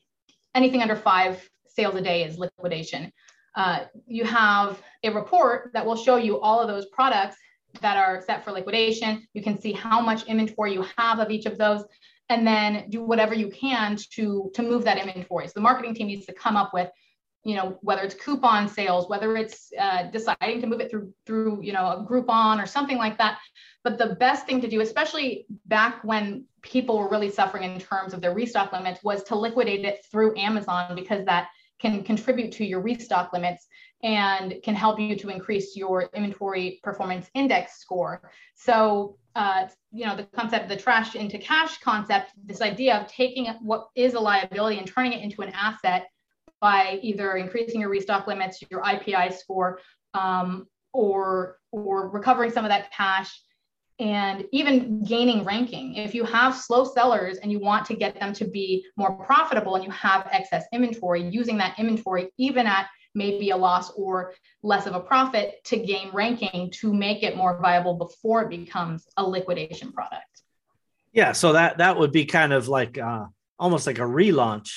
anything 0.54 0.82
under 0.82 0.96
five 0.96 1.48
sales 1.68 1.96
a 1.96 2.02
day 2.02 2.24
is 2.24 2.38
liquidation 2.38 3.12
uh, 3.56 3.86
you 4.08 4.24
have 4.24 4.82
a 5.04 5.12
report 5.12 5.72
that 5.74 5.86
will 5.86 5.96
show 5.96 6.16
you 6.16 6.40
all 6.40 6.60
of 6.60 6.68
those 6.68 6.86
products 6.88 7.38
that 7.82 7.98
are 7.98 8.22
set 8.22 8.44
for 8.44 8.52
liquidation. 8.52 9.26
You 9.34 9.42
can 9.42 9.60
see 9.60 9.72
how 9.72 10.02
much 10.02 10.26
inventory 10.28 10.74
you 10.74 10.86
have 10.98 11.20
of 11.20 11.32
each 11.32 11.46
of 11.46 11.58
those, 11.58 11.84
and 12.30 12.46
then 12.46 12.90
do 12.90 13.04
whatever 13.04 13.34
you 13.34 13.50
can 13.50 13.98
to 14.14 14.52
to 14.54 14.62
move 14.62 14.84
that 14.86 14.98
inventory. 14.98 15.48
So 15.48 15.54
the 15.56 15.62
marketing 15.62 15.96
team 15.96 16.08
needs 16.08 16.26
to 16.28 16.34
come 16.34 16.56
up 16.56 16.74
with, 16.74 16.90
you 17.44 17.56
know, 17.56 17.78
whether 17.82 18.04
it's 18.04 18.16
coupon 18.16 18.68
sales, 18.68 19.10
whether 19.10 19.36
it's 19.36 19.72
uh, 19.80 20.04
deciding 20.12 20.62
to 20.62 20.68
move 20.68 20.80
it 20.82 20.90
through 20.90 21.14
through 21.26 21.62
you 21.62 21.74
know 21.74 21.86
a 21.86 22.06
Groupon 22.06 22.62
or 22.62 22.66
something 22.66 22.98
like 22.98 23.18
that. 23.18 23.40
But 23.84 23.98
the 23.98 24.16
best 24.16 24.46
thing 24.46 24.62
to 24.62 24.68
do, 24.68 24.82
especially 24.82 25.46
back 25.66 26.04
when 26.04 26.46
people 26.62 27.00
were 27.00 27.10
really 27.10 27.32
suffering 27.32 27.64
in 27.64 27.80
terms 27.80 28.14
of 28.14 28.22
their 28.22 28.34
restock 28.34 28.72
limits, 28.72 29.04
was 29.04 29.24
to 29.24 29.36
liquidate 29.36 29.86
it 29.86 30.06
through 30.12 30.38
Amazon 30.38 30.96
because 30.96 31.26
that 31.26 31.48
can 31.82 32.04
contribute 32.04 32.52
to 32.54 32.66
your 32.66 32.80
restock 32.80 33.34
limits 33.34 33.68
and 34.04 34.56
can 34.64 34.76
help 34.76 35.00
you 35.00 35.16
to 35.16 35.30
increase 35.30 35.76
your 35.76 36.04
inventory 36.14 36.80
performance 36.84 37.30
index 37.34 37.80
score. 37.80 38.32
So, 38.56 39.18
uh, 39.36 39.68
you 39.92 40.06
know, 40.06 40.16
the 40.16 40.24
concept, 40.36 40.64
of 40.64 40.70
the 40.70 40.76
trash 40.76 41.16
into 41.16 41.38
cash 41.38 41.80
concept, 41.80 42.32
this 42.46 42.62
idea 42.62 42.98
of 42.98 43.08
taking 43.08 43.48
what 43.62 43.88
is 43.96 44.14
a 44.14 44.20
liability 44.20 44.78
and 44.78 44.88
turning 44.88 45.14
it 45.14 45.22
into 45.22 45.42
an 45.42 45.52
asset 45.56 46.08
by 46.60 47.00
either 47.02 47.38
increasing 47.38 47.82
your 47.82 47.90
restock 47.90 48.28
limits, 48.28 48.64
your 48.70 48.84
IPI 48.84 49.34
score, 49.34 49.80
um, 50.14 50.68
or 50.94 51.58
or 51.72 52.10
recovering 52.10 52.52
some 52.52 52.66
of 52.66 52.70
that 52.70 52.92
cash 52.92 53.42
and 54.02 54.46
even 54.52 55.04
gaining 55.04 55.46
ranking. 55.46 55.96
If 55.96 56.16
you 56.16 56.24
have 56.26 56.58
slow 56.58 56.84
sellers 56.84 57.38
and 57.38 57.52
you 57.52 57.60
want 57.60 57.86
to 57.86 57.94
get 57.94 58.20
them 58.20 58.34
to 58.34 58.46
be 58.46 58.84
more 58.98 59.12
profitable 59.12 59.76
and 59.76 59.86
you 59.86 59.92
have 59.92 60.28
excess 60.32 60.66
inventory, 60.74 61.22
using 61.22 61.56
that 61.58 61.78
inventory, 61.78 62.32
even 62.38 62.66
at 62.66 62.88
maybe 63.14 63.52
a 63.52 63.58
loss 63.58 63.92
or 63.92 64.34
less 64.64 64.88
of 64.88 64.96
a 64.96 65.00
profit, 65.00 65.64
to 65.66 65.78
gain 65.78 66.10
ranking 66.14 66.72
to 66.72 66.92
make 66.92 67.22
it 67.22 67.38
more 67.38 67.62
viable 67.62 67.94
before 67.94 68.42
it 68.42 68.50
becomes 68.50 69.08
a 69.18 69.24
liquidation 69.24 69.92
product. 69.92 70.26
Yeah, 71.14 71.34
so 71.34 71.54
that 71.54 71.78
that 71.78 71.98
would 71.98 72.12
be 72.12 72.26
kind 72.26 72.54
of 72.54 72.68
like 72.68 72.98
uh, 72.98 73.26
almost 73.60 73.86
like 73.86 74.00
a 74.00 74.04
relaunch, 74.04 74.72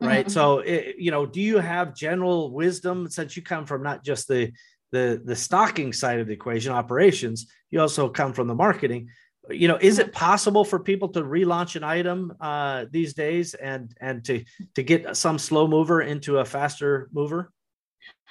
right? 0.00 0.26
Mm-hmm. 0.26 0.32
So, 0.32 0.58
it, 0.58 0.96
you 0.98 1.10
know, 1.10 1.26
do 1.26 1.40
you 1.40 1.58
have 1.58 1.96
general 1.96 2.52
wisdom 2.52 3.08
since 3.10 3.36
you 3.36 3.42
come 3.42 3.66
from 3.66 3.82
not 3.82 4.04
just 4.04 4.28
the 4.28 4.52
the 4.92 5.20
the 5.24 5.36
stocking 5.36 5.92
side 5.92 6.20
of 6.20 6.26
the 6.26 6.32
equation 6.32 6.72
operations 6.72 7.46
you 7.70 7.80
also 7.80 8.08
come 8.08 8.32
from 8.32 8.46
the 8.46 8.54
marketing 8.54 9.08
you 9.50 9.68
know 9.68 9.78
is 9.80 9.98
it 9.98 10.12
possible 10.12 10.64
for 10.64 10.78
people 10.78 11.08
to 11.08 11.22
relaunch 11.22 11.76
an 11.76 11.84
item 11.84 12.32
uh, 12.40 12.84
these 12.90 13.14
days 13.14 13.54
and 13.54 13.94
and 14.00 14.24
to 14.24 14.44
to 14.74 14.82
get 14.82 15.16
some 15.16 15.38
slow 15.38 15.66
mover 15.66 16.02
into 16.02 16.38
a 16.38 16.44
faster 16.44 17.08
mover 17.12 17.52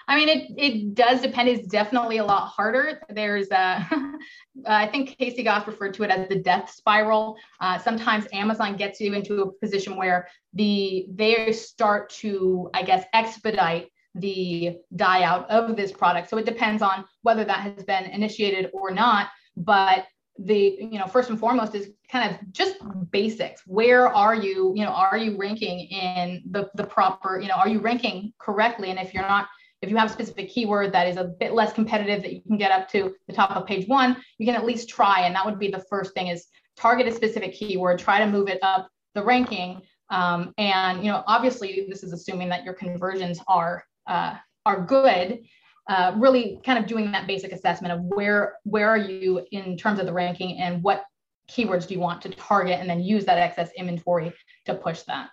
I 0.07 0.15
mean, 0.17 0.29
it 0.29 0.51
it 0.57 0.95
does 0.95 1.21
depend. 1.21 1.49
It's 1.49 1.67
definitely 1.67 2.17
a 2.17 2.25
lot 2.25 2.47
harder. 2.47 3.01
There's 3.09 3.49
uh, 3.49 3.83
I 4.67 4.87
think 4.87 5.17
Casey 5.17 5.43
Gauss 5.43 5.65
referred 5.65 5.95
to 5.95 6.03
it 6.03 6.11
as 6.11 6.29
the 6.29 6.35
death 6.35 6.69
spiral. 6.69 7.37
Uh, 7.59 7.79
sometimes 7.79 8.27
Amazon 8.31 8.75
gets 8.75 8.99
you 9.01 9.13
into 9.13 9.41
a 9.41 9.51
position 9.53 9.95
where 9.95 10.27
the 10.53 11.07
they 11.11 11.51
start 11.51 12.11
to, 12.11 12.69
I 12.73 12.83
guess, 12.83 13.05
expedite 13.13 13.89
the 14.15 14.77
die 14.95 15.23
out 15.23 15.49
of 15.49 15.75
this 15.75 15.91
product. 15.91 16.29
So 16.29 16.37
it 16.37 16.45
depends 16.45 16.81
on 16.81 17.05
whether 17.21 17.43
that 17.43 17.59
has 17.59 17.83
been 17.83 18.05
initiated 18.05 18.69
or 18.73 18.91
not. 18.91 19.27
But 19.57 20.05
the 20.37 20.77
you 20.79 20.99
know 20.99 21.07
first 21.07 21.29
and 21.29 21.39
foremost 21.39 21.75
is 21.75 21.91
kind 22.11 22.29
of 22.29 22.51
just 22.51 22.75
basics 23.09 23.61
where 23.65 24.07
are 24.09 24.35
you 24.35 24.73
you 24.75 24.83
know 24.83 24.91
are 24.91 25.17
you 25.17 25.37
ranking 25.37 25.79
in 25.87 26.43
the 26.51 26.69
the 26.75 26.83
proper 26.83 27.39
you 27.39 27.47
know 27.47 27.53
are 27.53 27.69
you 27.69 27.79
ranking 27.79 28.33
correctly 28.37 28.89
and 28.89 28.99
if 28.99 29.13
you're 29.13 29.23
not 29.23 29.47
if 29.81 29.89
you 29.89 29.95
have 29.95 30.09
a 30.09 30.13
specific 30.13 30.49
keyword 30.49 30.91
that 30.91 31.07
is 31.07 31.15
a 31.15 31.23
bit 31.23 31.53
less 31.53 31.71
competitive 31.71 32.21
that 32.21 32.33
you 32.33 32.41
can 32.41 32.57
get 32.57 32.71
up 32.71 32.89
to 32.89 33.15
the 33.27 33.33
top 33.33 33.51
of 33.51 33.65
page 33.65 33.87
one 33.87 34.17
you 34.37 34.45
can 34.45 34.55
at 34.55 34.65
least 34.65 34.89
try 34.89 35.21
and 35.21 35.33
that 35.33 35.45
would 35.45 35.57
be 35.57 35.69
the 35.69 35.83
first 35.89 36.13
thing 36.13 36.27
is 36.27 36.47
target 36.75 37.07
a 37.07 37.11
specific 37.11 37.53
keyword 37.53 37.97
try 37.97 38.19
to 38.19 38.27
move 38.27 38.49
it 38.49 38.59
up 38.61 38.89
the 39.13 39.23
ranking 39.23 39.81
um, 40.09 40.53
and 40.57 41.01
you 41.01 41.09
know 41.09 41.23
obviously 41.27 41.85
this 41.87 42.03
is 42.03 42.11
assuming 42.11 42.49
that 42.49 42.65
your 42.65 42.73
conversions 42.73 43.39
are 43.47 43.85
uh, 44.07 44.35
are 44.65 44.81
good 44.81 45.43
uh, 45.87 46.13
really 46.17 46.59
kind 46.65 46.79
of 46.79 46.87
doing 46.87 47.11
that 47.11 47.27
basic 47.27 47.51
assessment 47.51 47.93
of 47.93 48.01
where 48.01 48.55
where 48.63 48.89
are 48.89 48.97
you 48.97 49.45
in 49.51 49.77
terms 49.77 49.99
of 49.99 50.05
the 50.05 50.13
ranking 50.13 50.57
and 50.57 50.81
what 50.81 51.05
keywords 51.47 51.87
do 51.87 51.93
you 51.93 51.99
want 51.99 52.21
to 52.23 52.29
target 52.29 52.79
and 52.79 52.89
then 52.89 52.99
use 52.99 53.25
that 53.25 53.37
excess 53.37 53.69
inventory 53.77 54.33
to 54.65 54.73
push 54.73 55.03
that. 55.03 55.29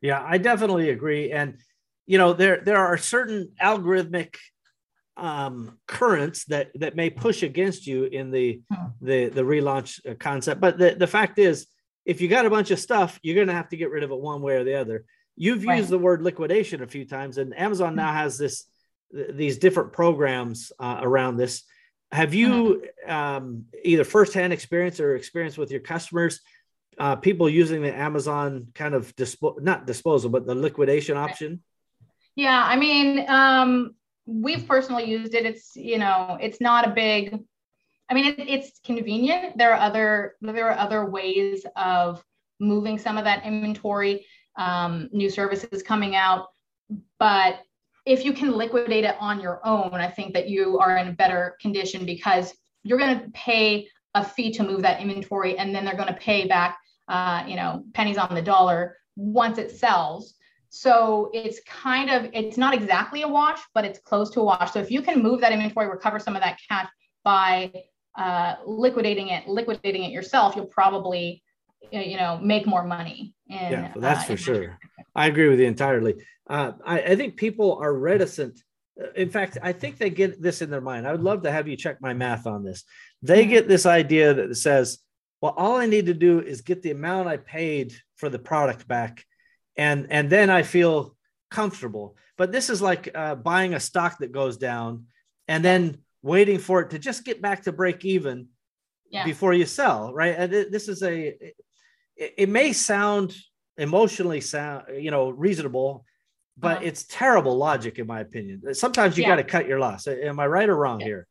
Yeah 0.00 0.24
i 0.26 0.38
definitely 0.38 0.90
agree. 0.90 1.32
And 1.32 1.58
you 2.06 2.18
know 2.18 2.32
there 2.32 2.62
there 2.64 2.78
are 2.78 2.96
certain 2.96 3.52
algorithmic 3.62 4.36
um, 5.18 5.78
currents 5.86 6.46
that 6.46 6.70
that 6.76 6.96
may 6.96 7.10
push 7.10 7.42
against 7.42 7.86
you 7.86 8.04
in 8.04 8.30
the 8.30 8.62
hmm. 8.72 8.86
the 9.02 9.28
the 9.28 9.42
relaunch 9.42 10.00
uh, 10.10 10.14
concept. 10.18 10.60
But 10.60 10.78
the, 10.78 10.94
the 10.94 11.06
fact 11.06 11.38
is 11.38 11.66
if 12.06 12.22
you 12.22 12.28
got 12.28 12.46
a 12.46 12.50
bunch 12.50 12.70
of 12.70 12.78
stuff 12.78 13.20
you're 13.22 13.34
going 13.34 13.48
to 13.48 13.52
have 13.52 13.68
to 13.68 13.76
get 13.76 13.90
rid 13.90 14.04
of 14.04 14.10
it 14.10 14.18
one 14.18 14.40
way 14.40 14.56
or 14.56 14.64
the 14.64 14.80
other 14.80 15.04
you've 15.36 15.64
right. 15.64 15.78
used 15.78 15.90
the 15.90 15.98
word 15.98 16.22
liquidation 16.22 16.82
a 16.82 16.86
few 16.86 17.04
times 17.04 17.38
and 17.38 17.58
amazon 17.58 17.90
hmm. 17.90 17.96
now 17.96 18.12
has 18.12 18.38
this 18.38 18.66
these 19.12 19.58
different 19.58 19.92
programs 19.92 20.72
uh, 20.78 21.00
around 21.02 21.36
this. 21.36 21.64
Have 22.10 22.34
you 22.34 22.82
mm-hmm. 23.06 23.10
um, 23.10 23.64
either 23.84 24.04
firsthand 24.04 24.52
experience 24.52 25.00
or 25.00 25.16
experience 25.16 25.56
with 25.56 25.70
your 25.70 25.80
customers, 25.80 26.40
uh, 26.98 27.16
people 27.16 27.48
using 27.48 27.82
the 27.82 27.94
Amazon 27.94 28.68
kind 28.74 28.94
of 28.94 29.14
dispo- 29.16 29.60
not 29.60 29.86
disposal, 29.86 30.30
but 30.30 30.46
the 30.46 30.54
liquidation 30.54 31.16
option? 31.16 31.62
Yeah, 32.34 32.62
I 32.64 32.76
mean, 32.76 33.24
um, 33.28 33.94
we've 34.26 34.66
personally 34.66 35.04
used 35.04 35.34
it. 35.34 35.46
It's 35.46 35.74
you 35.74 35.98
know, 35.98 36.38
it's 36.40 36.60
not 36.60 36.86
a 36.86 36.90
big. 36.90 37.38
I 38.10 38.14
mean, 38.14 38.26
it, 38.26 38.38
it's 38.38 38.78
convenient. 38.84 39.56
There 39.56 39.72
are 39.72 39.80
other 39.80 40.34
there 40.42 40.68
are 40.68 40.78
other 40.78 41.06
ways 41.06 41.64
of 41.76 42.22
moving 42.60 42.98
some 42.98 43.16
of 43.16 43.24
that 43.24 43.44
inventory. 43.44 44.26
Um, 44.56 45.08
new 45.12 45.30
services 45.30 45.82
coming 45.82 46.14
out, 46.14 46.48
but 47.18 47.60
if 48.04 48.24
you 48.24 48.32
can 48.32 48.52
liquidate 48.52 49.04
it 49.04 49.16
on 49.18 49.40
your 49.40 49.66
own, 49.66 49.94
I 49.94 50.08
think 50.08 50.34
that 50.34 50.48
you 50.48 50.78
are 50.78 50.98
in 50.98 51.08
a 51.08 51.12
better 51.12 51.56
condition 51.60 52.04
because 52.04 52.52
you're 52.82 52.98
going 52.98 53.18
to 53.18 53.30
pay 53.30 53.88
a 54.14 54.24
fee 54.24 54.52
to 54.52 54.62
move 54.62 54.82
that 54.82 55.00
inventory, 55.00 55.56
and 55.56 55.74
then 55.74 55.84
they're 55.84 55.96
going 55.96 56.08
to 56.08 56.20
pay 56.20 56.46
back, 56.46 56.78
uh, 57.08 57.44
you 57.46 57.56
know, 57.56 57.84
pennies 57.94 58.18
on 58.18 58.34
the 58.34 58.42
dollar 58.42 58.96
once 59.16 59.56
it 59.56 59.70
sells. 59.70 60.34
So 60.68 61.30
it's 61.32 61.60
kind 61.66 62.10
of 62.10 62.30
it's 62.32 62.56
not 62.56 62.74
exactly 62.74 63.22
a 63.22 63.28
wash, 63.28 63.60
but 63.74 63.84
it's 63.84 63.98
close 64.00 64.30
to 64.30 64.40
a 64.40 64.44
wash. 64.44 64.72
So 64.72 64.80
if 64.80 64.90
you 64.90 65.02
can 65.02 65.22
move 65.22 65.40
that 65.40 65.52
inventory, 65.52 65.88
recover 65.88 66.18
some 66.18 66.34
of 66.34 66.42
that 66.42 66.58
cash 66.68 66.88
by 67.24 67.72
uh, 68.18 68.56
liquidating 68.66 69.28
it, 69.28 69.46
liquidating 69.46 70.04
it 70.04 70.12
yourself, 70.12 70.56
you'll 70.56 70.66
probably 70.66 71.42
you 71.90 72.16
know 72.16 72.38
make 72.38 72.66
more 72.66 72.84
money. 72.84 73.34
In, 73.48 73.56
yeah, 73.56 73.92
that's 73.96 74.24
uh, 74.24 74.32
for 74.32 74.36
sure. 74.36 74.78
I 75.14 75.26
agree 75.26 75.48
with 75.48 75.60
you 75.60 75.66
entirely. 75.66 76.14
Uh, 76.48 76.72
I, 76.84 77.00
I, 77.02 77.16
think 77.16 77.36
people 77.36 77.78
are 77.80 77.92
reticent. 77.92 78.62
In 79.14 79.30
fact, 79.30 79.58
I 79.62 79.72
think 79.72 79.98
they 79.98 80.10
get 80.10 80.40
this 80.40 80.62
in 80.62 80.70
their 80.70 80.80
mind. 80.80 81.06
I 81.06 81.12
would 81.12 81.22
love 81.22 81.42
to 81.42 81.52
have 81.52 81.68
you 81.68 81.76
check 81.76 82.00
my 82.00 82.14
math 82.14 82.46
on 82.46 82.64
this. 82.64 82.84
They 83.22 83.42
mm-hmm. 83.42 83.50
get 83.50 83.68
this 83.68 83.86
idea 83.86 84.34
that 84.34 84.54
says, 84.56 84.98
well, 85.40 85.54
all 85.56 85.76
I 85.76 85.86
need 85.86 86.06
to 86.06 86.14
do 86.14 86.40
is 86.40 86.60
get 86.60 86.82
the 86.82 86.90
amount 86.90 87.28
I 87.28 87.36
paid 87.36 87.94
for 88.16 88.28
the 88.28 88.38
product 88.38 88.86
back, 88.86 89.24
and 89.76 90.06
and 90.10 90.30
then 90.30 90.50
I 90.50 90.62
feel 90.62 91.16
comfortable. 91.50 92.16
But 92.38 92.52
this 92.52 92.70
is 92.70 92.80
like 92.80 93.10
uh, 93.14 93.34
buying 93.34 93.74
a 93.74 93.80
stock 93.80 94.18
that 94.18 94.32
goes 94.32 94.56
down, 94.56 95.06
and 95.48 95.64
then 95.64 95.98
waiting 96.22 96.58
for 96.58 96.80
it 96.80 96.90
to 96.90 96.98
just 96.98 97.24
get 97.24 97.42
back 97.42 97.64
to 97.64 97.72
break 97.72 98.04
even 98.04 98.48
yeah. 99.10 99.24
before 99.24 99.52
you 99.52 99.66
sell, 99.66 100.12
right? 100.14 100.34
And 100.36 100.52
this 100.52 100.88
is 100.88 101.02
a. 101.02 101.36
It, 102.22 102.34
it 102.38 102.48
may 102.48 102.72
sound 102.72 103.34
emotionally 103.76 104.40
sound, 104.40 104.84
you 104.98 105.10
know, 105.10 105.30
reasonable, 105.30 106.04
but 106.56 106.78
uh-huh. 106.78 106.86
it's 106.86 107.04
terrible 107.04 107.56
logic 107.56 107.98
in 107.98 108.06
my 108.06 108.20
opinion. 108.20 108.74
Sometimes 108.74 109.16
you 109.16 109.22
yeah. 109.22 109.30
got 109.30 109.36
to 109.36 109.44
cut 109.44 109.66
your 109.66 109.78
loss. 109.78 110.06
Am 110.06 110.38
I 110.38 110.46
right 110.46 110.68
or 110.68 110.76
wrong 110.76 111.00
yeah. 111.00 111.06
here? 111.06 111.26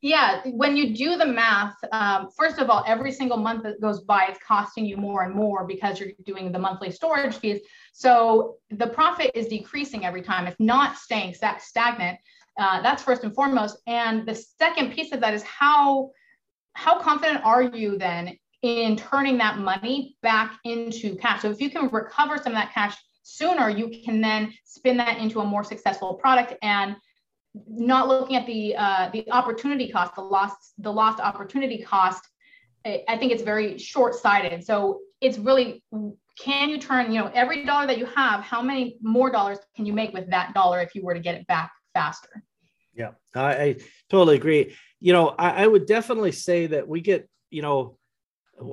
Yeah, 0.00 0.42
when 0.44 0.76
you 0.76 0.94
do 0.94 1.16
the 1.16 1.24
math, 1.24 1.76
um, 1.92 2.28
first 2.36 2.58
of 2.58 2.68
all, 2.68 2.84
every 2.86 3.10
single 3.10 3.38
month 3.38 3.62
that 3.62 3.80
goes 3.80 4.00
by, 4.02 4.26
it's 4.28 4.38
costing 4.46 4.84
you 4.84 4.98
more 4.98 5.22
and 5.22 5.34
more 5.34 5.64
because 5.66 5.98
you're 5.98 6.10
doing 6.26 6.52
the 6.52 6.58
monthly 6.58 6.90
storage 6.90 7.36
fees. 7.36 7.60
So 7.94 8.56
the 8.68 8.88
profit 8.88 9.30
is 9.34 9.46
decreasing 9.46 10.04
every 10.04 10.20
time. 10.20 10.46
It's 10.46 10.60
not 10.60 10.98
staying 10.98 11.34
stagnant. 11.58 12.18
Uh, 12.58 12.82
that's 12.82 13.02
first 13.02 13.24
and 13.24 13.34
foremost. 13.34 13.78
And 13.86 14.26
the 14.28 14.34
second 14.34 14.92
piece 14.92 15.10
of 15.12 15.20
that 15.20 15.32
is 15.32 15.42
how 15.42 16.10
how 16.74 17.00
confident 17.00 17.40
are 17.44 17.62
you 17.62 17.96
then 17.96 18.36
in 18.64 18.96
turning 18.96 19.36
that 19.36 19.58
money 19.58 20.16
back 20.22 20.58
into 20.64 21.16
cash. 21.16 21.42
So 21.42 21.50
if 21.50 21.60
you 21.60 21.68
can 21.68 21.88
recover 21.88 22.38
some 22.38 22.52
of 22.52 22.54
that 22.54 22.72
cash 22.72 22.96
sooner, 23.22 23.68
you 23.68 24.02
can 24.02 24.22
then 24.22 24.54
spin 24.64 24.96
that 24.96 25.18
into 25.18 25.40
a 25.40 25.44
more 25.44 25.62
successful 25.62 26.14
product 26.14 26.54
and 26.62 26.96
not 27.68 28.08
looking 28.08 28.36
at 28.36 28.46
the 28.46 28.74
uh, 28.74 29.10
the 29.12 29.30
opportunity 29.30 29.90
cost, 29.92 30.14
the 30.14 30.22
lost 30.22 30.56
the 30.78 30.90
lost 30.90 31.20
opportunity 31.20 31.82
cost. 31.82 32.26
I 32.86 33.18
think 33.18 33.32
it's 33.32 33.42
very 33.42 33.76
short 33.76 34.14
sighted. 34.14 34.64
So 34.64 35.00
it's 35.20 35.36
really 35.36 35.84
can 36.40 36.70
you 36.70 36.78
turn 36.78 37.12
you 37.12 37.20
know 37.20 37.30
every 37.34 37.66
dollar 37.66 37.86
that 37.86 37.98
you 37.98 38.06
have, 38.06 38.40
how 38.40 38.62
many 38.62 38.96
more 39.02 39.30
dollars 39.30 39.58
can 39.76 39.84
you 39.84 39.92
make 39.92 40.14
with 40.14 40.30
that 40.30 40.54
dollar 40.54 40.80
if 40.80 40.94
you 40.94 41.02
were 41.02 41.12
to 41.12 41.20
get 41.20 41.34
it 41.34 41.46
back 41.46 41.70
faster? 41.92 42.42
Yeah, 42.94 43.10
I, 43.34 43.62
I 43.62 43.76
totally 44.08 44.36
agree. 44.36 44.74
You 45.00 45.12
know, 45.12 45.28
I, 45.28 45.64
I 45.64 45.66
would 45.66 45.84
definitely 45.84 46.32
say 46.32 46.68
that 46.68 46.88
we 46.88 47.02
get 47.02 47.28
you 47.50 47.60
know 47.60 47.98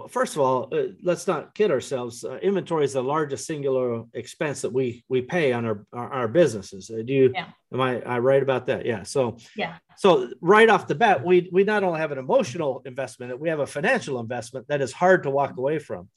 first 0.10 0.36
of 0.36 0.42
all, 0.42 0.70
uh, 0.72 0.94
let's 1.02 1.28
not 1.28 1.54
kid 1.56 1.72
ourselves. 1.72 2.24
Uh, 2.24 2.38
inventory 2.38 2.86
is 2.86 2.94
the 2.94 3.04
largest 3.04 3.46
singular 3.46 4.04
expense 4.14 4.62
that 4.62 4.72
we 4.72 5.04
we 5.10 5.22
pay 5.22 5.54
on 5.54 5.66
our 5.66 5.86
our, 5.94 6.14
our 6.14 6.28
businesses. 6.28 6.90
Uh, 6.90 7.02
do 7.04 7.14
you? 7.14 7.32
Yeah. 7.34 7.48
Am 7.74 7.82
I, 7.82 8.02
I 8.02 8.20
right 8.20 8.44
about 8.44 8.68
that? 8.68 8.86
Yeah. 8.86 9.04
So 9.04 9.38
yeah. 9.56 9.78
So 9.98 10.30
right 10.42 10.70
off 10.70 10.88
the 10.88 10.96
bat, 10.96 11.24
we 11.24 11.50
we 11.52 11.64
not 11.64 11.84
only 11.84 12.00
have 12.00 12.12
an 12.12 12.18
emotional 12.18 12.82
investment, 12.86 13.40
we 13.40 13.50
have 13.50 13.60
a 13.60 13.68
financial 13.68 14.20
investment 14.20 14.68
that 14.68 14.82
is 14.82 14.92
hard 14.92 15.24
to 15.24 15.30
walk 15.30 15.58
away 15.58 15.80
from. 15.80 16.10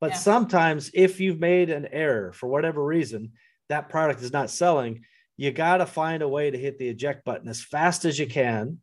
But 0.00 0.10
yeah. 0.10 0.16
sometimes, 0.18 0.90
if 0.92 1.20
you've 1.20 1.40
made 1.40 1.70
an 1.70 1.88
error 1.90 2.32
for 2.32 2.48
whatever 2.48 2.84
reason, 2.84 3.32
that 3.68 3.88
product 3.88 4.22
is 4.22 4.32
not 4.32 4.50
selling. 4.50 5.04
You 5.38 5.52
got 5.52 5.78
to 5.78 5.86
find 5.86 6.22
a 6.22 6.28
way 6.28 6.50
to 6.50 6.58
hit 6.58 6.78
the 6.78 6.88
eject 6.88 7.24
button 7.24 7.48
as 7.48 7.62
fast 7.62 8.04
as 8.04 8.18
you 8.18 8.26
can, 8.26 8.78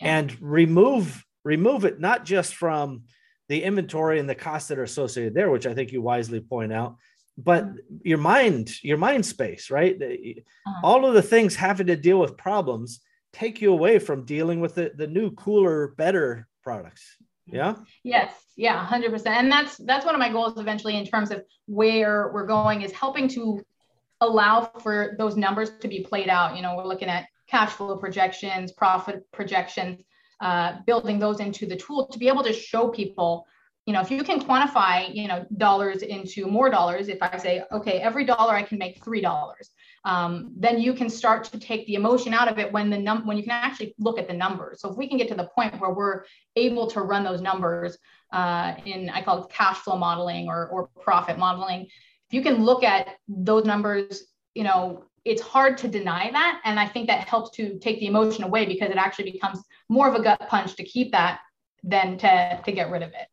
yeah. 0.00 0.18
and 0.18 0.36
remove 0.40 1.24
remove 1.44 1.84
it 1.84 2.00
not 2.00 2.24
just 2.24 2.54
from 2.54 3.04
the 3.48 3.62
inventory 3.62 4.20
and 4.20 4.28
the 4.28 4.34
costs 4.34 4.68
that 4.68 4.78
are 4.78 4.84
associated 4.84 5.34
there, 5.34 5.50
which 5.50 5.66
I 5.66 5.74
think 5.74 5.92
you 5.92 6.02
wisely 6.02 6.40
point 6.40 6.72
out, 6.72 6.96
but 7.36 7.66
your 8.02 8.18
mind, 8.18 8.82
your 8.82 8.98
mind 8.98 9.24
space, 9.24 9.70
right? 9.70 9.96
Uh-huh. 10.00 10.80
All 10.82 11.06
of 11.06 11.14
the 11.14 11.22
things 11.22 11.54
having 11.54 11.86
to 11.86 11.96
deal 11.96 12.20
with 12.20 12.36
problems 12.36 13.00
take 13.32 13.60
you 13.60 13.72
away 13.72 13.98
from 13.98 14.24
dealing 14.24 14.60
with 14.60 14.74
the, 14.74 14.92
the 14.96 15.06
new, 15.06 15.30
cooler, 15.32 15.88
better 15.96 16.48
products. 16.62 17.16
Yeah. 17.46 17.76
Yes. 18.02 18.32
Yeah. 18.56 18.84
Hundred 18.84 19.10
percent. 19.10 19.36
And 19.36 19.50
that's, 19.50 19.76
that's 19.78 20.04
one 20.04 20.14
of 20.14 20.18
my 20.18 20.30
goals 20.30 20.58
eventually 20.58 20.98
in 20.98 21.06
terms 21.06 21.30
of 21.30 21.42
where 21.66 22.30
we're 22.34 22.46
going 22.46 22.82
is 22.82 22.92
helping 22.92 23.28
to 23.28 23.64
allow 24.20 24.70
for 24.80 25.14
those 25.16 25.36
numbers 25.36 25.70
to 25.80 25.88
be 25.88 26.00
played 26.00 26.28
out. 26.28 26.56
You 26.56 26.62
know, 26.62 26.76
we're 26.76 26.84
looking 26.84 27.08
at 27.08 27.26
cash 27.48 27.70
flow 27.70 27.96
projections, 27.96 28.72
profit 28.72 29.24
projections, 29.32 30.02
uh, 30.40 30.76
building 30.86 31.18
those 31.18 31.40
into 31.40 31.66
the 31.66 31.76
tool 31.76 32.06
to 32.06 32.18
be 32.18 32.28
able 32.28 32.42
to 32.44 32.52
show 32.52 32.88
people 32.88 33.46
you 33.86 33.92
know 33.92 34.00
if 34.00 34.10
you 34.10 34.22
can 34.22 34.40
quantify 34.40 35.12
you 35.14 35.28
know 35.28 35.46
dollars 35.56 36.02
into 36.02 36.46
more 36.46 36.68
dollars 36.68 37.08
if 37.08 37.18
i 37.22 37.36
say 37.38 37.62
okay 37.72 38.00
every 38.00 38.24
dollar 38.24 38.54
i 38.54 38.62
can 38.62 38.78
make 38.78 39.02
three 39.02 39.20
dollars 39.20 39.70
um, 40.04 40.52
then 40.56 40.80
you 40.80 40.94
can 40.94 41.10
start 41.10 41.44
to 41.44 41.58
take 41.58 41.86
the 41.86 41.94
emotion 41.94 42.32
out 42.32 42.48
of 42.48 42.58
it 42.58 42.72
when 42.72 42.88
the 42.88 42.98
num 42.98 43.26
when 43.26 43.36
you 43.36 43.42
can 43.42 43.52
actually 43.52 43.94
look 43.98 44.18
at 44.18 44.28
the 44.28 44.32
numbers. 44.32 44.80
So 44.80 44.90
if 44.90 44.96
we 44.96 45.08
can 45.08 45.18
get 45.18 45.28
to 45.28 45.34
the 45.34 45.48
point 45.54 45.78
where 45.80 45.90
we're 45.90 46.24
able 46.56 46.86
to 46.92 47.02
run 47.02 47.24
those 47.24 47.40
numbers 47.40 47.98
uh, 48.32 48.74
in 48.84 49.08
i 49.10 49.22
call 49.22 49.44
it 49.44 49.50
cash 49.50 49.78
flow 49.78 49.96
modeling 49.96 50.48
or, 50.48 50.68
or 50.68 50.88
profit 51.00 51.38
modeling 51.38 51.82
if 51.82 52.32
you 52.32 52.42
can 52.42 52.64
look 52.64 52.84
at 52.84 53.16
those 53.26 53.64
numbers 53.64 54.24
you 54.54 54.64
know 54.64 55.04
it's 55.28 55.42
hard 55.42 55.76
to 55.78 55.88
deny 55.88 56.30
that. 56.32 56.60
And 56.64 56.80
i 56.80 56.86
think 56.86 57.06
that 57.08 57.28
helps 57.28 57.50
to 57.56 57.78
take 57.78 58.00
the 58.00 58.06
emotion 58.06 58.44
away 58.44 58.66
because 58.66 58.90
it 58.90 58.96
actually 58.96 59.30
becomes 59.30 59.62
more 59.88 60.08
of 60.08 60.14
a 60.14 60.22
gut 60.22 60.40
punch 60.48 60.74
to 60.76 60.84
keep 60.84 61.12
that 61.12 61.40
than 61.82 62.18
to 62.18 62.60
to 62.64 62.72
get 62.72 62.90
rid 62.90 63.02
of 63.02 63.10
it. 63.10 63.28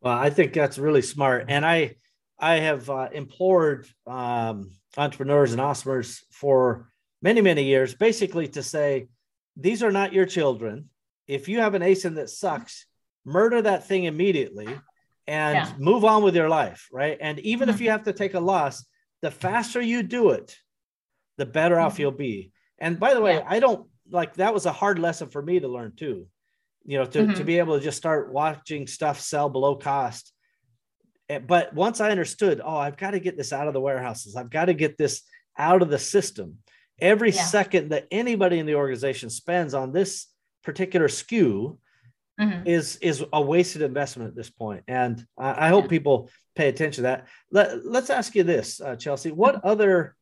Well 0.00 0.16
i 0.16 0.30
think 0.30 0.52
that's 0.52 0.78
really 0.78 1.02
smart. 1.02 1.46
And 1.48 1.64
i 1.64 1.96
i 2.38 2.56
have 2.56 2.90
uh, 2.90 3.08
implored 3.12 3.86
um, 4.06 4.70
entrepreneurs 4.96 5.52
and 5.52 5.60
awesomers 5.60 6.20
for 6.30 6.90
many 7.22 7.40
many 7.40 7.64
years 7.64 7.94
basically 7.94 8.48
to 8.48 8.62
say 8.62 9.08
these 9.56 9.82
are 9.82 9.92
not 9.92 10.12
your 10.12 10.26
children. 10.26 10.88
If 11.26 11.48
you 11.48 11.60
have 11.60 11.74
an 11.74 11.82
asin 11.82 12.16
that 12.16 12.30
sucks 12.30 12.86
murder 13.24 13.62
that 13.62 13.86
thing 13.86 14.04
immediately 14.04 14.68
and 15.26 15.54
yeah. 15.54 15.72
move 15.78 16.04
on 16.04 16.22
with 16.24 16.34
your 16.34 16.48
life 16.48 16.88
right? 16.92 17.18
And 17.20 17.38
even 17.40 17.68
mm-hmm. 17.68 17.74
if 17.74 17.80
you 17.80 17.90
have 17.90 18.04
to 18.04 18.12
take 18.12 18.34
a 18.34 18.40
loss 18.40 18.84
the 19.22 19.30
faster 19.30 19.80
you 19.80 20.02
do 20.02 20.30
it 20.30 20.56
the 21.40 21.46
better 21.46 21.80
off 21.80 21.94
mm-hmm. 21.94 22.02
you'll 22.02 22.12
be. 22.12 22.52
And 22.78 23.00
by 23.00 23.14
the 23.14 23.20
way, 23.20 23.36
yeah. 23.36 23.46
I 23.48 23.60
don't 23.60 23.88
like 24.10 24.34
that 24.34 24.52
was 24.52 24.66
a 24.66 24.72
hard 24.72 24.98
lesson 24.98 25.28
for 25.30 25.42
me 25.42 25.58
to 25.58 25.68
learn 25.68 25.92
too. 25.96 26.26
You 26.84 26.98
know, 26.98 27.06
to, 27.06 27.18
mm-hmm. 27.20 27.34
to 27.34 27.44
be 27.44 27.58
able 27.58 27.78
to 27.78 27.84
just 27.84 27.96
start 27.96 28.32
watching 28.32 28.86
stuff 28.86 29.20
sell 29.20 29.48
below 29.48 29.74
cost. 29.74 30.32
Eh, 31.28 31.38
but 31.38 31.74
once 31.74 32.00
I 32.00 32.10
understood, 32.10 32.60
oh, 32.62 32.76
I've 32.76 32.96
got 32.96 33.12
to 33.12 33.20
get 33.20 33.36
this 33.36 33.52
out 33.52 33.68
of 33.68 33.74
the 33.74 33.80
warehouses. 33.80 34.36
I've 34.36 34.50
got 34.50 34.66
to 34.66 34.74
get 34.74 34.98
this 34.98 35.22
out 35.58 35.82
of 35.82 35.88
the 35.88 35.98
system. 35.98 36.58
Every 37.00 37.30
yeah. 37.30 37.44
second 37.44 37.90
that 37.90 38.06
anybody 38.10 38.58
in 38.58 38.66
the 38.66 38.74
organization 38.74 39.30
spends 39.30 39.72
on 39.72 39.92
this 39.92 40.26
particular 40.62 41.08
SKU 41.08 41.78
mm-hmm. 42.38 42.66
is 42.66 42.96
is 42.96 43.24
a 43.32 43.40
wasted 43.40 43.82
investment 43.82 44.28
at 44.28 44.36
this 44.36 44.50
point. 44.50 44.84
And 44.88 45.24
I, 45.38 45.66
I 45.66 45.68
hope 45.68 45.84
yeah. 45.84 45.90
people 45.90 46.30
pay 46.54 46.68
attention 46.68 47.04
to 47.04 47.10
that. 47.10 47.28
Let, 47.50 47.86
let's 47.86 48.10
ask 48.10 48.34
you 48.34 48.42
this, 48.42 48.80
uh, 48.80 48.96
Chelsea. 48.96 49.32
What 49.32 49.56
mm-hmm. 49.56 49.68
other 49.68 50.16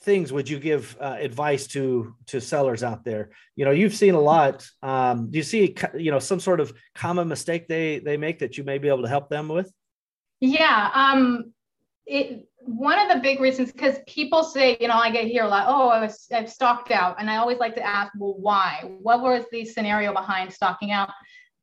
things 0.00 0.32
would 0.32 0.48
you 0.48 0.58
give 0.58 0.96
uh, 1.00 1.16
advice 1.18 1.66
to 1.68 2.14
to 2.26 2.40
sellers 2.40 2.82
out 2.82 3.04
there? 3.04 3.30
You 3.56 3.64
know 3.64 3.70
you've 3.70 3.94
seen 3.94 4.14
a 4.14 4.20
lot 4.20 4.66
um, 4.82 5.30
do 5.30 5.38
you 5.38 5.44
see 5.44 5.74
you 5.96 6.10
know 6.10 6.18
some 6.18 6.40
sort 6.40 6.60
of 6.60 6.72
common 6.94 7.28
mistake 7.28 7.68
they 7.68 7.98
they 7.98 8.16
make 8.16 8.38
that 8.40 8.56
you 8.56 8.64
may 8.64 8.78
be 8.78 8.88
able 8.88 9.02
to 9.02 9.08
help 9.08 9.28
them 9.28 9.48
with? 9.48 9.72
Yeah 10.40 10.90
um 10.94 11.52
it 12.06 12.48
one 12.60 12.98
of 12.98 13.08
the 13.08 13.20
big 13.20 13.40
reasons 13.40 13.72
because 13.72 13.96
people 14.06 14.42
say 14.42 14.76
you 14.80 14.88
know 14.88 14.94
i 14.94 15.10
get 15.10 15.26
here 15.26 15.44
a 15.44 15.48
lot 15.48 15.66
oh 15.68 15.88
I 15.88 16.00
was, 16.00 16.26
i've 16.32 16.50
stocked 16.50 16.90
out 16.90 17.16
and 17.18 17.30
i 17.30 17.36
always 17.36 17.58
like 17.58 17.74
to 17.76 17.86
ask 17.86 18.12
well 18.18 18.34
why? 18.38 18.82
What 19.00 19.20
was 19.20 19.44
the 19.50 19.64
scenario 19.64 20.12
behind 20.12 20.52
stocking 20.52 20.90
out? 20.90 21.10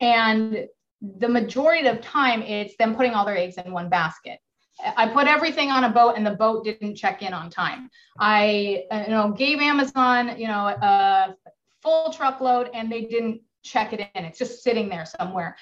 And 0.02 0.68
the 1.02 1.30
majority 1.30 1.88
of 1.88 2.02
time 2.02 2.42
it's 2.42 2.76
them 2.78 2.96
putting 2.96 3.14
all 3.14 3.26
their 3.26 3.38
eggs 3.38 3.56
in 3.58 3.72
one 3.72 3.90
basket 3.90 4.40
I 4.84 5.08
put 5.08 5.28
everything 5.28 5.72
on 5.72 5.86
a 5.86 5.90
boat 5.90 6.16
and 6.18 6.26
the 6.26 6.32
boat 6.32 6.66
didn't 6.66 6.96
check 6.96 7.22
in 7.22 7.34
on 7.34 7.50
time. 7.50 7.90
I, 8.20 8.84
you 8.92 9.10
know, 9.10 9.32
gave 9.32 9.60
Amazon, 9.60 10.38
you 10.38 10.48
know, 10.48 10.68
a 10.68 11.36
full 11.82 12.12
truckload 12.12 12.70
and 12.74 12.92
they 12.92 13.04
didn't 13.04 13.42
check 13.64 13.94
it 13.94 14.02
in. 14.16 14.26
It's 14.26 14.38
just 14.38 14.64
sitting 14.64 14.90
there 14.90 15.06
somewhere. 15.06 15.56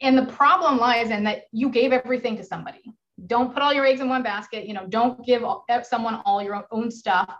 And 0.00 0.16
the 0.16 0.26
problem 0.26 0.78
lies 0.78 1.10
in 1.10 1.24
that 1.24 1.44
you 1.52 1.70
gave 1.70 1.92
everything 1.92 2.36
to 2.36 2.44
somebody. 2.44 2.82
Don't 3.26 3.52
put 3.52 3.62
all 3.62 3.72
your 3.72 3.86
eggs 3.86 4.00
in 4.00 4.08
one 4.08 4.22
basket. 4.22 4.66
You 4.66 4.74
know, 4.74 4.86
don't 4.86 5.24
give 5.24 5.42
someone 5.82 6.22
all 6.24 6.42
your 6.42 6.66
own 6.70 6.90
stuff. 6.90 7.34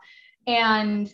And 0.47 1.13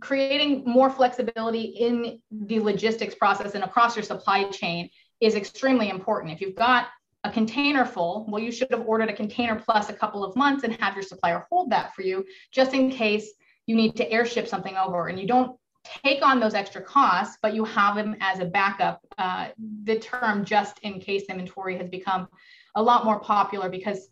creating 0.00 0.64
more 0.66 0.90
flexibility 0.90 1.62
in 1.62 2.20
the 2.30 2.60
logistics 2.60 3.14
process 3.14 3.54
and 3.54 3.64
across 3.64 3.96
your 3.96 4.02
supply 4.02 4.44
chain 4.44 4.90
is 5.20 5.34
extremely 5.34 5.90
important. 5.90 6.32
If 6.32 6.40
you've 6.40 6.54
got 6.54 6.88
a 7.28 7.32
container 7.32 7.84
full, 7.84 8.26
well, 8.28 8.42
you 8.42 8.50
should 8.50 8.70
have 8.70 8.86
ordered 8.86 9.10
a 9.10 9.12
container 9.12 9.54
plus 9.54 9.90
a 9.90 9.92
couple 9.92 10.24
of 10.24 10.34
months 10.34 10.64
and 10.64 10.72
have 10.80 10.94
your 10.94 11.02
supplier 11.02 11.46
hold 11.50 11.70
that 11.70 11.94
for 11.94 12.02
you 12.02 12.24
just 12.50 12.72
in 12.72 12.90
case 12.90 13.32
you 13.66 13.76
need 13.76 13.94
to 13.96 14.10
airship 14.10 14.48
something 14.48 14.76
over 14.76 15.08
and 15.08 15.20
you 15.20 15.26
don't 15.26 15.56
take 15.84 16.24
on 16.24 16.40
those 16.40 16.54
extra 16.54 16.80
costs, 16.80 17.38
but 17.42 17.54
you 17.54 17.64
have 17.64 17.96
them 17.96 18.16
as 18.20 18.40
a 18.40 18.44
backup. 18.44 19.00
Uh, 19.18 19.48
the 19.84 19.98
term 19.98 20.44
just 20.44 20.78
in 20.80 21.00
case 21.00 21.24
inventory 21.28 21.76
has 21.76 21.88
become 21.88 22.28
a 22.74 22.82
lot 22.82 23.04
more 23.04 23.20
popular 23.20 23.68
because 23.68 24.08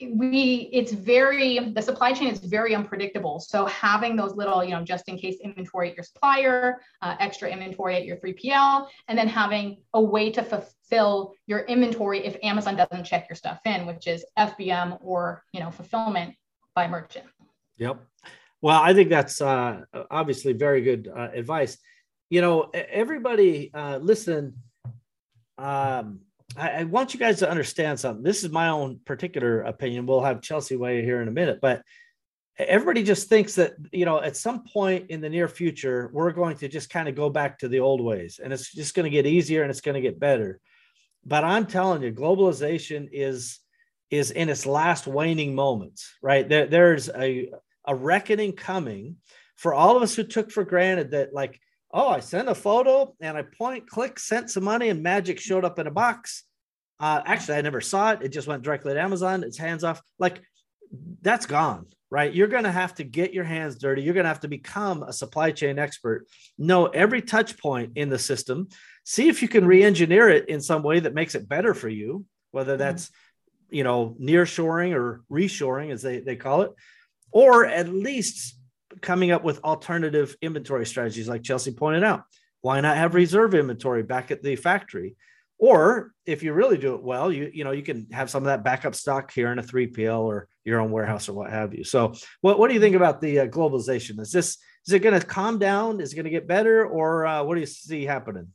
we 0.00 0.68
it's 0.72 0.92
very 0.92 1.58
the 1.72 1.80
supply 1.80 2.12
chain 2.12 2.28
is 2.28 2.40
very 2.40 2.74
unpredictable. 2.74 3.38
So 3.38 3.66
having 3.66 4.16
those 4.16 4.34
little 4.34 4.64
you 4.64 4.70
know 4.70 4.82
just 4.82 5.08
in 5.08 5.16
case 5.16 5.36
inventory 5.42 5.90
at 5.90 5.96
your 5.96 6.04
supplier 6.04 6.80
uh, 7.00 7.14
extra 7.20 7.48
inventory 7.48 7.96
at 7.96 8.04
your 8.04 8.16
3pl 8.16 8.88
and 9.08 9.16
then 9.16 9.28
having 9.28 9.82
a 9.94 10.00
way 10.00 10.30
to 10.32 10.42
fulfill 10.42 11.34
your 11.46 11.60
inventory 11.60 12.24
if 12.24 12.36
amazon 12.42 12.76
doesn't 12.76 13.04
check 13.04 13.28
your 13.28 13.36
stuff 13.36 13.60
in 13.64 13.86
which 13.86 14.06
is 14.06 14.24
fbm 14.38 14.98
or 15.02 15.42
you 15.52 15.60
know 15.60 15.70
fulfillment 15.70 16.34
by 16.74 16.88
merchant. 16.88 17.26
Yep. 17.76 18.00
Well 18.62 18.80
i 18.80 18.94
think 18.94 19.10
that's 19.10 19.40
uh, 19.40 19.82
obviously 20.10 20.54
very 20.54 20.82
good 20.82 21.08
uh, 21.14 21.28
advice. 21.32 21.78
You 22.30 22.40
know 22.40 22.70
everybody 22.72 23.70
uh, 23.72 23.98
listen 23.98 24.54
um, 25.56 26.20
I, 26.56 26.68
I, 26.70 26.84
want 26.84 27.14
you 27.14 27.20
guys 27.20 27.38
to 27.40 27.50
understand 27.50 27.98
something. 27.98 28.22
This 28.22 28.44
is 28.44 28.50
my 28.50 28.68
own 28.68 29.00
particular 29.04 29.62
opinion. 29.62 30.06
We'll 30.06 30.22
have 30.22 30.42
Chelsea 30.42 30.76
weigh 30.76 31.04
here 31.04 31.20
in 31.20 31.28
a 31.28 31.32
minute, 31.32 31.60
but 31.60 31.82
everybody 32.58 33.02
just 33.02 33.28
thinks 33.28 33.56
that 33.56 33.74
you 33.92 34.04
know 34.04 34.20
at 34.20 34.36
some 34.36 34.64
point 34.64 35.10
in 35.10 35.20
the 35.20 35.28
near 35.28 35.48
future 35.48 36.08
we're 36.12 36.30
going 36.30 36.56
to 36.56 36.68
just 36.68 36.88
kind 36.88 37.08
of 37.08 37.16
go 37.16 37.28
back 37.28 37.58
to 37.58 37.68
the 37.68 37.80
old 37.80 38.00
ways, 38.00 38.40
and 38.42 38.52
it's 38.52 38.72
just 38.72 38.94
going 38.94 39.04
to 39.04 39.10
get 39.10 39.26
easier 39.26 39.62
and 39.62 39.70
it's 39.70 39.80
going 39.80 39.94
to 39.94 40.00
get 40.00 40.20
better. 40.20 40.60
But 41.24 41.44
I'm 41.44 41.66
telling 41.66 42.02
you, 42.02 42.12
globalization 42.12 43.08
is 43.12 43.60
is 44.10 44.30
in 44.30 44.48
its 44.48 44.66
last 44.66 45.06
waning 45.06 45.54
moments. 45.54 46.14
Right 46.22 46.48
there, 46.48 46.66
there's 46.66 47.08
a 47.08 47.50
a 47.86 47.94
reckoning 47.94 48.52
coming 48.52 49.16
for 49.56 49.74
all 49.74 49.96
of 49.96 50.02
us 50.02 50.14
who 50.14 50.24
took 50.24 50.50
for 50.50 50.64
granted 50.64 51.12
that 51.12 51.32
like 51.32 51.60
oh, 51.94 52.08
I 52.08 52.20
sent 52.20 52.48
a 52.48 52.54
photo 52.54 53.14
and 53.20 53.38
I 53.38 53.42
point, 53.42 53.88
click, 53.88 54.18
sent 54.18 54.50
some 54.50 54.64
money, 54.64 54.88
and 54.88 55.02
magic 55.02 55.38
showed 55.38 55.64
up 55.64 55.78
in 55.78 55.86
a 55.86 55.92
box. 55.92 56.42
Uh, 56.98 57.22
actually, 57.24 57.56
I 57.56 57.60
never 57.62 57.80
saw 57.80 58.12
it. 58.12 58.22
It 58.22 58.28
just 58.28 58.48
went 58.48 58.64
directly 58.64 58.92
to 58.92 59.00
Amazon. 59.00 59.44
It's 59.44 59.56
hands 59.56 59.84
off. 59.84 60.02
Like 60.18 60.42
that's 61.22 61.46
gone, 61.46 61.86
right? 62.10 62.34
You're 62.34 62.48
going 62.48 62.64
to 62.64 62.72
have 62.72 62.94
to 62.96 63.04
get 63.04 63.32
your 63.32 63.44
hands 63.44 63.78
dirty. 63.78 64.02
You're 64.02 64.14
going 64.14 64.24
to 64.24 64.28
have 64.28 64.40
to 64.40 64.48
become 64.48 65.04
a 65.04 65.12
supply 65.12 65.52
chain 65.52 65.78
expert. 65.78 66.26
Know 66.58 66.86
every 66.86 67.22
touch 67.22 67.56
point 67.58 67.92
in 67.94 68.10
the 68.10 68.18
system. 68.18 68.68
See 69.04 69.28
if 69.28 69.40
you 69.40 69.48
can 69.48 69.64
re-engineer 69.64 70.28
it 70.28 70.48
in 70.48 70.60
some 70.60 70.82
way 70.82 71.00
that 71.00 71.14
makes 71.14 71.36
it 71.36 71.48
better 71.48 71.74
for 71.74 71.88
you, 71.88 72.24
whether 72.50 72.72
mm-hmm. 72.72 72.80
that's 72.80 73.10
you 73.70 73.84
know 73.84 74.16
near 74.18 74.46
shoring 74.46 74.94
or 74.94 75.22
reshoring 75.30 75.92
as 75.92 76.02
they, 76.02 76.20
they 76.20 76.36
call 76.36 76.62
it, 76.62 76.72
or 77.30 77.66
at 77.66 77.88
least 77.88 78.56
coming 79.00 79.30
up 79.30 79.44
with 79.44 79.62
alternative 79.64 80.36
inventory 80.42 80.86
strategies, 80.86 81.28
like 81.28 81.42
Chelsea 81.42 81.72
pointed 81.72 82.04
out. 82.04 82.24
Why 82.60 82.80
not 82.80 82.96
have 82.96 83.14
reserve 83.14 83.54
inventory 83.54 84.02
back 84.02 84.30
at 84.30 84.42
the 84.42 84.56
factory? 84.56 85.16
Or 85.58 86.12
if 86.26 86.42
you 86.42 86.52
really 86.52 86.78
do 86.78 86.94
it 86.94 87.02
well, 87.02 87.32
you 87.32 87.50
you 87.52 87.64
know 87.64 87.70
you 87.70 87.82
can 87.82 88.08
have 88.10 88.28
some 88.28 88.42
of 88.42 88.46
that 88.46 88.64
backup 88.64 88.94
stock 88.94 89.32
here 89.32 89.52
in 89.52 89.58
a 89.58 89.62
3PL 89.62 90.20
or 90.20 90.48
your 90.64 90.80
own 90.80 90.90
warehouse 90.90 91.28
or 91.28 91.34
what 91.34 91.50
have 91.50 91.74
you. 91.74 91.84
So, 91.84 92.14
what, 92.40 92.58
what 92.58 92.68
do 92.68 92.74
you 92.74 92.80
think 92.80 92.96
about 92.96 93.20
the 93.20 93.40
uh, 93.40 93.46
globalization? 93.46 94.18
Is 94.20 94.32
this 94.32 94.58
is 94.86 94.92
it 94.92 95.00
going 95.00 95.18
to 95.18 95.24
calm 95.24 95.58
down? 95.58 96.00
Is 96.00 96.12
it 96.12 96.16
going 96.16 96.24
to 96.24 96.30
get 96.30 96.46
better, 96.46 96.86
or 96.86 97.26
uh, 97.26 97.42
what 97.42 97.54
do 97.54 97.60
you 97.60 97.66
see 97.66 98.04
happening? 98.04 98.48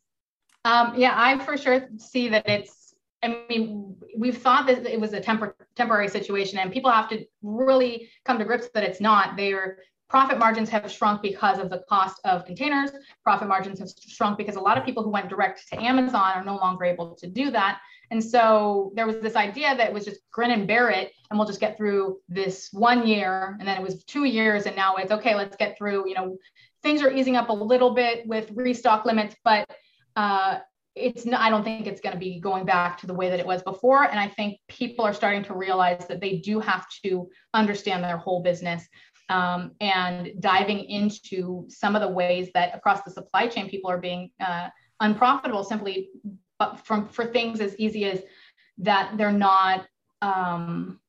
Um, 0.65 0.93
yeah, 0.95 1.13
I 1.15 1.37
for 1.39 1.57
sure 1.57 1.87
see 1.97 2.29
that 2.29 2.47
it's. 2.47 2.93
I 3.21 3.43
mean, 3.49 3.97
we've 4.17 4.37
thought 4.37 4.65
that 4.67 4.85
it 4.85 4.99
was 4.99 5.11
a 5.13 5.19
tempor- 5.19 5.53
temporary 5.75 6.07
situation, 6.07 6.59
and 6.59 6.71
people 6.71 6.91
have 6.91 7.09
to 7.09 7.25
really 7.41 8.09
come 8.23 8.39
to 8.39 8.45
grips 8.45 8.69
that 8.73 8.83
it's 8.83 9.01
not. 9.01 9.35
They're 9.35 9.79
Profit 10.09 10.39
margins 10.39 10.69
have 10.69 10.91
shrunk 10.91 11.21
because 11.21 11.59
of 11.59 11.69
the 11.69 11.83
cost 11.87 12.19
of 12.25 12.45
containers. 12.45 12.89
Profit 13.23 13.47
margins 13.47 13.79
have 13.79 13.89
shrunk 14.07 14.37
because 14.37 14.55
a 14.55 14.59
lot 14.59 14.77
of 14.77 14.83
people 14.83 15.03
who 15.03 15.11
went 15.11 15.29
direct 15.29 15.67
to 15.71 15.79
Amazon 15.79 16.31
are 16.35 16.43
no 16.43 16.55
longer 16.55 16.85
able 16.85 17.15
to 17.15 17.27
do 17.27 17.51
that. 17.51 17.79
And 18.11 18.23
so 18.23 18.91
there 18.95 19.05
was 19.05 19.17
this 19.17 19.35
idea 19.35 19.77
that 19.77 19.93
was 19.93 20.05
just 20.05 20.21
grin 20.31 20.49
and 20.49 20.67
bear 20.67 20.89
it, 20.89 21.11
and 21.29 21.37
we'll 21.37 21.47
just 21.47 21.59
get 21.59 21.77
through 21.77 22.17
this 22.27 22.69
one 22.71 23.07
year. 23.07 23.55
And 23.59 23.67
then 23.67 23.77
it 23.77 23.83
was 23.83 24.03
two 24.03 24.23
years, 24.23 24.65
and 24.65 24.75
now 24.75 24.95
it's 24.95 25.11
okay, 25.11 25.35
let's 25.35 25.55
get 25.55 25.77
through. 25.77 26.09
You 26.09 26.15
know, 26.15 26.37
things 26.81 27.03
are 27.03 27.11
easing 27.11 27.35
up 27.35 27.49
a 27.49 27.53
little 27.53 27.93
bit 27.93 28.25
with 28.25 28.49
restock 28.55 29.05
limits, 29.05 29.35
but 29.43 29.69
uh, 30.15 30.57
it's 30.95 31.25
not, 31.25 31.41
I 31.41 31.51
don't 31.51 31.63
think 31.63 31.85
it's 31.85 32.01
going 32.01 32.13
to 32.13 32.19
be 32.19 32.39
going 32.39 32.65
back 32.65 32.97
to 32.99 33.07
the 33.07 33.13
way 33.13 33.29
that 33.29 33.39
it 33.39 33.45
was 33.45 33.61
before. 33.61 34.03
And 34.03 34.19
I 34.19 34.27
think 34.27 34.59
people 34.67 35.05
are 35.05 35.13
starting 35.13 35.43
to 35.43 35.53
realize 35.53 36.07
that 36.07 36.19
they 36.19 36.37
do 36.37 36.59
have 36.59 36.87
to 37.05 37.29
understand 37.53 38.03
their 38.03 38.17
whole 38.17 38.41
business 38.41 38.87
um, 39.29 39.71
and 39.79 40.31
diving 40.39 40.79
into 40.85 41.65
some 41.69 41.95
of 41.95 42.01
the 42.01 42.07
ways 42.07 42.49
that 42.53 42.75
across 42.75 43.01
the 43.03 43.11
supply 43.11 43.47
chain 43.47 43.69
people 43.69 43.89
are 43.89 43.99
being 43.99 44.31
uh, 44.39 44.69
unprofitable 44.99 45.63
simply 45.63 46.09
but 46.57 46.85
from 46.85 47.07
for 47.07 47.25
things 47.25 47.61
as 47.61 47.75
easy 47.77 48.05
as 48.05 48.21
that 48.77 49.17
they're 49.17 49.31
not 49.31 49.85
um, 50.21 50.99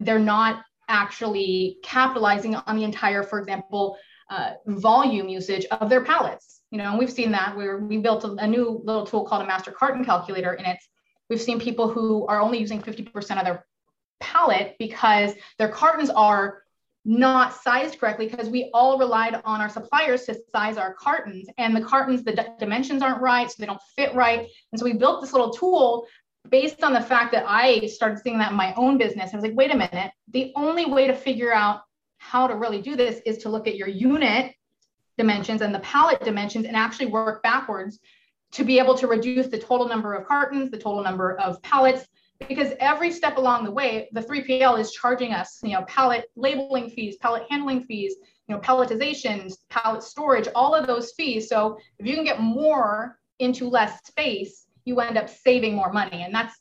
they're 0.00 0.18
not 0.18 0.62
actually 0.88 1.78
capitalizing 1.82 2.54
on 2.54 2.76
the 2.76 2.84
entire 2.84 3.22
for 3.22 3.38
example 3.38 3.96
uh, 4.30 4.52
volume 4.66 5.28
usage 5.28 5.64
of 5.66 5.88
their 5.88 6.04
pallets. 6.04 6.62
You 6.70 6.78
know 6.78 6.90
and 6.90 6.98
we've 6.98 7.10
seen 7.10 7.32
that 7.32 7.56
where 7.56 7.78
we 7.78 7.98
built 7.98 8.24
a, 8.24 8.32
a 8.34 8.46
new 8.46 8.80
little 8.84 9.06
tool 9.06 9.24
called 9.24 9.42
a 9.42 9.46
master 9.46 9.72
carton 9.72 10.04
calculator 10.04 10.52
and 10.52 10.66
it's 10.66 10.86
we've 11.30 11.40
seen 11.40 11.58
people 11.58 11.88
who 11.88 12.26
are 12.26 12.40
only 12.40 12.58
using 12.58 12.80
50% 12.80 13.38
of 13.38 13.44
their 13.44 13.66
pallet 14.20 14.76
because 14.78 15.32
their 15.58 15.68
cartons 15.68 16.10
are 16.10 16.62
not 17.08 17.54
sized 17.54 17.98
correctly 17.98 18.28
because 18.28 18.50
we 18.50 18.70
all 18.74 18.98
relied 18.98 19.40
on 19.46 19.62
our 19.62 19.70
suppliers 19.70 20.24
to 20.24 20.36
size 20.52 20.76
our 20.76 20.92
cartons 20.92 21.48
and 21.56 21.74
the 21.74 21.80
cartons 21.80 22.22
the 22.22 22.32
d- 22.32 22.42
dimensions 22.58 23.00
aren't 23.00 23.22
right 23.22 23.50
so 23.50 23.54
they 23.58 23.66
don't 23.66 23.80
fit 23.96 24.14
right. 24.14 24.46
And 24.70 24.78
so 24.78 24.84
we 24.84 24.92
built 24.92 25.22
this 25.22 25.32
little 25.32 25.50
tool 25.50 26.06
based 26.50 26.82
on 26.82 26.92
the 26.92 27.00
fact 27.00 27.32
that 27.32 27.46
i 27.48 27.86
started 27.86 28.18
seeing 28.18 28.36
that 28.38 28.50
in 28.50 28.58
my 28.58 28.74
own 28.74 28.98
business. 28.98 29.32
I 29.32 29.36
was 29.36 29.42
like 29.42 29.56
wait 29.56 29.72
a 29.72 29.76
minute. 29.76 30.12
The 30.32 30.52
only 30.54 30.84
way 30.84 31.06
to 31.06 31.14
figure 31.14 31.52
out 31.52 31.80
how 32.18 32.46
to 32.46 32.54
really 32.54 32.82
do 32.82 32.94
this 32.94 33.22
is 33.24 33.38
to 33.38 33.48
look 33.48 33.66
at 33.66 33.76
your 33.76 33.88
unit 33.88 34.54
dimensions 35.16 35.62
and 35.62 35.74
the 35.74 35.80
pallet 35.80 36.22
dimensions 36.22 36.66
and 36.66 36.76
actually 36.76 37.06
work 37.06 37.42
backwards 37.42 37.98
to 38.52 38.64
be 38.64 38.78
able 38.78 38.96
to 38.96 39.06
reduce 39.06 39.46
the 39.46 39.58
total 39.58 39.88
number 39.88 40.12
of 40.12 40.26
cartons 40.26 40.70
the 40.70 40.76
total 40.76 41.02
number 41.02 41.38
of 41.38 41.62
pallets 41.62 42.06
because 42.46 42.72
every 42.78 43.10
step 43.10 43.36
along 43.36 43.64
the 43.64 43.70
way, 43.70 44.08
the 44.12 44.20
3PL 44.20 44.78
is 44.78 44.92
charging 44.92 45.32
us, 45.32 45.58
you 45.62 45.70
know, 45.70 45.82
pallet 45.82 46.30
labeling 46.36 46.88
fees, 46.90 47.16
pallet 47.16 47.44
handling 47.50 47.82
fees, 47.82 48.16
you 48.46 48.54
know, 48.54 48.60
palletizations, 48.60 49.58
pallet 49.68 50.02
storage, 50.02 50.48
all 50.54 50.74
of 50.74 50.86
those 50.86 51.12
fees. 51.12 51.48
So 51.48 51.78
if 51.98 52.06
you 52.06 52.14
can 52.14 52.24
get 52.24 52.40
more 52.40 53.18
into 53.38 53.68
less 53.68 53.98
space, 54.06 54.66
you 54.84 55.00
end 55.00 55.18
up 55.18 55.28
saving 55.28 55.74
more 55.74 55.92
money. 55.92 56.22
And 56.22 56.34
that's 56.34 56.60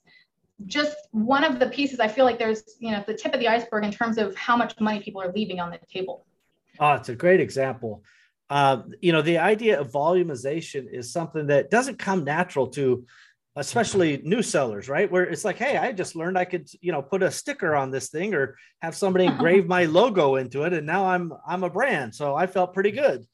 just 0.65 0.97
one 1.11 1.43
of 1.43 1.59
the 1.59 1.67
pieces 1.67 1.99
I 1.99 2.07
feel 2.07 2.25
like 2.25 2.39
there's, 2.39 2.63
you 2.79 2.91
know, 2.91 3.03
the 3.05 3.13
tip 3.13 3.33
of 3.33 3.39
the 3.39 3.47
iceberg 3.47 3.85
in 3.85 3.91
terms 3.91 4.17
of 4.17 4.35
how 4.35 4.57
much 4.57 4.79
money 4.79 4.99
people 4.99 5.21
are 5.21 5.31
leaving 5.31 5.59
on 5.59 5.69
the 5.69 5.79
table. 5.91 6.25
Oh, 6.79 6.93
it's 6.93 7.09
a 7.09 7.15
great 7.15 7.39
example. 7.39 8.03
Uh, 8.49 8.83
you 9.01 9.11
know, 9.11 9.21
the 9.21 9.37
idea 9.37 9.79
of 9.79 9.91
volumization 9.91 10.91
is 10.91 11.11
something 11.11 11.47
that 11.47 11.69
doesn't 11.69 11.99
come 11.99 12.23
natural 12.23 12.67
to 12.67 13.05
especially 13.57 14.21
new 14.23 14.41
sellers, 14.41 14.87
right? 14.87 15.11
Where 15.11 15.23
it's 15.23 15.43
like, 15.43 15.57
hey, 15.57 15.77
I 15.77 15.91
just 15.91 16.15
learned 16.15 16.37
I 16.37 16.45
could, 16.45 16.69
you 16.79 16.91
know, 16.91 17.01
put 17.01 17.23
a 17.23 17.31
sticker 17.31 17.75
on 17.75 17.91
this 17.91 18.09
thing 18.09 18.33
or 18.33 18.55
have 18.81 18.95
somebody 18.95 19.25
engrave 19.33 19.67
my 19.67 19.85
logo 19.85 20.35
into 20.35 20.63
it, 20.63 20.73
and 20.73 20.85
now 20.85 21.05
I'm 21.05 21.33
I'm 21.45 21.63
a 21.63 21.69
brand, 21.69 22.15
so 22.15 22.35
I 22.35 22.47
felt 22.47 22.73
pretty 22.73 22.91
good. 22.91 23.25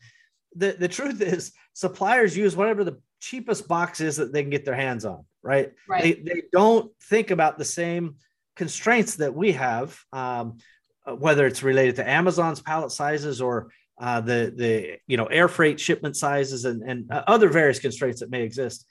The 0.56 0.76
the 0.80 0.88
truth 0.88 1.22
is, 1.22 1.52
suppliers 1.74 2.38
use 2.38 2.56
whatever 2.56 2.84
the 2.84 3.00
cheapest 3.20 3.68
box 3.68 4.02
is 4.02 4.18
that 4.18 4.34
they 4.34 4.42
can 4.42 4.50
get 4.50 4.66
their 4.66 4.76
hands 4.76 5.06
on, 5.06 5.26
right? 5.44 5.74
Right. 5.88 6.04
They 6.04 6.14
they 6.14 6.44
don't 6.52 6.92
think 7.04 7.30
about 7.32 7.58
the 7.58 7.66
same 7.66 8.16
constraints 8.56 9.16
that 9.18 9.34
we 9.34 9.52
have, 9.54 10.00
um, 10.14 10.58
whether 11.06 11.46
it's 11.46 11.64
related 11.64 11.98
to 11.98 12.10
Amazon's 12.10 12.62
pallet 12.62 12.92
sizes 12.92 13.42
or 13.42 13.72
uh, 14.00 14.22
the 14.22 14.54
the 14.56 15.00
you 15.06 15.18
know 15.18 15.26
air 15.26 15.50
freight 15.50 15.80
shipment 15.80 16.16
sizes 16.16 16.64
and 16.64 16.82
and 16.82 17.12
other 17.12 17.50
various 17.50 17.80
constraints 17.80 18.22
that 18.22 18.30
may 18.30 18.44
exist 18.44 18.86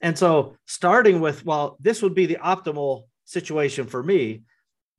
and 0.00 0.16
so, 0.16 0.56
starting 0.66 1.20
with, 1.20 1.44
well, 1.44 1.76
this 1.80 2.02
would 2.02 2.14
be 2.14 2.26
the 2.26 2.38
optimal 2.42 3.04
situation 3.24 3.86
for 3.86 4.02
me, 4.02 4.42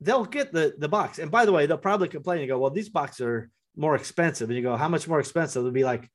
they'll 0.02 0.26
get 0.26 0.52
the, 0.52 0.74
the 0.78 0.89
box. 0.89 1.20
And 1.20 1.32
by 1.32 1.45
the 1.45 1.52
way, 1.52 1.66
they'll 1.66 1.78
probably 1.78 2.10
complain 2.10 2.39
and 2.39 2.47
go, 2.47 2.60
well, 2.60 2.72
these 2.72 2.89
boxes 2.89 3.22
are 3.22 3.50
more 3.76 3.95
expensive. 3.95 4.50
And 4.50 4.58
you 4.58 4.64
go, 4.64 4.76
how 4.76 4.89
much 4.89 5.08
more 5.08 5.20
expensive? 5.20 5.62
It'll 5.62 5.72
be 5.72 5.84
like, 5.84 6.10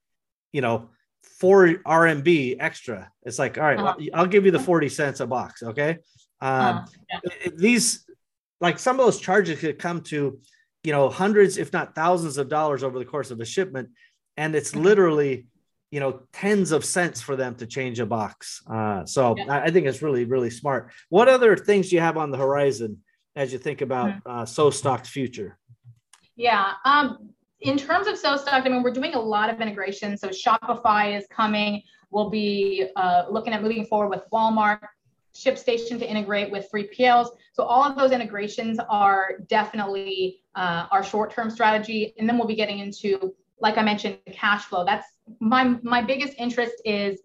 you 0.53 0.61
know, 0.61 0.91
four 1.39 1.66
RMB 1.66 2.57
extra. 2.61 3.11
It's 3.22 3.39
like, 3.39 3.57
all 3.59 3.64
right, 3.64 3.78
uh-huh. 3.78 3.95
well, 3.99 4.09
I'll 4.12 4.26
give 4.26 4.45
you 4.45 4.51
the 4.51 4.59
40 4.59 4.89
cents 4.91 5.20
a 5.20 5.26
box. 5.26 5.62
Okay. 5.62 5.99
Um, 6.41 6.51
uh-huh. 6.51 6.87
yeah. 7.11 7.51
These, 7.57 8.05
like 8.61 8.78
some 8.78 9.01
of 9.01 9.07
those 9.07 9.20
charges 9.20 9.61
could 9.61 9.78
come 9.78 10.03
to, 10.03 10.39
you 10.82 10.93
know, 10.93 11.09
hundreds, 11.09 11.57
if 11.57 11.72
not 11.72 11.95
thousands 11.95 12.37
of 12.37 12.49
dollars 12.49 12.82
over 12.82 12.99
the 12.99 13.05
course 13.05 13.30
of 13.30 13.41
a 13.41 13.47
shipment. 13.47 13.89
And 14.37 14.55
it's 14.55 14.72
mm-hmm. 14.72 14.82
literally, 14.82 15.47
you 15.95 16.01
know 16.01 16.22
tens 16.32 16.72
of 16.72 16.84
cents 16.84 17.20
for 17.20 17.36
them 17.36 17.55
to 17.55 17.66
change 17.68 18.01
a 18.01 18.07
box 18.07 18.61
uh, 18.68 19.07
so 19.07 19.36
yeah. 19.38 19.62
I, 19.64 19.70
think 19.70 19.86
it's 19.86 20.03
really 20.03 20.24
really 20.24 20.51
smart 20.51 20.90
what 21.09 21.28
other 21.28 21.57
things 21.57 21.88
do 21.88 21.95
you 21.95 22.03
have 22.03 22.16
on 22.16 22.32
the 22.32 22.36
horizon 22.36 23.01
as 23.36 23.53
you 23.53 23.61
think 23.61 23.80
about 23.80 24.11
mm-hmm. 24.11 24.28
uh, 24.28 24.42
SoStocked's 24.42 25.09
future 25.09 25.57
yeah 26.34 26.72
um, 26.84 27.30
in 27.61 27.78
terms 27.78 28.09
of 28.09 28.18
So 28.18 28.36
SoStocked 28.36 28.66
i 28.66 28.68
mean 28.68 28.82
we're 28.82 28.99
doing 29.01 29.14
a 29.14 29.20
lot 29.20 29.49
of 29.51 29.61
integration 29.61 30.18
so 30.18 30.30
shopify 30.30 31.16
is 31.16 31.24
coming 31.30 31.80
we'll 32.11 32.30
be 32.30 32.88
uh, 32.97 33.26
looking 33.30 33.53
at 33.53 33.62
moving 33.62 33.86
forward 33.86 34.09
with 34.09 34.24
walmart 34.32 34.80
ShipStation 35.34 35.99
to 35.99 36.09
integrate 36.09 36.49
with 36.53 36.68
3PLs. 36.72 37.30
So 37.55 37.64
all 37.64 37.82
of 37.82 37.97
those 37.97 38.12
integrations 38.12 38.78
are 38.88 39.38
definitely 39.49 40.42
uh, 40.55 40.86
our 40.92 41.03
short-term 41.03 41.51
strategy. 41.51 42.14
And 42.18 42.28
then 42.28 42.38
we'll 42.38 42.47
be 42.47 42.55
getting 42.55 42.78
into, 42.78 43.34
like 43.61 43.79
I 43.79 43.83
mentioned, 43.83 44.19
cash 44.33 44.65
flow. 44.65 44.85
That's 44.85 45.07
my 45.41 45.77
my 45.83 46.03
biggest 46.03 46.35
interest 46.39 46.75
is 46.85 47.21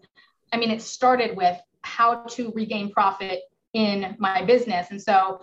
i 0.54 0.58
mean 0.58 0.72
it 0.72 0.82
started 0.82 1.36
with 1.36 1.60
how 1.82 2.24
to 2.24 2.52
regain 2.52 2.92
profit 2.92 3.42
in 3.74 4.16
my 4.20 4.44
business 4.44 4.88
and 4.92 5.02
so 5.02 5.42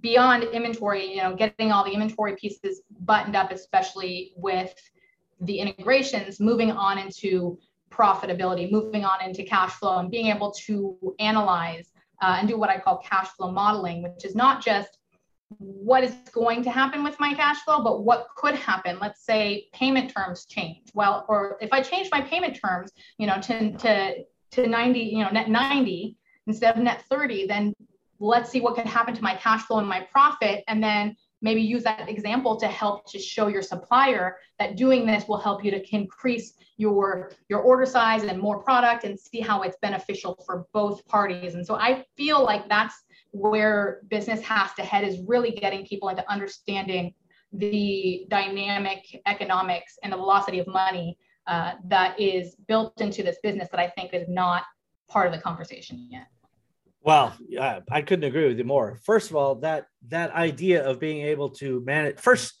beyond 0.00 0.44
inventory 0.44 1.14
you 1.14 1.22
know 1.22 1.34
getting 1.34 1.72
all 1.72 1.84
the 1.84 1.92
inventory 1.92 2.36
pieces 2.36 2.82
buttoned 3.00 3.36
up 3.36 3.50
especially 3.50 4.32
with 4.36 4.74
the 5.42 5.58
integrations 5.58 6.40
moving 6.40 6.70
on 6.70 6.98
into 6.98 7.58
profitability 7.90 8.70
moving 8.70 9.04
on 9.04 9.22
into 9.22 9.42
cash 9.42 9.72
flow 9.72 9.98
and 9.98 10.10
being 10.10 10.26
able 10.26 10.50
to 10.50 10.96
analyze 11.18 11.90
uh, 12.20 12.36
and 12.38 12.48
do 12.48 12.58
what 12.58 12.70
i 12.70 12.78
call 12.78 12.98
cash 12.98 13.28
flow 13.28 13.50
modeling 13.50 14.02
which 14.02 14.24
is 14.24 14.34
not 14.34 14.62
just 14.62 14.97
what 15.56 16.04
is 16.04 16.14
going 16.32 16.62
to 16.62 16.70
happen 16.70 17.02
with 17.02 17.18
my 17.18 17.34
cash 17.34 17.58
flow, 17.62 17.82
but 17.82 18.04
what 18.04 18.28
could 18.36 18.54
happen. 18.54 18.98
Let's 19.00 19.24
say 19.24 19.68
payment 19.72 20.12
terms 20.14 20.44
change. 20.44 20.90
Well, 20.94 21.24
or 21.28 21.56
if 21.60 21.72
I 21.72 21.80
change 21.80 22.08
my 22.12 22.20
payment 22.20 22.58
terms, 22.62 22.92
you 23.18 23.26
know, 23.26 23.40
to 23.40 23.72
to 23.78 24.24
to 24.52 24.66
90, 24.66 25.00
you 25.00 25.24
know, 25.24 25.30
net 25.30 25.48
90 25.48 26.16
instead 26.46 26.76
of 26.76 26.82
net 26.82 27.04
30, 27.10 27.46
then 27.46 27.74
let's 28.18 28.50
see 28.50 28.60
what 28.60 28.74
could 28.74 28.86
happen 28.86 29.14
to 29.14 29.22
my 29.22 29.34
cash 29.36 29.62
flow 29.62 29.78
and 29.78 29.88
my 29.88 30.00
profit. 30.10 30.64
And 30.68 30.82
then 30.82 31.16
maybe 31.40 31.60
use 31.60 31.84
that 31.84 32.08
example 32.08 32.56
to 32.56 32.66
help 32.66 33.08
to 33.10 33.18
show 33.18 33.46
your 33.46 33.62
supplier 33.62 34.36
that 34.58 34.76
doing 34.76 35.06
this 35.06 35.28
will 35.28 35.38
help 35.38 35.64
you 35.64 35.70
to 35.70 35.94
increase 35.94 36.54
your 36.76 37.32
your 37.48 37.60
order 37.60 37.86
size 37.86 38.22
and 38.24 38.38
more 38.38 38.62
product 38.62 39.04
and 39.04 39.18
see 39.18 39.40
how 39.40 39.62
it's 39.62 39.76
beneficial 39.80 40.36
for 40.46 40.66
both 40.72 41.06
parties. 41.06 41.54
And 41.54 41.66
so 41.66 41.74
I 41.74 42.04
feel 42.16 42.42
like 42.42 42.68
that's 42.68 42.94
where 43.32 44.00
business 44.08 44.40
has 44.42 44.72
to 44.74 44.82
head 44.82 45.04
is 45.04 45.18
really 45.26 45.50
getting 45.50 45.84
people 45.86 46.08
into 46.08 46.28
understanding 46.30 47.14
the 47.52 48.26
dynamic 48.28 49.22
economics 49.26 49.98
and 50.02 50.12
the 50.12 50.16
velocity 50.16 50.58
of 50.58 50.66
money 50.66 51.18
uh, 51.46 51.72
that 51.86 52.18
is 52.20 52.56
built 52.66 53.00
into 53.00 53.22
this 53.22 53.38
business 53.42 53.68
that 53.70 53.80
I 53.80 53.88
think 53.88 54.12
is 54.12 54.28
not 54.28 54.64
part 55.08 55.26
of 55.26 55.32
the 55.32 55.40
conversation 55.40 56.06
yet. 56.10 56.26
Well, 57.00 57.34
uh, 57.58 57.80
I 57.90 58.02
couldn't 58.02 58.24
agree 58.24 58.48
with 58.48 58.58
you 58.58 58.64
more. 58.64 58.98
First 59.04 59.30
of 59.30 59.36
all, 59.36 59.54
that 59.56 59.86
that 60.08 60.32
idea 60.32 60.84
of 60.84 61.00
being 61.00 61.22
able 61.22 61.50
to 61.50 61.82
manage 61.86 62.18
first, 62.18 62.52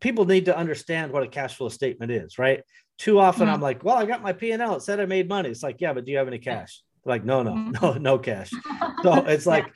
people 0.00 0.26
need 0.26 0.46
to 0.46 0.56
understand 0.56 1.12
what 1.12 1.22
a 1.22 1.28
cash 1.28 1.54
flow 1.54 1.68
statement 1.70 2.10
is, 2.10 2.38
right? 2.38 2.62
Too 2.98 3.18
often, 3.18 3.46
mm-hmm. 3.46 3.54
I'm 3.54 3.60
like, 3.60 3.84
"Well, 3.84 3.96
I 3.96 4.04
got 4.04 4.22
my 4.22 4.32
P 4.32 4.50
and 4.50 4.60
L. 4.60 4.76
It 4.76 4.82
said 4.82 5.00
I 5.00 5.06
made 5.06 5.28
money." 5.28 5.48
It's 5.48 5.62
like, 5.62 5.80
"Yeah, 5.80 5.94
but 5.94 6.04
do 6.04 6.12
you 6.12 6.18
have 6.18 6.28
any 6.28 6.38
cash?" 6.38 6.82
Like, 7.06 7.24
no, 7.24 7.42
no, 7.42 7.52
mm-hmm. 7.52 7.70
no, 7.82 7.92
no 7.94 8.18
cash. 8.18 8.50
So 9.02 9.14
it's 9.14 9.46
like, 9.46 9.66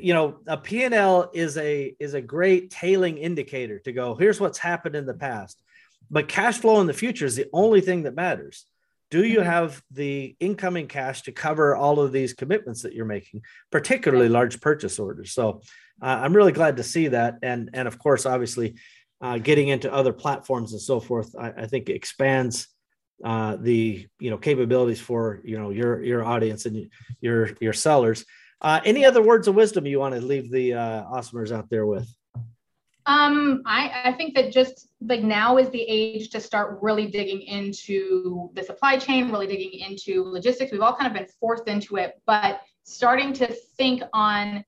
you 0.00 0.14
know 0.14 0.36
a 0.46 0.56
p&l 0.56 1.30
is 1.34 1.56
a 1.58 1.94
is 2.00 2.14
a 2.14 2.20
great 2.20 2.70
tailing 2.70 3.18
indicator 3.18 3.78
to 3.78 3.92
go 3.92 4.14
here's 4.14 4.40
what's 4.40 4.58
happened 4.58 4.96
in 4.96 5.06
the 5.06 5.14
past. 5.14 5.60
But 6.10 6.28
cash 6.28 6.58
flow 6.58 6.80
in 6.80 6.86
the 6.86 6.92
future 6.92 7.24
is 7.24 7.36
the 7.36 7.48
only 7.52 7.80
thing 7.80 8.02
that 8.02 8.14
matters. 8.14 8.66
Do 9.10 9.24
you 9.24 9.38
mm-hmm. 9.38 9.48
have 9.48 9.82
the 9.90 10.36
incoming 10.38 10.86
cash 10.86 11.22
to 11.22 11.32
cover 11.32 11.74
all 11.74 11.98
of 12.00 12.12
these 12.12 12.34
commitments 12.34 12.82
that 12.82 12.92
you're 12.92 13.04
making 13.04 13.42
particularly 13.70 14.28
large 14.28 14.60
purchase 14.60 14.98
orders? 14.98 15.32
So 15.32 15.62
uh, 16.02 16.20
i'm 16.22 16.34
really 16.34 16.52
glad 16.52 16.76
to 16.78 16.82
see 16.82 17.08
that. 17.08 17.38
And 17.42 17.70
and 17.74 17.88
of 17.88 17.98
course 17.98 18.26
obviously 18.26 18.76
uh, 19.20 19.38
getting 19.38 19.68
into 19.68 19.92
other 19.92 20.12
platforms 20.12 20.72
and 20.72 20.80
so 20.80 21.00
forth 21.00 21.34
i, 21.38 21.50
I 21.50 21.66
think 21.66 21.88
expands 21.88 22.68
uh, 23.22 23.56
the 23.56 24.06
you 24.18 24.30
know 24.30 24.38
capabilities 24.38 25.00
for 25.00 25.40
you 25.44 25.58
know 25.58 25.70
your 25.70 26.02
your 26.02 26.24
audience 26.24 26.66
and 26.66 26.90
your 27.20 27.50
your 27.60 27.72
sellers 27.72 28.24
uh, 28.64 28.80
any 28.86 29.04
other 29.04 29.22
words 29.22 29.46
of 29.46 29.54
wisdom 29.54 29.86
you 29.86 30.00
want 30.00 30.14
to 30.14 30.20
leave 30.22 30.50
the 30.50 30.72
uh, 30.72 31.04
awesomers 31.04 31.52
out 31.52 31.68
there 31.68 31.84
with? 31.84 32.08
Um, 33.06 33.62
I, 33.66 34.00
I 34.06 34.12
think 34.12 34.34
that 34.34 34.50
just 34.50 34.88
like 35.02 35.22
now 35.22 35.58
is 35.58 35.68
the 35.68 35.82
age 35.82 36.30
to 36.30 36.40
start 36.40 36.78
really 36.80 37.06
digging 37.06 37.42
into 37.42 38.50
the 38.54 38.62
supply 38.62 38.96
chain, 38.96 39.30
really 39.30 39.46
digging 39.46 39.80
into 39.80 40.24
logistics. 40.24 40.72
We've 40.72 40.80
all 40.80 40.96
kind 40.96 41.06
of 41.06 41.12
been 41.12 41.28
forced 41.38 41.68
into 41.68 41.96
it, 41.96 42.14
but 42.26 42.62
starting 42.84 43.34
to 43.34 43.46
think 43.76 44.02
on 44.14 44.64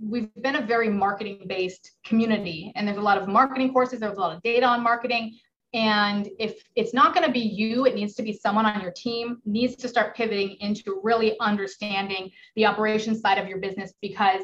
we've 0.00 0.32
been 0.36 0.56
a 0.56 0.62
very 0.62 0.88
marketing 0.88 1.44
based 1.48 1.92
community 2.04 2.72
and 2.76 2.86
there's 2.86 2.98
a 2.98 3.02
lot 3.02 3.18
of 3.18 3.28
marketing 3.28 3.72
courses 3.72 4.00
there's 4.00 4.16
a 4.16 4.20
lot 4.20 4.34
of 4.34 4.42
data 4.42 4.66
on 4.66 4.82
marketing 4.82 5.38
and 5.74 6.28
if 6.38 6.62
it's 6.76 6.92
not 6.92 7.14
going 7.14 7.26
to 7.26 7.32
be 7.32 7.40
you, 7.40 7.86
it 7.86 7.94
needs 7.94 8.14
to 8.14 8.22
be 8.22 8.32
someone 8.32 8.66
on 8.66 8.82
your 8.82 8.90
team, 8.90 9.38
needs 9.46 9.74
to 9.76 9.88
start 9.88 10.14
pivoting 10.14 10.56
into 10.60 11.00
really 11.02 11.38
understanding 11.40 12.30
the 12.56 12.66
operations 12.66 13.20
side 13.20 13.38
of 13.38 13.48
your 13.48 13.58
business 13.58 13.94
because 14.02 14.42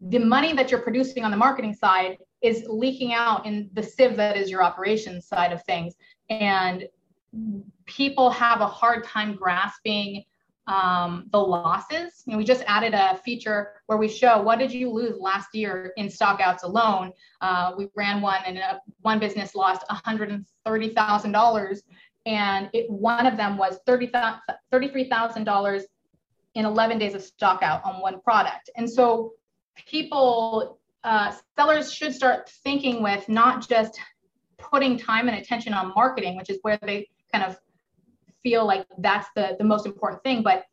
the 0.00 0.18
money 0.18 0.54
that 0.54 0.70
you're 0.70 0.80
producing 0.80 1.24
on 1.24 1.30
the 1.30 1.36
marketing 1.36 1.74
side 1.74 2.16
is 2.40 2.64
leaking 2.66 3.12
out 3.12 3.44
in 3.44 3.68
the 3.74 3.82
sieve 3.82 4.16
that 4.16 4.38
is 4.38 4.50
your 4.50 4.62
operations 4.62 5.26
side 5.26 5.52
of 5.52 5.62
things. 5.64 5.94
And 6.30 6.88
people 7.84 8.30
have 8.30 8.62
a 8.62 8.66
hard 8.66 9.04
time 9.04 9.36
grasping 9.36 10.24
um, 10.70 11.26
the 11.32 11.38
losses. 11.38 12.22
You 12.24 12.32
know, 12.32 12.38
we 12.38 12.44
just 12.44 12.62
added 12.66 12.94
a 12.94 13.18
feature 13.24 13.82
where 13.86 13.98
we 13.98 14.06
show 14.08 14.40
what 14.40 14.60
did 14.60 14.72
you 14.72 14.88
lose 14.88 15.18
last 15.18 15.48
year 15.52 15.92
in 15.96 16.06
stockouts 16.06 16.62
alone. 16.62 17.12
Uh, 17.40 17.72
we 17.76 17.88
ran 17.96 18.22
one, 18.22 18.40
and 18.46 18.58
uh, 18.58 18.78
one 19.00 19.18
business 19.18 19.56
lost 19.56 19.84
$130,000, 19.90 21.78
and 22.26 22.70
it, 22.72 22.88
one 22.88 23.26
of 23.26 23.36
them 23.36 23.58
was 23.58 23.80
$33,000 23.88 25.82
in 26.54 26.64
11 26.64 26.98
days 26.98 27.14
of 27.14 27.22
stockout 27.22 27.84
on 27.84 28.00
one 28.00 28.20
product. 28.20 28.70
And 28.76 28.88
so, 28.88 29.32
people, 29.74 30.78
uh, 31.02 31.32
sellers 31.56 31.92
should 31.92 32.14
start 32.14 32.48
thinking 32.62 33.02
with 33.02 33.28
not 33.28 33.68
just 33.68 33.98
putting 34.56 34.96
time 34.96 35.28
and 35.28 35.36
attention 35.36 35.74
on 35.74 35.92
marketing, 35.96 36.36
which 36.36 36.48
is 36.48 36.60
where 36.62 36.78
they 36.82 37.08
kind 37.32 37.44
of 37.44 37.58
feel 38.42 38.66
like 38.66 38.86
that's 38.98 39.28
the, 39.36 39.56
the 39.58 39.64
most 39.64 39.86
important 39.86 40.22
thing, 40.22 40.42
but 40.42 40.64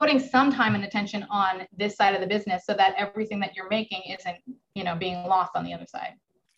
putting 0.00 0.18
some 0.18 0.52
time 0.52 0.74
and 0.74 0.84
attention 0.84 1.26
on 1.30 1.66
this 1.76 1.96
side 1.96 2.14
of 2.14 2.20
the 2.20 2.26
business 2.26 2.64
so 2.66 2.74
that 2.74 2.94
everything 2.96 3.40
that 3.40 3.54
you're 3.54 3.68
making 3.68 4.02
isn't, 4.18 4.36
you 4.74 4.84
know, 4.84 4.94
being 4.94 5.24
lost 5.24 5.52
on 5.54 5.64
the 5.64 5.72
other 5.72 5.86
side. 5.86 6.14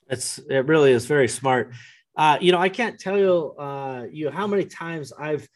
It's 0.09 0.39
it 0.39 0.67
really 0.67 0.93
is 0.93 1.07
very 1.07 1.29
smart. 1.29 1.73
Uh, 2.17 2.39
you 2.41 2.53
know, 2.53 2.59
I 2.59 2.69
can't 2.69 2.99
tell 2.99 3.19
you 3.19 3.55
uh, 3.59 4.07
you 4.11 4.31
how 4.31 4.47
many 4.47 4.65
times 4.65 5.13
I've 5.19 5.47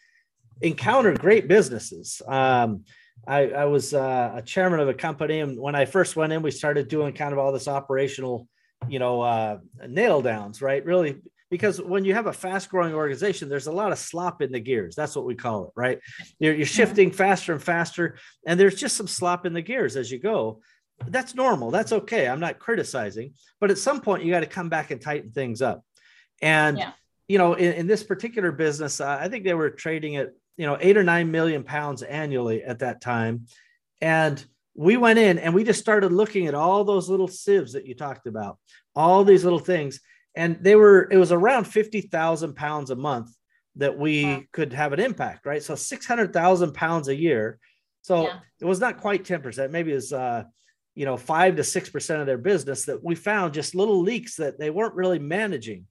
encountered 0.61 1.21
great 1.21 1.49
businesses. 1.49 2.21
Um, 2.27 2.85
I, 3.27 3.51
I 3.51 3.65
was 3.67 3.95
uh, 3.95 4.33
a 4.35 4.43
chairman 4.43 4.81
of 4.81 4.89
a 4.89 4.95
company, 4.95 5.41
and 5.41 5.59
when 5.59 5.75
I 5.75 5.85
first 5.85 6.17
went 6.17 6.33
in, 6.33 6.43
we 6.43 6.51
started 6.51 6.89
doing 6.89 7.13
kind 7.13 7.33
of 7.33 7.39
all 7.39 7.53
this 7.53 7.69
operational, 7.69 8.49
you 8.89 8.99
know, 8.99 9.21
uh, 9.21 9.59
nail 9.87 10.21
downs, 10.23 10.61
right? 10.61 10.85
Really 10.85 11.21
because 11.51 11.81
when 11.81 12.05
you 12.05 12.15
have 12.15 12.27
a 12.27 12.33
fast 12.33 12.71
growing 12.71 12.95
organization 12.95 13.49
there's 13.49 13.67
a 13.67 13.73
lot 13.73 13.93
of 13.93 13.99
slop 13.99 14.43
in 14.43 14.53
the 14.53 14.61
gears. 14.61 14.95
That's 14.95 15.17
what 15.17 15.25
we 15.25 15.35
call 15.35 15.67
it 15.67 15.73
right? 15.77 16.01
You're, 16.39 16.55
you're 16.55 16.67
shifting 16.67 17.11
faster 17.11 17.53
and 17.53 17.63
faster 17.63 18.17
and 18.47 18.59
there's 18.59 18.77
just 18.77 18.97
some 18.97 19.09
slop 19.09 19.47
in 19.47 19.53
the 19.53 19.63
gears 19.63 19.97
as 19.97 20.11
you 20.11 20.19
go. 20.19 20.61
That's 21.07 21.35
normal. 21.35 21.71
That's 21.71 21.93
okay. 21.93 22.29
I'm 22.29 22.41
not 22.41 22.59
criticizing 22.59 23.35
but 23.61 23.71
at 23.71 23.79
some 23.79 24.01
point 24.01 24.25
you 24.25 24.31
got 24.31 24.41
to 24.41 24.47
come 24.47 24.69
back 24.69 24.91
and 24.91 25.01
tighten 25.01 25.31
things 25.31 25.63
up. 25.63 25.85
And 26.41 26.79
yeah. 26.79 26.93
you 27.29 27.39
know 27.39 27.55
in, 27.55 27.73
in, 27.73 27.87
this 27.87 28.03
particular 28.03 28.51
business 28.51 29.01
uh, 29.01 29.19
i 29.21 29.29
think 29.29 29.45
they 29.45 29.53
were 29.55 29.69
trading 29.69 30.17
at 30.17 30.31
you 30.57 30.67
know 30.67 30.77
eight 30.81 30.97
or 30.97 31.03
nine 31.03 31.31
million 31.31 31.65
pounds 31.65 32.03
annually 32.03 32.63
at 32.63 32.81
that 32.81 33.01
time. 33.01 33.47
And 34.01 34.45
we 34.75 34.97
went 34.97 35.19
in 35.19 35.39
and 35.39 35.55
we 35.55 35.65
just 35.65 35.81
started 35.81 36.13
looking 36.13 36.47
at 36.47 36.55
all 36.55 36.85
those 36.85 37.09
little 37.09 37.29
sieves 37.29 37.73
that 37.73 37.87
you 37.87 37.95
talked 37.95 38.27
about 38.27 38.59
all 38.95 39.25
these 39.25 39.45
little 39.45 39.59
things 39.59 40.01
and 40.35 40.59
they 40.61 40.77
were 40.77 41.09
it 41.11 41.17
was 41.17 41.33
around 41.33 41.65
50,000 41.65 42.55
pounds 42.55 42.91
a 42.91 42.97
month 42.97 43.31
that 43.77 43.99
we 43.99 44.25
wow. 44.25 44.43
could 44.53 44.73
have 44.73 44.93
an 44.93 45.01
impact, 45.01 45.47
right? 45.47 45.63
So 45.63 45.75
600,000 45.75 46.75
pounds 46.75 47.09
a 47.09 47.15
year. 47.15 47.59
So 48.03 48.25
yeah. 48.25 48.39
it 48.61 48.65
was 48.65 48.81
not 48.81 49.01
quite 49.01 49.25
10%, 49.25 49.71
maybe 49.71 49.93
it 49.93 49.97
was 49.97 50.13
uh 50.13 50.45
you 50.95 51.05
know 51.05 51.17
5 51.17 51.57
to 51.57 51.63
6% 51.63 52.21
of 52.21 52.27
their 52.27 52.39
business 52.39 52.85
that 52.87 53.03
we 53.03 53.15
found 53.15 53.55
just 53.55 53.75
little 53.75 54.01
leaks 54.01 54.37
that 54.37 54.59
they 54.59 54.71
weren't 54.71 54.95
really 54.95 55.19
managing. 55.19 55.87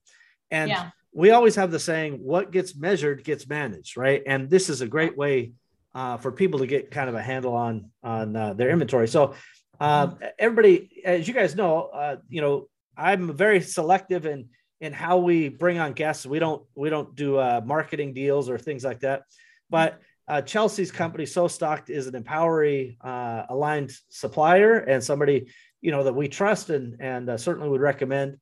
And 0.52 0.70
yeah. 0.70 0.90
we 1.14 1.32
always 1.32 1.56
have 1.56 1.72
the 1.72 1.80
saying 1.80 2.20
what 2.22 2.52
gets 2.52 2.76
measured 2.76 3.24
gets 3.24 3.48
managed, 3.48 3.98
right? 3.98 4.22
And 4.26 4.50
this 4.50 4.70
is 4.70 4.82
a 4.82 4.88
great 4.88 5.18
way 5.18 5.54
uh, 5.96 6.18
for 6.18 6.32
people 6.32 6.60
to 6.60 6.68
get 6.68 6.92
kind 6.92 7.10
of 7.10 7.16
a 7.16 7.22
handle 7.22 7.54
on 7.54 7.92
on 8.04 8.36
uh, 8.36 8.54
their 8.54 8.70
inventory. 8.70 9.08
So 9.08 9.36
uh, 9.80 10.08
mm-hmm. 10.08 10.24
everybody, 10.38 11.02
as 11.06 11.28
you 11.28 11.34
guys 11.34 11.56
know, 11.56 11.84
uh, 11.84 12.18
you 12.28 12.42
know, 12.42 12.68
I'm 13.00 13.34
very 13.34 13.62
selective 13.62 14.26
in 14.26 14.50
in 14.82 14.94
how 14.94 15.18
we 15.18 15.50
bring 15.50 15.80
on 15.80 15.94
guests. 15.94 16.26
We 16.26 16.40
don't 16.40 16.64
we 16.76 16.90
don't 16.90 17.16
do 17.16 17.38
uh, 17.38 17.62
marketing 17.66 18.14
deals 18.14 18.50
or 18.50 18.58
things 18.58 18.84
like 18.84 19.00
that. 19.02 19.24
But 19.70 20.00
uh, 20.28 20.42
Chelsea's 20.42 20.92
company, 20.92 21.26
SoStocked, 21.26 21.90
is 21.90 22.08
an 22.08 22.22
Empowery 22.22 22.98
uh, 23.02 23.46
aligned 23.50 23.92
supplier 24.10 24.78
and 24.78 25.04
somebody 25.04 25.52
you 25.82 25.92
know 25.92 26.04
that 26.04 26.14
we 26.14 26.28
trust 26.28 26.70
and 26.70 26.98
and 27.00 27.30
uh, 27.30 27.38
certainly 27.38 27.70
would 27.70 27.82
recommend. 27.82 28.38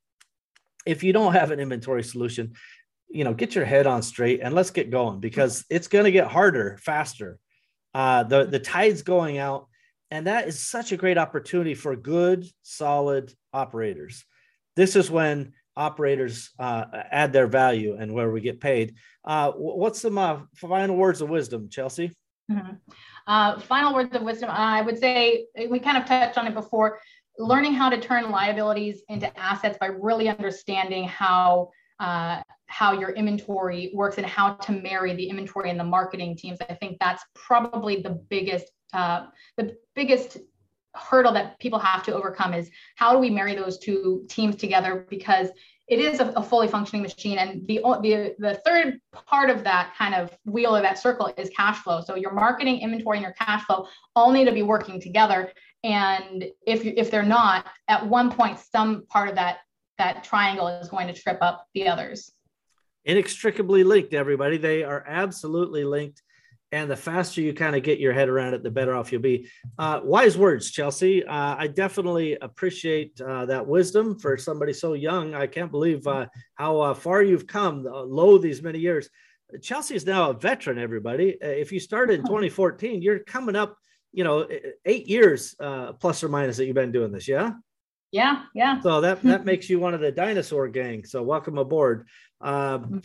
If 0.86 1.04
you 1.04 1.14
don't 1.14 1.34
have 1.34 1.52
an 1.52 1.60
inventory 1.60 2.04
solution, 2.04 2.54
you 3.10 3.24
know, 3.24 3.34
get 3.34 3.56
your 3.56 3.66
head 3.66 3.88
on 3.88 4.02
straight 4.02 4.40
and 4.42 4.56
let's 4.56 4.72
get 4.72 4.90
going 4.90 5.20
because 5.20 5.66
it's 5.70 5.88
going 5.88 6.06
to 6.06 6.12
get 6.12 6.28
harder 6.28 6.78
faster. 6.82 7.38
Uh, 7.94 8.24
the 8.24 8.46
the 8.46 8.60
tide's 8.60 9.02
going 9.02 9.38
out, 9.38 9.68
and 10.12 10.28
that 10.28 10.48
is 10.48 10.60
such 10.60 10.92
a 10.92 10.98
great 10.98 11.18
opportunity 11.18 11.76
for 11.76 11.96
good, 11.96 12.46
solid 12.64 13.34
operators 13.54 14.26
this 14.78 14.96
is 14.96 15.12
when 15.12 15.54
operators 15.76 16.52
uh, 16.60 16.86
add 17.12 17.34
their 17.34 17.48
value 17.48 17.98
and 18.00 18.14
where 18.14 18.32
we 18.32 18.40
get 18.40 18.62
paid. 18.62 18.96
Uh, 19.26 19.52
what's 19.52 20.00
some 20.00 20.18
uh, 20.18 20.40
final 20.56 20.96
words 20.96 21.22
of 21.22 21.30
wisdom, 21.30 21.68
Chelsea? 21.70 22.16
Mm-hmm. 22.50 22.76
Uh, 23.26 23.60
final 23.60 23.94
words 23.94 24.16
of 24.16 24.22
wisdom. 24.22 24.50
I 24.52 24.82
would 24.82 24.98
say 24.98 25.48
we 25.70 25.80
kind 25.80 25.98
of 25.98 26.06
touched 26.06 26.38
on 26.38 26.48
it 26.48 26.54
before. 26.54 27.00
Learning 27.40 27.74
how 27.74 27.90
to 27.90 28.00
turn 28.00 28.32
liabilities 28.32 29.02
into 29.10 29.28
assets 29.38 29.78
by 29.80 29.88
really 29.88 30.30
understanding 30.30 31.08
how 31.08 31.70
uh, 32.00 32.42
how 32.68 32.94
your 32.94 33.10
inventory 33.12 33.92
works 33.94 34.18
and 34.18 34.26
how 34.26 34.54
to 34.54 34.72
marry 34.72 35.16
the 35.16 35.28
inventory 35.28 35.70
and 35.70 35.80
the 35.80 35.84
marketing 35.84 36.36
teams. 36.36 36.60
I 36.70 36.76
think 36.76 36.98
that's 37.00 37.24
probably 37.34 38.02
the 38.02 38.12
biggest 38.30 38.68
uh, 38.94 39.28
the 39.58 39.76
biggest 39.96 40.38
hurdle 40.98 41.34
that 41.34 41.60
people 41.60 41.80
have 41.80 42.04
to 42.04 42.16
overcome 42.16 42.54
is 42.54 42.70
how 42.96 43.14
do 43.14 43.20
we 43.20 43.30
marry 43.30 43.56
those 43.56 43.78
two 43.78 44.26
teams 44.30 44.56
together? 44.56 45.06
Because 45.10 45.50
it 45.88 46.00
is 46.00 46.20
a, 46.20 46.28
a, 46.32 46.44
fully 46.44 46.68
functioning 46.68 47.02
machine. 47.02 47.38
And 47.38 47.66
the, 47.66 47.80
the 48.02 48.36
the 48.40 48.56
third 48.66 49.00
part 49.14 49.50
of 49.50 49.64
that 49.64 49.94
kind 49.98 50.14
of 50.14 50.38
wheel 50.46 50.76
or 50.76 50.82
that 50.82 51.00
circle 51.00 51.34
is 51.38 51.50
cash 51.50 51.78
flow. 51.78 52.02
So 52.02 52.16
your 52.16 52.34
marketing 52.34 52.82
inventory 52.82 53.18
and 53.18 53.24
your 53.24 53.34
cash 53.34 53.64
flow 53.64 53.88
all 54.16 54.32
need 54.32 54.46
to 54.46 54.52
be 54.52 54.64
working 54.64 55.00
together. 55.00 55.52
And 55.84 56.46
if 56.66 56.84
if 56.86 57.10
they're 57.10 57.24
not 57.24 57.68
at 57.88 58.06
one 58.06 58.32
point 58.32 58.60
some 58.60 59.06
part 59.08 59.30
of 59.30 59.36
that 59.36 59.60
that 59.98 60.24
triangle 60.24 60.68
is 60.68 60.90
going 60.90 61.08
to 61.08 61.14
trip 61.14 61.40
up 61.42 61.66
the 61.74 61.88
others. 61.88 62.32
Inextricably 63.06 63.84
linked 63.84 64.14
everybody. 64.14 64.58
They 64.58 64.84
are 64.84 65.04
absolutely 65.08 65.86
linked 65.86 66.22
and 66.72 66.92
the 66.92 66.96
faster 66.96 67.42
you 67.42 67.54
kind 67.54 67.76
of 67.76 67.84
get 67.84 68.00
your 68.00 68.14
head 68.14 68.28
around 68.28 68.54
it, 68.54 68.64
the 68.64 68.72
better 68.72 68.94
off 68.94 69.12
you'll 69.12 69.22
be. 69.22 69.48
Uh, 69.78 70.02
wise 70.04 70.38
words, 70.38 70.72
Chelsea. 70.72 71.26
Uh, 71.26 71.56
I 71.58 71.68
definitely 71.68 72.38
appreciate 72.42 73.20
uh, 73.22 73.46
that 73.46 73.66
wisdom 73.66 74.20
for 74.20 74.38
somebody 74.38 74.74
so 74.74 74.94
young. 74.94 75.34
I 75.34 75.48
can't 75.48 75.72
believe 75.72 76.06
uh, 76.08 76.28
how 76.56 76.80
uh, 76.82 76.94
far 76.94 77.22
you've 77.22 77.48
come, 77.48 77.88
uh, 77.88 78.02
low 78.02 78.38
these 78.38 78.62
many 78.62 78.80
years. 78.80 79.10
Chelsea 79.62 79.96
is 79.96 80.06
now 80.06 80.32
a 80.32 80.34
veteran. 80.34 80.78
Everybody, 80.78 81.38
if 81.42 81.72
you 81.72 81.80
started 81.80 82.20
in 82.20 82.26
2014, 82.26 83.02
you're 83.02 83.20
coming 83.20 83.56
up, 83.56 83.78
you 84.12 84.26
know, 84.26 84.46
eight 84.86 85.08
years 85.08 85.56
plus 86.00 86.22
or 86.22 86.28
minus 86.28 86.58
that 86.58 86.66
you've 86.66 86.76
been 86.76 86.92
doing 86.92 87.14
this. 87.14 87.30
Yeah. 87.30 87.52
Yeah, 88.12 88.44
yeah. 88.56 88.80
So 88.82 89.02
that 89.02 89.22
that 89.24 89.46
makes 89.52 89.70
you 89.70 89.80
one 89.80 89.94
of 89.94 90.00
the 90.00 90.12
dinosaur 90.12 90.68
gang. 90.70 91.06
So 91.06 91.22
welcome 91.24 91.58
aboard. 91.58 92.08
Um, 92.42 92.54
mm-hmm. 92.54 92.98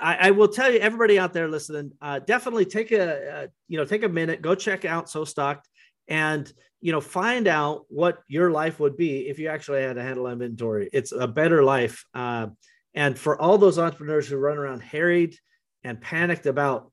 I, 0.00 0.28
I, 0.28 0.30
will 0.30 0.48
tell 0.48 0.70
you, 0.70 0.78
everybody 0.78 1.18
out 1.18 1.32
there 1.32 1.48
listening, 1.48 1.92
uh, 2.00 2.18
definitely 2.20 2.64
take 2.64 2.92
a, 2.92 3.48
you 3.68 3.76
know 3.76 3.84
take 3.84 4.02
a 4.02 4.08
minute, 4.08 4.42
go 4.42 4.54
check 4.54 4.84
out 4.84 5.06
SoStocked, 5.06 5.64
and 6.08 6.50
you 6.80 6.92
know 6.92 7.00
find 7.00 7.46
out 7.46 7.84
what 7.88 8.22
your 8.28 8.50
life 8.50 8.80
would 8.80 8.96
be 8.96 9.28
if 9.28 9.38
you 9.38 9.48
actually 9.48 9.82
had 9.82 9.96
to 9.96 10.02
handle 10.02 10.28
inventory. 10.28 10.88
It's 10.92 11.12
a 11.12 11.28
better 11.28 11.62
life. 11.62 12.04
Uh, 12.14 12.48
and 12.94 13.18
for 13.18 13.40
all 13.40 13.58
those 13.58 13.78
entrepreneurs 13.78 14.28
who 14.28 14.36
run 14.36 14.58
around 14.58 14.80
harried 14.80 15.36
and 15.84 16.00
panicked 16.00 16.46
about 16.46 16.90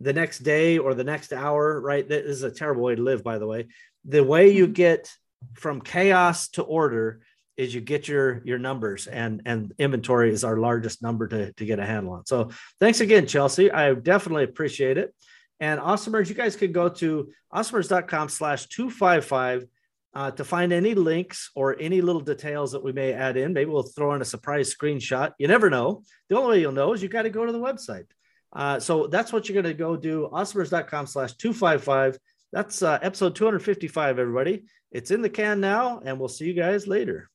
the 0.00 0.12
next 0.12 0.40
day 0.40 0.78
or 0.78 0.94
the 0.94 1.04
next 1.04 1.32
hour, 1.32 1.80
right? 1.80 2.06
This 2.08 2.24
is 2.26 2.42
a 2.42 2.50
terrible 2.50 2.82
way 2.82 2.94
to 2.94 3.02
live, 3.02 3.22
by 3.22 3.38
the 3.38 3.46
way. 3.46 3.68
The 4.04 4.24
way 4.24 4.50
you 4.50 4.64
mm-hmm. 4.64 4.72
get 4.72 5.12
from 5.54 5.80
chaos 5.80 6.48
to 6.50 6.62
order 6.62 7.20
is 7.56 7.74
you 7.74 7.80
get 7.80 8.08
your 8.08 8.42
your 8.44 8.58
numbers 8.58 9.06
and 9.06 9.42
and 9.46 9.72
inventory 9.78 10.30
is 10.30 10.44
our 10.44 10.58
largest 10.58 11.02
number 11.02 11.26
to, 11.28 11.52
to 11.54 11.64
get 11.64 11.78
a 11.78 11.86
handle 11.86 12.12
on. 12.12 12.26
So 12.26 12.50
thanks 12.80 13.00
again 13.00 13.26
chelsea. 13.26 13.70
I 13.70 13.94
definitely 13.94 14.44
appreciate 14.44 14.98
it. 14.98 15.14
And 15.60 15.80
awesomers 15.80 16.28
you 16.28 16.34
guys 16.34 16.56
can 16.56 16.72
go 16.72 16.88
to 16.88 17.30
awesomers.com 17.54 18.28
slash 18.28 18.66
255 18.66 19.66
uh, 20.14 20.30
to 20.30 20.44
find 20.44 20.72
any 20.72 20.94
links 20.94 21.50
or 21.54 21.76
any 21.78 22.00
little 22.00 22.20
details 22.20 22.72
that 22.72 22.82
we 22.82 22.92
may 22.92 23.12
add 23.12 23.36
in. 23.36 23.52
Maybe 23.52 23.70
we'll 23.70 23.82
throw 23.82 24.14
in 24.14 24.22
a 24.22 24.24
surprise 24.24 24.74
screenshot. 24.74 25.32
You 25.38 25.48
never 25.48 25.68
know. 25.68 26.02
The 26.28 26.36
only 26.36 26.56
way 26.56 26.60
you'll 26.60 26.72
know 26.72 26.92
is 26.94 27.02
you 27.02 27.08
got 27.08 27.22
to 27.22 27.30
go 27.30 27.44
to 27.44 27.52
the 27.52 27.60
website. 27.60 28.06
Uh, 28.52 28.80
so 28.80 29.06
that's 29.06 29.32
what 29.32 29.48
you're 29.48 29.60
going 29.60 29.74
to 29.74 29.78
go 29.78 29.96
do 29.96 30.28
awesomers.com 30.32 31.06
slash 31.06 31.34
255 31.34 32.18
that's 32.52 32.82
uh, 32.82 32.98
episode 33.02 33.34
255 33.34 34.18
everybody. 34.18 34.64
It's 34.92 35.10
in 35.10 35.20
the 35.20 35.28
can 35.28 35.60
now 35.60 36.00
and 36.04 36.18
we'll 36.18 36.28
see 36.28 36.46
you 36.46 36.54
guys 36.54 36.86
later 36.86 37.28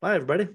Bye, 0.00 0.14
everybody. 0.16 0.48